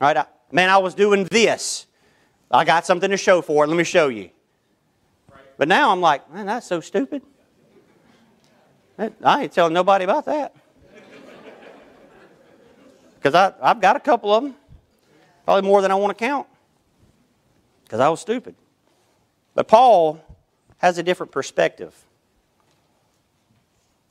Right? 0.00 0.16
I, 0.16 0.26
man, 0.50 0.70
I 0.70 0.78
was 0.78 0.94
doing 0.94 1.24
this. 1.24 1.86
I 2.50 2.64
got 2.64 2.86
something 2.86 3.10
to 3.10 3.16
show 3.16 3.42
for 3.42 3.64
it. 3.64 3.68
Let 3.68 3.76
me 3.76 3.84
show 3.84 4.08
you. 4.08 4.30
But 5.58 5.68
now 5.68 5.90
I'm 5.90 6.00
like, 6.00 6.32
man, 6.32 6.46
that's 6.46 6.66
so 6.66 6.80
stupid. 6.80 7.22
I 8.96 9.42
ain't 9.42 9.52
telling 9.52 9.74
nobody 9.74 10.04
about 10.04 10.24
that. 10.26 10.54
Because 13.16 13.34
I've 13.60 13.80
got 13.80 13.96
a 13.96 14.00
couple 14.00 14.32
of 14.32 14.44
them. 14.44 14.54
Probably 15.44 15.68
more 15.68 15.82
than 15.82 15.90
I 15.90 15.94
want 15.96 16.16
to 16.16 16.24
count. 16.24 16.46
Because 17.84 18.00
I 18.00 18.08
was 18.08 18.20
stupid. 18.20 18.54
But 19.54 19.66
Paul 19.66 20.20
has 20.78 20.98
a 20.98 21.02
different 21.02 21.32
perspective. 21.32 21.94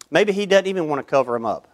Maybe 0.09 0.31
he 0.31 0.45
doesn't 0.45 0.67
even 0.67 0.87
want 0.87 0.99
to 0.99 1.09
cover 1.09 1.35
him 1.35 1.45
up. 1.45 1.67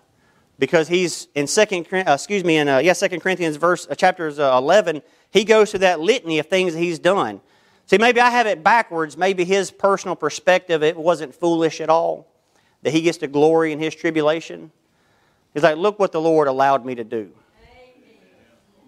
Because 0.60 0.88
he's 0.88 1.28
in 1.36 1.48
second 1.48 1.88
uh, 1.92 2.04
excuse 2.14 2.44
me 2.44 2.58
in 2.58 2.70
uh, 2.70 2.78
yeah 2.78 2.94
second 2.94 3.22
corinthians 3.22 3.56
verse 3.56 3.88
uh, 3.90 3.96
chapters 3.96 4.38
uh, 4.38 4.56
11 4.56 5.02
he 5.32 5.44
goes 5.44 5.72
through 5.72 5.80
that 5.80 6.00
litany 6.00 6.38
of 6.38 6.46
things 6.46 6.74
that 6.74 6.80
he's 6.80 7.00
done. 7.00 7.42
See 7.88 7.98
maybe 7.98 8.20
i 8.20 8.30
have 8.30 8.46
it 8.46 8.64
backwards. 8.64 9.18
Maybe 9.18 9.44
his 9.44 9.72
personal 9.72 10.16
perspective 10.16 10.84
it 10.84 10.96
wasn't 10.96 11.34
foolish 11.34 11.82
at 11.82 11.90
all 11.90 12.28
that 12.84 12.92
he 12.92 13.02
gets 13.02 13.18
to 13.20 13.28
glory 13.28 13.72
in 13.72 13.80
his 13.80 13.96
tribulation. 13.96 14.72
He's 15.54 15.64
like 15.64 15.78
look 15.78 15.98
what 15.98 16.12
the 16.12 16.22
lord 16.22 16.48
allowed 16.48 16.86
me 16.86 16.96
to 16.96 17.04
do. 17.04 17.32
Amen. 17.66 18.20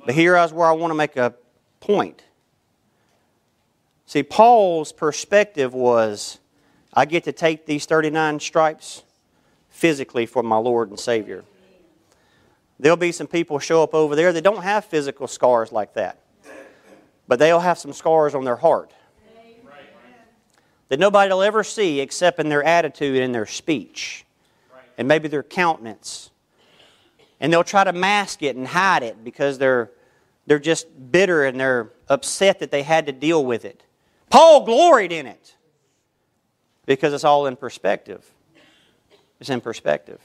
but 0.05 0.13
here 0.13 0.37
is 0.37 0.53
where 0.53 0.67
i 0.67 0.71
want 0.71 0.91
to 0.91 0.95
make 0.95 1.17
a 1.17 1.33
point. 1.79 2.23
See, 4.05 4.23
Paul's 4.23 4.91
perspective 4.91 5.73
was 5.73 6.39
I 6.93 7.05
get 7.05 7.23
to 7.25 7.31
take 7.31 7.65
these 7.65 7.85
39 7.85 8.39
stripes 8.39 9.03
physically 9.75 10.25
for 10.25 10.41
my 10.41 10.55
Lord 10.55 10.89
and 10.89 10.97
Savior. 10.97 11.43
There'll 12.79 12.95
be 12.95 13.11
some 13.11 13.27
people 13.27 13.59
show 13.59 13.83
up 13.83 13.93
over 13.93 14.15
there 14.15 14.31
that 14.31 14.41
don't 14.41 14.63
have 14.63 14.85
physical 14.85 15.27
scars 15.27 15.71
like 15.71 15.93
that, 15.95 16.19
but 17.27 17.39
they'll 17.39 17.59
have 17.59 17.77
some 17.77 17.91
scars 17.91 18.33
on 18.33 18.45
their 18.45 18.55
heart 18.55 18.93
that 20.87 20.99
nobody 20.99 21.31
will 21.33 21.41
ever 21.41 21.63
see 21.63 21.99
except 21.99 22.39
in 22.39 22.47
their 22.47 22.63
attitude 22.63 23.21
and 23.21 23.35
their 23.35 23.45
speech 23.45 24.23
and 24.97 25.07
maybe 25.07 25.27
their 25.27 25.43
countenance. 25.43 26.31
And 27.41 27.51
they'll 27.51 27.65
try 27.65 27.83
to 27.83 27.91
mask 27.91 28.43
it 28.43 28.55
and 28.55 28.65
hide 28.65 29.03
it 29.03 29.25
because 29.25 29.57
they're, 29.57 29.91
they're 30.47 30.57
just 30.57 30.87
bitter 31.11 31.43
and 31.43 31.59
they're 31.59 31.89
upset 32.07 32.59
that 32.59 32.71
they 32.71 32.83
had 32.83 33.07
to 33.07 33.11
deal 33.11 33.43
with 33.43 33.65
it. 33.65 33.83
Paul 34.29 34.65
gloried 34.65 35.11
in 35.11 35.25
it 35.25 35.55
because 36.85 37.13
it's 37.13 37.25
all 37.25 37.45
in 37.47 37.57
perspective. 37.57 38.31
It's 39.39 39.49
in 39.49 39.61
perspective. 39.61 40.19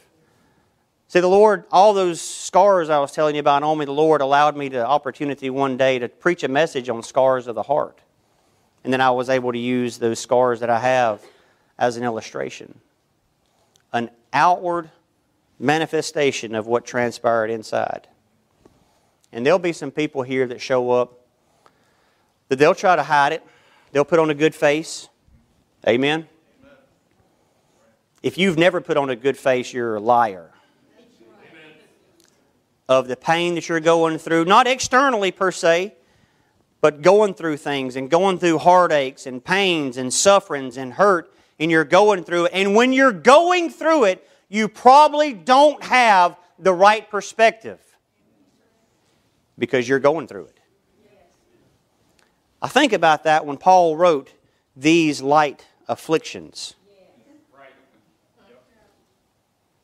See, 1.08 1.18
the 1.18 1.28
Lord, 1.28 1.64
all 1.72 1.92
those 1.92 2.20
scars 2.20 2.88
I 2.88 3.00
was 3.00 3.11
telling 3.11 3.34
you 3.34 3.40
about 3.40 3.64
on 3.64 3.76
me, 3.78 3.84
the 3.84 3.92
Lord 3.92 4.20
allowed 4.20 4.56
me 4.56 4.68
the 4.68 4.86
opportunity 4.86 5.50
one 5.50 5.76
day 5.76 5.98
to 5.98 6.08
preach 6.08 6.44
a 6.44 6.48
message 6.48 6.88
on 6.88 7.02
scars 7.02 7.48
of 7.48 7.56
the 7.56 7.64
heart. 7.64 7.98
And 8.84 8.92
then 8.92 9.00
I 9.00 9.11
was 9.11 9.28
able 9.28 9.52
to 9.52 9.58
use 9.58 9.98
those 9.98 10.20
scars 10.20 10.61
that 10.61 10.70
I 10.70 10.78
have 10.78 11.20
as 11.78 11.96
an 11.96 12.04
illustration. 12.04 12.78
An 13.92 14.11
outward 14.32 14.90
manifestation 15.58 16.54
of 16.54 16.68
what 16.68 16.86
transpired 16.86 17.50
inside. 17.50 18.06
And 19.32 19.44
there'll 19.44 19.58
be 19.58 19.72
some 19.72 19.90
people 19.90 20.22
here 20.22 20.46
that 20.46 20.61
show 20.61 20.92
up 20.92 21.20
that 22.48 22.58
they'll 22.58 22.74
try 22.74 22.96
to 22.96 23.02
hide 23.02 23.32
it. 23.32 23.44
They'll 23.92 24.04
put 24.04 24.18
on 24.18 24.30
a 24.30 24.34
good 24.34 24.54
face. 24.54 25.08
Amen. 25.86 26.28
If 28.22 28.36
you've 28.36 28.58
never 28.58 28.80
put 28.80 28.96
on 28.96 29.08
a 29.10 29.16
good 29.16 29.36
face, 29.36 29.72
you're 29.72 29.96
a 29.96 30.00
liar. 30.00 30.50
Of 32.88 33.08
the 33.08 33.16
pain 33.16 33.54
that 33.54 33.68
you're 33.68 33.80
going 33.80 34.18
through, 34.18 34.44
not 34.46 34.66
externally 34.66 35.30
per 35.30 35.52
se, 35.52 35.94
but 36.80 37.02
going 37.02 37.34
through 37.34 37.58
things 37.58 37.96
and 37.96 38.10
going 38.10 38.38
through 38.38 38.58
heartaches 38.58 39.26
and 39.26 39.44
pains 39.44 39.96
and 39.96 40.12
sufferings 40.12 40.76
and 40.76 40.94
hurt, 40.94 41.32
and 41.58 41.70
you're 41.70 41.84
going 41.84 42.24
through 42.24 42.46
it. 42.46 42.52
And 42.52 42.74
when 42.74 42.92
you're 42.92 43.12
going 43.12 43.70
through 43.70 44.04
it, 44.04 44.26
you 44.48 44.68
probably 44.68 45.32
don't 45.32 45.82
have 45.84 46.36
the 46.58 46.72
right 46.72 47.08
perspective 47.08 47.78
because 49.56 49.88
you're 49.88 50.00
going 50.00 50.26
through 50.26 50.46
it. 50.46 50.58
I 52.60 52.68
think 52.68 52.92
about 52.92 53.24
that 53.24 53.46
when 53.46 53.56
Paul 53.56 53.96
wrote 53.96 54.34
these 54.74 55.22
light 55.22 55.66
afflictions. 55.88 56.74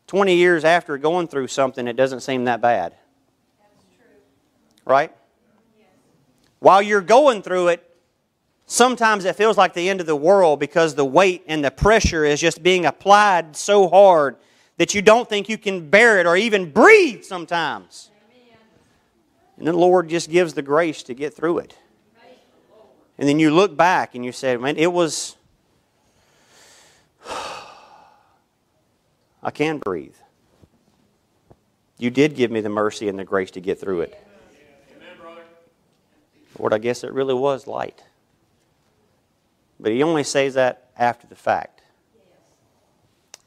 20 0.07 0.35
years 0.35 0.65
after 0.65 0.99
going 0.99 1.29
through 1.29 1.49
something, 1.49 1.89
it 1.89 1.97
doesn't 1.97 2.21
seem 2.21 2.45
that 2.45 2.61
bad. 2.61 2.95
Right? 4.85 5.13
While 6.61 6.81
you're 6.81 7.01
going 7.01 7.43
through 7.43 7.69
it, 7.69 7.97
sometimes 8.67 9.25
it 9.25 9.37
feels 9.37 9.57
like 9.57 9.75
the 9.75 9.89
end 9.89 10.01
of 10.01 10.07
the 10.07 10.17
world 10.17 10.61
because 10.61 10.95
the 10.95 11.05
weight 11.05 11.45
and 11.47 11.65
the 11.65 11.71
pressure 11.71 12.25
is 12.25 12.41
just 12.41 12.63
being 12.63 12.87
applied 12.87 13.57
so 13.57 13.89
hard 13.89 14.37
that 14.77 14.95
you 14.95 15.03
don't 15.03 15.29
think 15.29 15.49
you 15.49 15.59
can 15.59 15.89
bear 15.91 16.21
it 16.21 16.27
or 16.27 16.37
even 16.37 16.71
breathe 16.71 17.25
sometimes. 17.25 18.11
And 19.57 19.67
then 19.67 19.75
the 19.75 19.81
Lord 19.81 20.09
just 20.09 20.31
gives 20.31 20.55
the 20.55 20.63
grace 20.63 21.03
to 21.05 21.15
get 21.15 21.35
through 21.35 21.59
it. 21.59 21.77
And 23.19 23.27
then 23.27 23.39
you 23.39 23.51
look 23.51 23.77
back 23.77 24.15
and 24.15 24.25
you 24.25 24.33
say, 24.33 24.57
man, 24.57 24.77
it 24.77 24.93
was. 24.93 25.36
I 29.43 29.51
can 29.51 29.79
breathe. 29.79 30.15
You 31.99 32.11
did 32.11 32.35
give 32.35 32.51
me 32.51 32.61
the 32.61 32.69
mercy 32.69 33.09
and 33.09 33.19
the 33.19 33.25
grace 33.25 33.51
to 33.53 33.61
get 33.61 33.81
through 33.81 34.03
it. 34.03 34.23
Lord, 36.59 36.73
I 36.73 36.79
guess 36.79 37.05
it 37.05 37.13
really 37.13 37.35
was 37.35 37.67
light. 37.67 38.03
But 39.79 39.93
he 39.93 40.03
only 40.03 40.25
says 40.25 40.55
that 40.55 40.91
after 40.99 41.27
the 41.27 41.35
fact. 41.35 41.83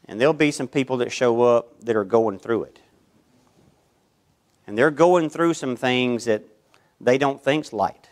And 0.06 0.20
there'll 0.20 0.34
be 0.34 0.52
some 0.52 0.68
people 0.68 0.98
that 0.98 1.12
show 1.12 1.42
up 1.44 1.80
that 1.82 1.96
are 1.96 2.04
going 2.04 2.40
through 2.40 2.64
it. 2.64 2.80
And 4.66 4.78
they're 4.78 4.92
going 4.92 5.30
through 5.30 5.56
some 5.56 5.76
things 5.76 6.26
that 6.26 6.44
they 7.02 7.18
don't 7.18 7.42
think's 7.42 7.74
light. 7.74 8.09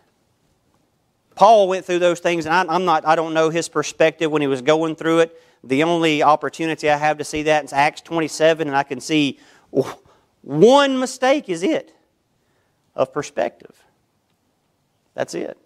Paul 1.38 1.68
went 1.68 1.86
through 1.86 2.00
those 2.00 2.20
things, 2.20 2.48
and 2.48 2.72
I, 2.72 2.76
am 2.76 2.84
not, 2.84 3.06
I 3.06 3.16
don't 3.16 3.36
know 3.36 3.52
his 3.52 3.70
perspective 3.70 4.32
when 4.32 4.42
he 4.42 4.48
was 4.48 4.64
going 4.64 4.96
through 4.96 5.20
it. 5.20 5.40
The 5.64 5.84
only 5.84 6.24
opportunity 6.24 6.90
I 6.90 6.98
have 6.98 7.20
to 7.20 7.24
see 7.24 7.44
that 7.44 7.64
is 7.64 7.74
Acts 7.74 8.02
27, 8.02 8.68
and 8.68 8.76
I 8.76 8.82
can 8.82 9.00
see 9.00 9.40
one 10.42 10.98
mistake 10.98 11.48
is 11.48 11.62
it 11.62 11.94
of 12.96 13.14
perspective. 13.14 13.76
That's 15.14 15.36
it. 15.36 15.60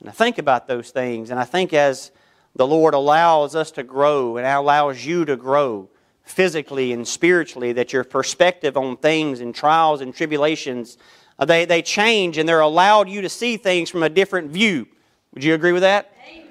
And 0.00 0.08
I 0.08 0.12
think 0.12 0.38
about 0.38 0.66
those 0.66 0.90
things, 0.90 1.30
and 1.30 1.38
I 1.38 1.44
think 1.44 1.72
as 1.72 2.10
the 2.56 2.66
Lord 2.66 2.94
allows 2.94 3.54
us 3.54 3.70
to 3.72 3.84
grow 3.84 4.38
and 4.38 4.44
allows 4.44 5.06
you 5.06 5.24
to 5.24 5.36
grow 5.36 5.88
physically 6.24 6.92
and 6.92 7.06
spiritually, 7.06 7.72
that 7.74 7.92
your 7.92 8.02
perspective 8.02 8.76
on 8.76 8.96
things 8.96 9.38
and 9.38 9.54
trials 9.54 10.00
and 10.00 10.12
tribulations, 10.12 10.98
Uh, 11.38 11.44
they, 11.44 11.64
they 11.64 11.82
change 11.82 12.38
and 12.38 12.48
they're 12.48 12.60
allowed 12.60 13.08
you 13.08 13.20
to 13.22 13.28
see 13.28 13.56
things 13.56 13.90
from 13.90 14.02
a 14.02 14.08
different 14.08 14.50
view. 14.50 14.86
Would 15.32 15.42
you 15.42 15.54
agree 15.54 15.72
with 15.72 15.82
that? 15.82 16.12
Amen. 16.30 16.46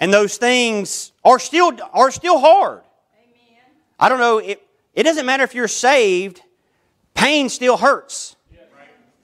And 0.00 0.12
those 0.12 0.38
things 0.38 1.12
are 1.24 1.38
still, 1.38 1.72
are 1.92 2.10
still 2.10 2.38
hard. 2.38 2.82
Amen. 3.14 3.62
I 3.98 4.08
don't 4.08 4.18
know, 4.18 4.38
it, 4.38 4.66
it 4.94 5.02
doesn't 5.02 5.26
matter 5.26 5.44
if 5.44 5.54
you're 5.54 5.68
saved, 5.68 6.40
pain 7.14 7.48
still 7.48 7.76
hurts 7.76 8.36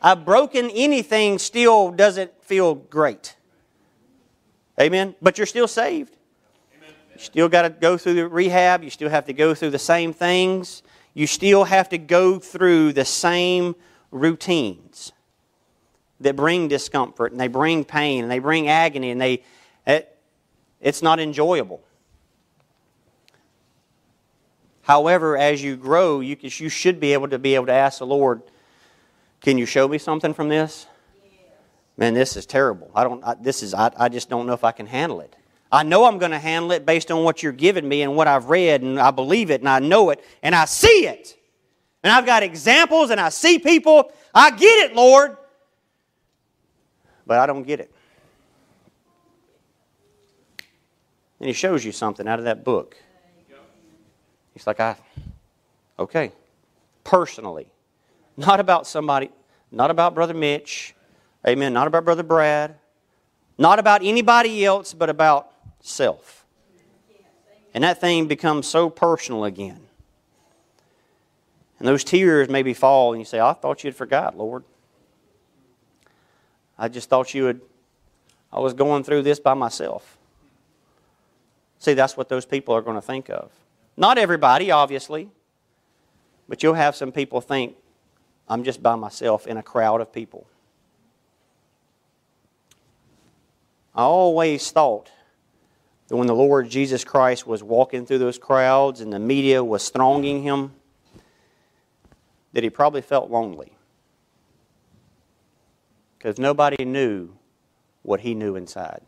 a 0.03 0.15
broken 0.15 0.71
anything 0.71 1.39
still 1.39 1.91
doesn't 1.91 2.31
feel 2.45 2.75
great. 2.75 3.35
Amen? 4.81 5.17
But 5.21 5.39
you're 5.39 5.47
still 5.47 5.69
saved. 5.69 6.17
You 7.13 7.19
still 7.19 7.49
got 7.49 7.63
to 7.63 7.71
go 7.71 7.97
through 7.97 8.15
the 8.15 8.29
rehab. 8.29 8.85
You 8.85 8.91
still 8.91 9.09
have 9.09 9.25
to 9.27 9.33
go 9.33 9.55
through 9.55 9.71
the 9.71 9.79
same 9.79 10.13
things. 10.13 10.83
You 11.15 11.27
still 11.27 11.65
have 11.65 11.89
to 11.89 11.99
go 11.99 12.39
through 12.39 12.93
the 12.93 13.05
same 13.05 13.75
routines 14.21 15.13
that 16.21 16.35
bring 16.37 16.69
discomfort 16.69 17.33
and 17.33 17.41
they 17.41 17.49
bring 17.49 17.85
pain 17.85 18.23
and 18.23 18.31
they 18.31 18.39
bring 18.39 18.69
agony 18.69 19.11
and 19.11 19.21
they 19.21 19.43
it, 19.87 20.19
it's 20.81 21.03
not 21.03 21.21
enjoyable. 21.21 21.83
However, 24.83 25.37
as 25.37 25.63
you 25.63 25.77
grow, 25.77 26.21
you, 26.21 26.37
you 26.41 26.69
should 26.69 27.01
be 27.01 27.13
able 27.13 27.29
to 27.29 27.39
be 27.39 27.55
able 27.57 27.67
to 27.67 27.73
ask 27.73 27.99
the 27.99 28.07
Lord, 28.07 28.43
can 29.41 29.59
you 29.59 29.67
show 29.67 29.89
me 29.89 29.99
something 29.99 30.33
from 30.33 30.49
this? 30.49 30.87
Man, 31.97 32.15
this 32.15 32.37
is 32.37 32.47
terrible. 32.47 32.91
I 32.95 33.05
don't. 33.05 33.25
I, 33.25 33.35
this 33.35 33.63
is. 33.63 33.73
I, 33.73 33.91
I 33.97 34.09
just 34.09 34.29
don't 34.29 34.47
know 34.47 34.53
if 34.53 34.65
I 34.65 34.73
can 34.73 34.87
handle 34.87 35.21
it. 35.21 35.35
I 35.73 35.83
know 35.83 36.05
I'm 36.05 36.19
going 36.19 36.31
to 36.31 36.39
handle 36.39 36.73
it 36.73 36.87
based 36.87 37.11
on 37.11 37.25
what 37.25 37.43
you're 37.43 37.53
giving 37.53 37.89
me 37.89 38.03
and 38.03 38.15
what 38.15 38.29
I've 38.29 38.51
read, 38.51 38.83
and 38.83 39.01
I 39.01 39.11
believe 39.11 39.51
it, 39.51 39.61
and 39.61 39.69
I 39.69 39.79
know 39.81 40.11
it, 40.11 40.23
and 40.43 40.55
I 40.55 40.67
see 40.67 41.07
it, 41.07 41.37
and 42.07 42.13
I've 42.13 42.25
got 42.25 42.45
examples, 42.45 43.11
and 43.11 43.21
I 43.21 43.31
see 43.31 43.59
people. 43.59 44.13
I 44.33 44.53
get 44.53 44.89
it, 44.89 44.95
Lord, 44.95 45.37
but 47.27 47.41
I 47.41 47.47
don't 47.47 47.65
get 47.65 47.81
it. 47.81 47.93
And 51.41 51.49
He 51.49 51.53
shows 51.53 51.85
you 51.85 51.91
something 51.91 52.29
out 52.29 52.39
of 52.39 52.45
that 52.45 52.63
book. 52.63 52.97
He's 54.55 54.69
like, 54.69 54.79
I. 54.79 54.95
Okay, 55.99 56.31
personally. 57.03 57.67
Not 58.37 58.61
about 58.61 58.87
somebody, 58.87 59.33
not 59.73 59.91
about 59.91 60.15
Brother 60.15 60.35
Mitch, 60.35 60.95
amen, 61.45 61.73
not 61.73 61.89
about 61.89 62.05
Brother 62.05 62.23
Brad, 62.23 62.77
not 63.59 63.81
about 63.81 64.05
anybody 64.05 64.65
else, 64.65 64.95
but 64.95 65.11
about 65.11 65.51
self. 65.81 66.47
And 67.75 67.83
that 67.83 68.01
thing 68.01 68.29
becomes 68.29 68.69
so 68.69 68.91
personal 68.91 69.43
again. 69.45 69.86
And 71.79 71.87
those 71.87 72.05
tears 72.05 72.49
maybe 72.49 72.75
fall, 72.75 73.13
and 73.13 73.21
you 73.21 73.25
say, 73.25 73.41
I 73.41 73.53
thought 73.53 73.85
you'd 73.85 73.95
forgot, 73.95 74.37
Lord. 74.37 74.65
I 76.79 76.89
just 76.89 77.09
thought 77.09 77.35
you 77.35 77.45
would, 77.45 77.61
I 78.53 78.61
was 78.61 78.73
going 78.73 79.05
through 79.05 79.23
this 79.23 79.41
by 79.41 79.55
myself. 79.55 80.17
See, 81.79 81.95
that's 81.95 82.17
what 82.17 82.29
those 82.29 82.47
people 82.47 82.75
are 82.75 82.83
going 82.83 82.97
to 82.97 83.03
think 83.03 83.29
of. 83.29 83.51
Not 83.97 84.19
everybody, 84.19 84.71
obviously, 84.71 85.29
but 86.49 86.63
you'll 86.63 86.75
have 86.75 86.97
some 86.97 87.13
people 87.13 87.41
think, 87.41 87.77
I'm 88.49 88.63
just 88.65 88.83
by 88.83 88.95
myself 88.95 89.47
in 89.47 89.57
a 89.57 89.63
crowd 89.63 90.01
of 90.01 90.13
people. 90.13 90.47
I 93.95 94.03
always 94.03 94.71
thought 94.71 95.11
that 96.09 96.17
when 96.17 96.27
the 96.27 96.35
Lord 96.35 96.69
Jesus 96.69 97.03
Christ 97.03 97.47
was 97.47 97.63
walking 97.63 98.07
through 98.07 98.19
those 98.19 98.39
crowds 98.39 99.01
and 99.01 99.13
the 99.13 99.19
media 99.19 99.65
was 99.65 99.89
thronging 99.89 100.43
him, 100.43 100.73
that 102.57 102.65
he 102.65 102.71
probably 102.71 103.03
felt 103.03 103.31
lonely. 103.31 103.71
Because 106.17 106.39
nobody 106.39 106.87
knew 106.87 107.29
what 108.03 108.21
he 108.21 108.35
knew 108.35 108.57
inside. 108.57 109.03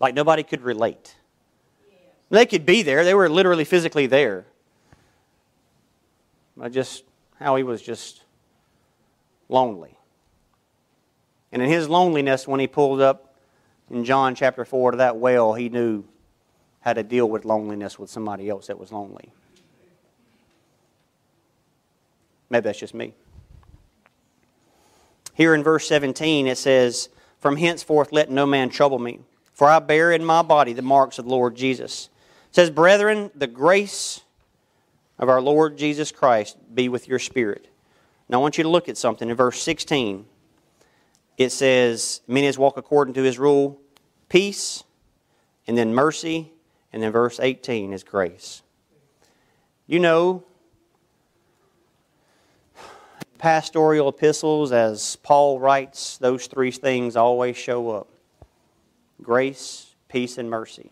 Like 0.00 0.12
nobody 0.12 0.42
could 0.42 0.62
relate. 0.62 1.14
They 2.30 2.46
could 2.46 2.66
be 2.66 2.82
there, 2.82 3.04
they 3.04 3.14
were 3.14 3.28
literally 3.28 3.64
physically 3.64 4.08
there. 4.08 4.44
But 6.56 6.72
just 6.72 7.04
how 7.38 7.54
he 7.54 7.62
was 7.62 7.80
just 7.80 8.24
lonely. 9.48 9.96
And 11.52 11.62
in 11.62 11.68
his 11.68 11.88
loneliness, 11.88 12.48
when 12.48 12.58
he 12.58 12.66
pulled 12.66 13.00
up 13.00 13.36
in 13.88 14.04
John 14.04 14.34
chapter 14.34 14.64
4 14.64 14.90
to 14.90 14.96
that 14.96 15.18
well, 15.18 15.54
he 15.54 15.68
knew 15.68 16.02
how 16.80 16.92
to 16.92 17.04
deal 17.04 17.30
with 17.30 17.44
loneliness 17.44 18.00
with 18.00 18.10
somebody 18.10 18.48
else 18.48 18.66
that 18.66 18.80
was 18.80 18.90
lonely. 18.90 19.32
Maybe 22.54 22.62
that's 22.62 22.78
just 22.78 22.94
me. 22.94 23.14
Here 25.34 25.56
in 25.56 25.64
verse 25.64 25.88
17, 25.88 26.46
it 26.46 26.56
says, 26.56 27.08
From 27.40 27.56
henceforth 27.56 28.12
let 28.12 28.30
no 28.30 28.46
man 28.46 28.70
trouble 28.70 29.00
me, 29.00 29.18
for 29.52 29.68
I 29.68 29.80
bear 29.80 30.12
in 30.12 30.24
my 30.24 30.40
body 30.42 30.72
the 30.72 30.80
marks 30.80 31.18
of 31.18 31.24
the 31.24 31.32
Lord 31.32 31.56
Jesus. 31.56 32.10
It 32.50 32.54
says, 32.54 32.70
Brethren, 32.70 33.32
the 33.34 33.48
grace 33.48 34.20
of 35.18 35.28
our 35.28 35.40
Lord 35.40 35.76
Jesus 35.76 36.12
Christ 36.12 36.56
be 36.72 36.88
with 36.88 37.08
your 37.08 37.18
spirit. 37.18 37.66
Now 38.28 38.38
I 38.38 38.42
want 38.42 38.56
you 38.56 38.62
to 38.62 38.70
look 38.70 38.88
at 38.88 38.96
something. 38.96 39.28
In 39.28 39.34
verse 39.34 39.60
16, 39.60 40.24
it 41.36 41.50
says, 41.50 42.20
Many 42.28 42.46
as 42.46 42.56
walk 42.56 42.76
according 42.76 43.14
to 43.14 43.22
his 43.24 43.36
rule, 43.36 43.80
peace, 44.28 44.84
and 45.66 45.76
then 45.76 45.92
mercy, 45.92 46.52
and 46.92 47.02
then 47.02 47.10
verse 47.10 47.40
18 47.40 47.92
is 47.92 48.04
grace. 48.04 48.62
You 49.88 49.98
know, 49.98 50.44
pastoral 53.44 54.08
epistles, 54.08 54.72
as 54.72 55.16
Paul 55.16 55.60
writes, 55.60 56.16
those 56.16 56.46
three 56.46 56.70
things 56.70 57.14
always 57.14 57.58
show 57.58 57.90
up 57.90 58.08
grace, 59.20 59.94
peace, 60.08 60.38
and 60.38 60.48
mercy. 60.48 60.90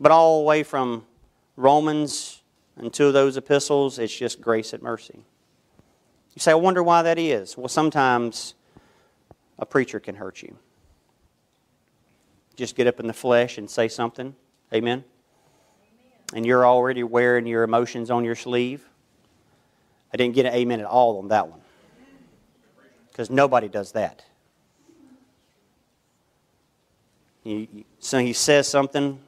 But 0.00 0.10
all 0.10 0.40
the 0.40 0.44
way 0.44 0.64
from 0.64 1.06
Romans 1.54 2.42
until 2.76 3.12
those 3.12 3.36
epistles, 3.36 4.00
it's 4.00 4.12
just 4.12 4.40
grace 4.40 4.72
and 4.72 4.82
mercy. 4.82 5.20
You 6.34 6.40
say, 6.40 6.50
I 6.50 6.56
wonder 6.56 6.82
why 6.82 7.02
that 7.02 7.16
is. 7.16 7.56
Well, 7.56 7.68
sometimes 7.68 8.54
a 9.56 9.66
preacher 9.66 10.00
can 10.00 10.16
hurt 10.16 10.42
you. 10.42 10.56
Just 12.56 12.74
get 12.74 12.88
up 12.88 12.98
in 12.98 13.06
the 13.06 13.12
flesh 13.12 13.56
and 13.56 13.70
say 13.70 13.86
something. 13.86 14.34
Amen? 14.74 15.04
Amen. 15.04 15.04
And 16.34 16.44
you're 16.44 16.66
already 16.66 17.04
wearing 17.04 17.46
your 17.46 17.62
emotions 17.62 18.10
on 18.10 18.24
your 18.24 18.34
sleeve. 18.34 18.84
I 20.12 20.16
didn't 20.16 20.34
get 20.34 20.46
an 20.46 20.54
amen 20.54 20.80
at 20.80 20.86
all 20.86 21.18
on 21.18 21.28
that 21.28 21.48
one. 21.48 21.60
Because 23.08 23.30
nobody 23.30 23.68
does 23.68 23.92
that. 23.92 24.24
So 28.00 28.18
he 28.18 28.32
says 28.32 28.68
something, 28.68 29.18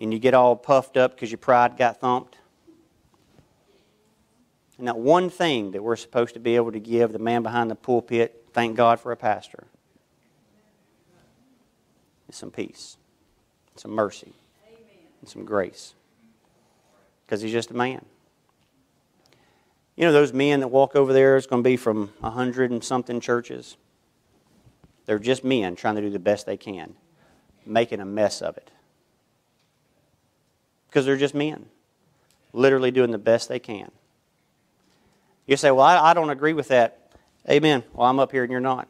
and 0.00 0.12
you 0.12 0.18
get 0.18 0.34
all 0.34 0.56
puffed 0.56 0.96
up 0.96 1.14
because 1.14 1.30
your 1.30 1.38
pride 1.38 1.76
got 1.76 2.00
thumped. 2.00 2.36
And 4.78 4.88
that 4.88 4.96
one 4.96 5.28
thing 5.28 5.72
that 5.72 5.82
we're 5.82 5.96
supposed 5.96 6.32
to 6.34 6.40
be 6.40 6.56
able 6.56 6.72
to 6.72 6.80
give 6.80 7.12
the 7.12 7.18
man 7.18 7.42
behind 7.42 7.70
the 7.70 7.74
pulpit, 7.74 8.46
thank 8.54 8.76
God 8.76 8.98
for 8.98 9.12
a 9.12 9.16
pastor, 9.16 9.64
is 12.30 12.36
some 12.36 12.50
peace, 12.50 12.96
some 13.76 13.90
mercy, 13.90 14.32
and 15.20 15.28
some 15.28 15.44
grace. 15.44 15.94
Because 17.26 17.42
he's 17.42 17.52
just 17.52 17.70
a 17.70 17.74
man. 17.74 18.04
You 20.00 20.06
know, 20.06 20.12
those 20.12 20.32
men 20.32 20.60
that 20.60 20.68
walk 20.68 20.96
over 20.96 21.12
there 21.12 21.36
is 21.36 21.46
going 21.46 21.62
to 21.62 21.68
be 21.68 21.76
from 21.76 22.14
a 22.22 22.30
hundred 22.30 22.70
and 22.70 22.82
something 22.82 23.20
churches. 23.20 23.76
They're 25.04 25.18
just 25.18 25.44
men 25.44 25.76
trying 25.76 25.96
to 25.96 26.00
do 26.00 26.08
the 26.08 26.18
best 26.18 26.46
they 26.46 26.56
can, 26.56 26.94
making 27.66 28.00
a 28.00 28.06
mess 28.06 28.40
of 28.40 28.56
it. 28.56 28.70
Because 30.88 31.04
they're 31.04 31.18
just 31.18 31.34
men, 31.34 31.66
literally 32.54 32.90
doing 32.90 33.10
the 33.10 33.18
best 33.18 33.50
they 33.50 33.58
can. 33.58 33.90
You 35.46 35.58
say, 35.58 35.70
Well, 35.70 35.84
I, 35.84 35.98
I 35.98 36.14
don't 36.14 36.30
agree 36.30 36.54
with 36.54 36.68
that. 36.68 37.12
Amen. 37.46 37.84
Well, 37.92 38.08
I'm 38.08 38.18
up 38.18 38.32
here 38.32 38.42
and 38.42 38.50
you're 38.50 38.58
not. 38.58 38.88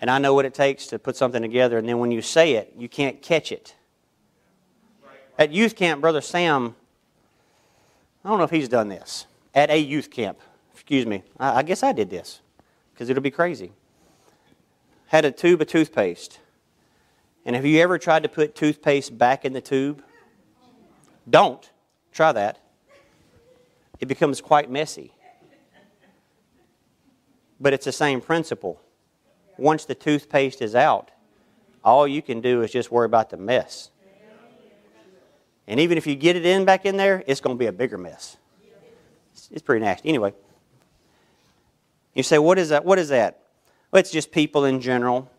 And 0.00 0.10
I 0.10 0.18
know 0.18 0.32
what 0.32 0.44
it 0.44 0.54
takes 0.54 0.86
to 0.86 1.00
put 1.00 1.16
something 1.16 1.42
together, 1.42 1.76
and 1.76 1.88
then 1.88 1.98
when 1.98 2.12
you 2.12 2.22
say 2.22 2.52
it, 2.52 2.72
you 2.78 2.88
can't 2.88 3.20
catch 3.20 3.50
it. 3.50 3.74
At 5.40 5.50
youth 5.50 5.74
camp, 5.74 6.00
Brother 6.00 6.20
Sam 6.20 6.76
I 8.24 8.28
don't 8.28 8.38
know 8.38 8.44
if 8.44 8.50
he's 8.50 8.68
done 8.68 8.88
this 8.88 9.26
at 9.54 9.70
a 9.70 9.78
youth 9.78 10.10
camp. 10.10 10.38
Excuse 10.72 11.06
me. 11.06 11.22
I, 11.38 11.58
I 11.58 11.62
guess 11.62 11.82
I 11.82 11.92
did 11.92 12.10
this 12.10 12.40
because 12.92 13.08
it'll 13.08 13.22
be 13.22 13.30
crazy. 13.30 13.72
Had 15.06 15.24
a 15.24 15.30
tube 15.30 15.60
of 15.60 15.66
toothpaste. 15.66 16.38
And 17.44 17.56
have 17.56 17.66
you 17.66 17.80
ever 17.80 17.98
tried 17.98 18.22
to 18.22 18.28
put 18.28 18.54
toothpaste 18.54 19.16
back 19.18 19.44
in 19.44 19.52
the 19.52 19.60
tube? 19.60 20.02
Don't. 21.28 21.68
Try 22.12 22.32
that. 22.32 22.58
It 24.00 24.06
becomes 24.06 24.40
quite 24.40 24.70
messy. 24.70 25.12
But 27.60 27.72
it's 27.72 27.84
the 27.84 27.92
same 27.92 28.20
principle. 28.20 28.80
Once 29.56 29.84
the 29.84 29.94
toothpaste 29.94 30.60
is 30.60 30.74
out, 30.74 31.10
all 31.84 32.06
you 32.08 32.22
can 32.22 32.40
do 32.40 32.62
is 32.62 32.72
just 32.72 32.90
worry 32.90 33.06
about 33.06 33.30
the 33.30 33.36
mess. 33.36 33.91
And 35.66 35.80
even 35.80 35.96
if 35.96 36.06
you 36.06 36.14
get 36.14 36.36
it 36.36 36.44
in 36.44 36.64
back 36.64 36.84
in 36.84 36.96
there, 36.96 37.22
it's 37.26 37.40
going 37.40 37.56
to 37.56 37.58
be 37.58 37.66
a 37.66 37.72
bigger 37.72 37.98
mess. 37.98 38.36
It's 39.50 39.62
pretty 39.62 39.84
nasty. 39.84 40.08
Anyway, 40.08 40.34
you 42.14 42.22
say, 42.22 42.38
what 42.38 42.58
is 42.58 42.70
that? 42.70 42.84
What 42.84 42.98
is 42.98 43.08
that? 43.10 43.42
Well, 43.90 44.00
it's 44.00 44.10
just 44.10 44.32
people 44.32 44.64
in 44.64 44.80
general, 44.80 45.30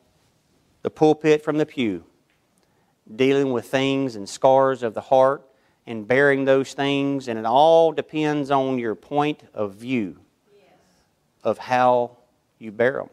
the 0.81 0.89
pulpit 0.89 1.43
from 1.43 1.57
the 1.57 1.65
pew, 1.65 2.03
dealing 3.15 3.51
with 3.51 3.65
things 3.65 4.15
and 4.15 4.27
scars 4.27 4.83
of 4.83 4.93
the 4.93 5.01
heart 5.01 5.43
and 5.85 6.07
bearing 6.07 6.45
those 6.45 6.73
things, 6.73 7.27
and 7.27 7.37
it 7.37 7.45
all 7.45 7.91
depends 7.91 8.49
on 8.51 8.79
your 8.79 8.95
point 8.95 9.43
of 9.53 9.75
view 9.75 10.17
of 11.43 11.57
how 11.57 12.17
you 12.57 12.71
bear 12.71 12.93
them. 12.93 13.09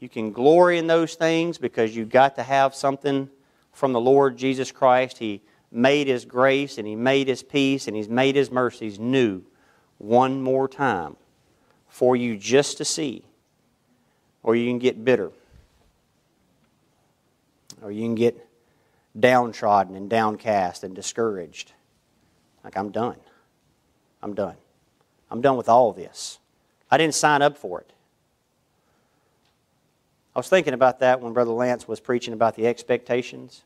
You 0.00 0.08
can 0.08 0.32
glory 0.32 0.78
in 0.78 0.86
those 0.86 1.14
things 1.14 1.56
because 1.56 1.96
you've 1.96 2.10
got 2.10 2.36
to 2.36 2.42
have 2.42 2.74
something 2.74 3.30
from 3.72 3.92
the 3.92 4.00
Lord 4.00 4.36
Jesus 4.36 4.70
Christ. 4.70 5.18
He 5.18 5.40
made 5.74 6.06
His 6.06 6.24
grace 6.24 6.78
and 6.78 6.86
He 6.86 6.96
made 6.96 7.28
His 7.28 7.42
peace 7.42 7.86
and 7.86 7.96
He's 7.96 8.08
made 8.08 8.36
His 8.36 8.50
mercies 8.50 8.98
new 8.98 9.42
one 9.98 10.42
more 10.42 10.68
time 10.68 11.16
for 11.88 12.16
you 12.16 12.36
just 12.36 12.78
to 12.78 12.84
see. 12.84 13.24
Or 14.42 14.54
you 14.54 14.68
can 14.68 14.78
get 14.78 15.04
bitter. 15.04 15.30
Or 17.82 17.90
you 17.90 18.02
can 18.02 18.14
get 18.14 18.46
downtrodden 19.18 19.94
and 19.96 20.10
downcast 20.10 20.84
and 20.84 20.94
discouraged. 20.94 21.72
Like, 22.62 22.76
I'm 22.76 22.90
done. 22.90 23.16
I'm 24.22 24.34
done. 24.34 24.56
I'm 25.30 25.40
done 25.40 25.56
with 25.56 25.68
all 25.68 25.92
this. 25.92 26.38
I 26.90 26.96
didn't 26.96 27.14
sign 27.14 27.42
up 27.42 27.56
for 27.56 27.80
it. 27.80 27.92
I 30.34 30.38
was 30.38 30.48
thinking 30.48 30.74
about 30.74 31.00
that 31.00 31.20
when 31.20 31.32
Brother 31.32 31.52
Lance 31.52 31.86
was 31.86 32.00
preaching 32.00 32.34
about 32.34 32.56
the 32.56 32.66
expectations. 32.66 33.62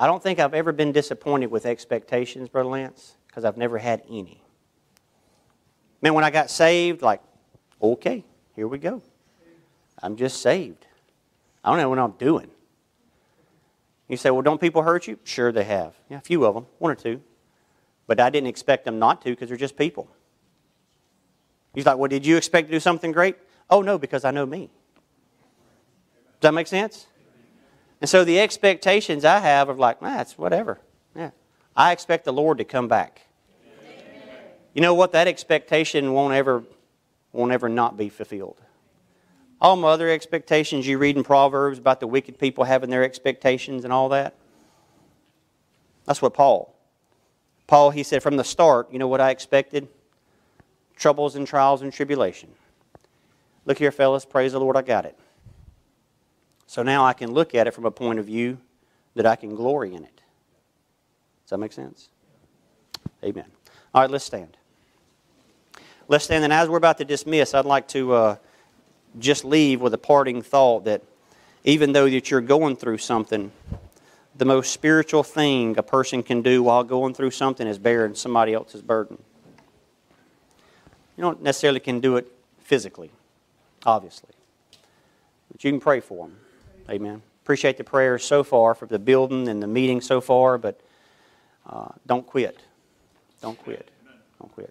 I 0.00 0.06
don't 0.06 0.22
think 0.22 0.38
I've 0.38 0.54
ever 0.54 0.72
been 0.72 0.92
disappointed 0.92 1.50
with 1.50 1.66
expectations, 1.66 2.48
Brother 2.48 2.70
Lance, 2.70 3.16
because 3.26 3.44
I've 3.44 3.58
never 3.58 3.76
had 3.76 4.02
any. 4.08 4.42
Man, 6.00 6.14
when 6.14 6.24
I 6.24 6.30
got 6.30 6.48
saved, 6.50 7.02
like, 7.02 7.20
okay, 7.82 8.24
here 8.56 8.66
we 8.66 8.78
go. 8.78 9.02
I'm 10.02 10.16
just 10.16 10.40
saved. 10.40 10.86
I 11.62 11.68
don't 11.68 11.78
know 11.78 11.90
what 11.90 11.98
I'm 11.98 12.12
doing. 12.12 12.50
You 14.08 14.16
say, 14.16 14.30
well, 14.30 14.40
don't 14.40 14.58
people 14.58 14.80
hurt 14.80 15.06
you? 15.06 15.18
Sure, 15.22 15.52
they 15.52 15.64
have. 15.64 15.94
Yeah, 16.08 16.16
a 16.16 16.22
few 16.22 16.46
of 16.46 16.54
them, 16.54 16.64
one 16.78 16.90
or 16.90 16.94
two. 16.94 17.20
But 18.06 18.20
I 18.20 18.30
didn't 18.30 18.48
expect 18.48 18.86
them 18.86 18.98
not 18.98 19.20
to 19.20 19.30
because 19.30 19.48
they're 19.48 19.58
just 19.58 19.76
people. 19.76 20.08
He's 21.74 21.84
like, 21.84 21.98
well, 21.98 22.08
did 22.08 22.24
you 22.24 22.38
expect 22.38 22.68
to 22.68 22.72
do 22.72 22.80
something 22.80 23.12
great? 23.12 23.36
Oh, 23.68 23.82
no, 23.82 23.98
because 23.98 24.24
I 24.24 24.30
know 24.30 24.46
me. 24.46 24.70
Does 26.40 26.48
that 26.48 26.54
make 26.54 26.68
sense? 26.68 27.06
And 28.00 28.08
so 28.08 28.24
the 28.24 28.40
expectations 28.40 29.24
I 29.24 29.40
have 29.40 29.68
of 29.68 29.78
like, 29.78 30.00
nah, 30.00 30.20
it's 30.20 30.38
whatever. 30.38 30.80
Yeah. 31.14 31.30
I 31.76 31.92
expect 31.92 32.24
the 32.24 32.32
Lord 32.32 32.58
to 32.58 32.64
come 32.64 32.88
back. 32.88 33.22
Amen. 33.64 34.04
You 34.74 34.80
know 34.80 34.94
what? 34.94 35.12
That 35.12 35.28
expectation 35.28 36.12
won't 36.12 36.34
ever, 36.34 36.64
won't 37.32 37.52
ever 37.52 37.68
not 37.68 37.96
be 37.96 38.08
fulfilled. 38.08 38.60
All 39.60 39.76
my 39.76 39.88
other 39.88 40.08
expectations 40.08 40.86
you 40.86 40.96
read 40.96 41.16
in 41.16 41.22
Proverbs 41.22 41.78
about 41.78 42.00
the 42.00 42.06
wicked 42.06 42.38
people 42.38 42.64
having 42.64 42.88
their 42.88 43.04
expectations 43.04 43.84
and 43.84 43.92
all 43.92 44.08
that. 44.08 44.34
That's 46.06 46.22
what 46.22 46.32
Paul. 46.32 46.74
Paul, 47.66 47.90
he 47.90 48.02
said 48.02 48.22
from 48.22 48.36
the 48.36 48.44
start, 48.44 48.90
you 48.90 48.98
know 48.98 49.06
what 49.06 49.20
I 49.20 49.30
expected? 49.30 49.86
Troubles 50.96 51.36
and 51.36 51.46
trials 51.46 51.82
and 51.82 51.92
tribulation. 51.92 52.48
Look 53.66 53.78
here, 53.78 53.92
fellas, 53.92 54.24
praise 54.24 54.52
the 54.52 54.60
Lord, 54.60 54.76
I 54.76 54.82
got 54.82 55.04
it. 55.04 55.16
So 56.70 56.84
now 56.84 57.04
I 57.04 57.14
can 57.14 57.32
look 57.32 57.56
at 57.56 57.66
it 57.66 57.72
from 57.72 57.84
a 57.84 57.90
point 57.90 58.20
of 58.20 58.26
view 58.26 58.56
that 59.16 59.26
I 59.26 59.34
can 59.34 59.56
glory 59.56 59.92
in 59.92 60.04
it. 60.04 60.20
Does 61.42 61.50
that 61.50 61.58
make 61.58 61.72
sense? 61.72 62.10
Amen. 63.24 63.46
All 63.92 64.02
right, 64.02 64.08
let's 64.08 64.24
stand. 64.24 64.56
Let's 66.06 66.26
stand. 66.26 66.44
And 66.44 66.52
as 66.52 66.68
we're 66.68 66.76
about 66.76 66.98
to 66.98 67.04
dismiss, 67.04 67.54
I'd 67.54 67.64
like 67.64 67.88
to 67.88 68.12
uh, 68.12 68.36
just 69.18 69.44
leave 69.44 69.80
with 69.80 69.94
a 69.94 69.98
parting 69.98 70.42
thought 70.42 70.84
that 70.84 71.02
even 71.64 71.92
though 71.92 72.08
that 72.08 72.30
you're 72.30 72.40
going 72.40 72.76
through 72.76 72.98
something, 72.98 73.50
the 74.36 74.44
most 74.44 74.72
spiritual 74.72 75.24
thing 75.24 75.76
a 75.76 75.82
person 75.82 76.22
can 76.22 76.40
do 76.40 76.62
while 76.62 76.84
going 76.84 77.14
through 77.14 77.32
something 77.32 77.66
is 77.66 77.80
bearing 77.80 78.14
somebody 78.14 78.54
else's 78.54 78.80
burden. 78.80 79.20
You 81.16 81.22
don't 81.22 81.42
necessarily 81.42 81.80
can 81.80 81.98
do 81.98 82.16
it 82.16 82.30
physically, 82.60 83.10
obviously, 83.84 84.30
but 85.50 85.64
you 85.64 85.72
can 85.72 85.80
pray 85.80 85.98
for 85.98 86.28
them. 86.28 86.36
Amen. 86.88 87.22
Appreciate 87.42 87.76
the 87.76 87.84
prayers 87.84 88.24
so 88.24 88.44
far 88.44 88.74
for 88.74 88.86
the 88.86 88.98
building 88.98 89.48
and 89.48 89.62
the 89.62 89.66
meeting 89.66 90.00
so 90.00 90.20
far, 90.20 90.58
but 90.58 90.80
uh, 91.68 91.88
don't 92.06 92.26
quit. 92.26 92.58
Don't 93.40 93.58
quit. 93.58 93.88
Don't 94.38 94.52
quit. 94.52 94.68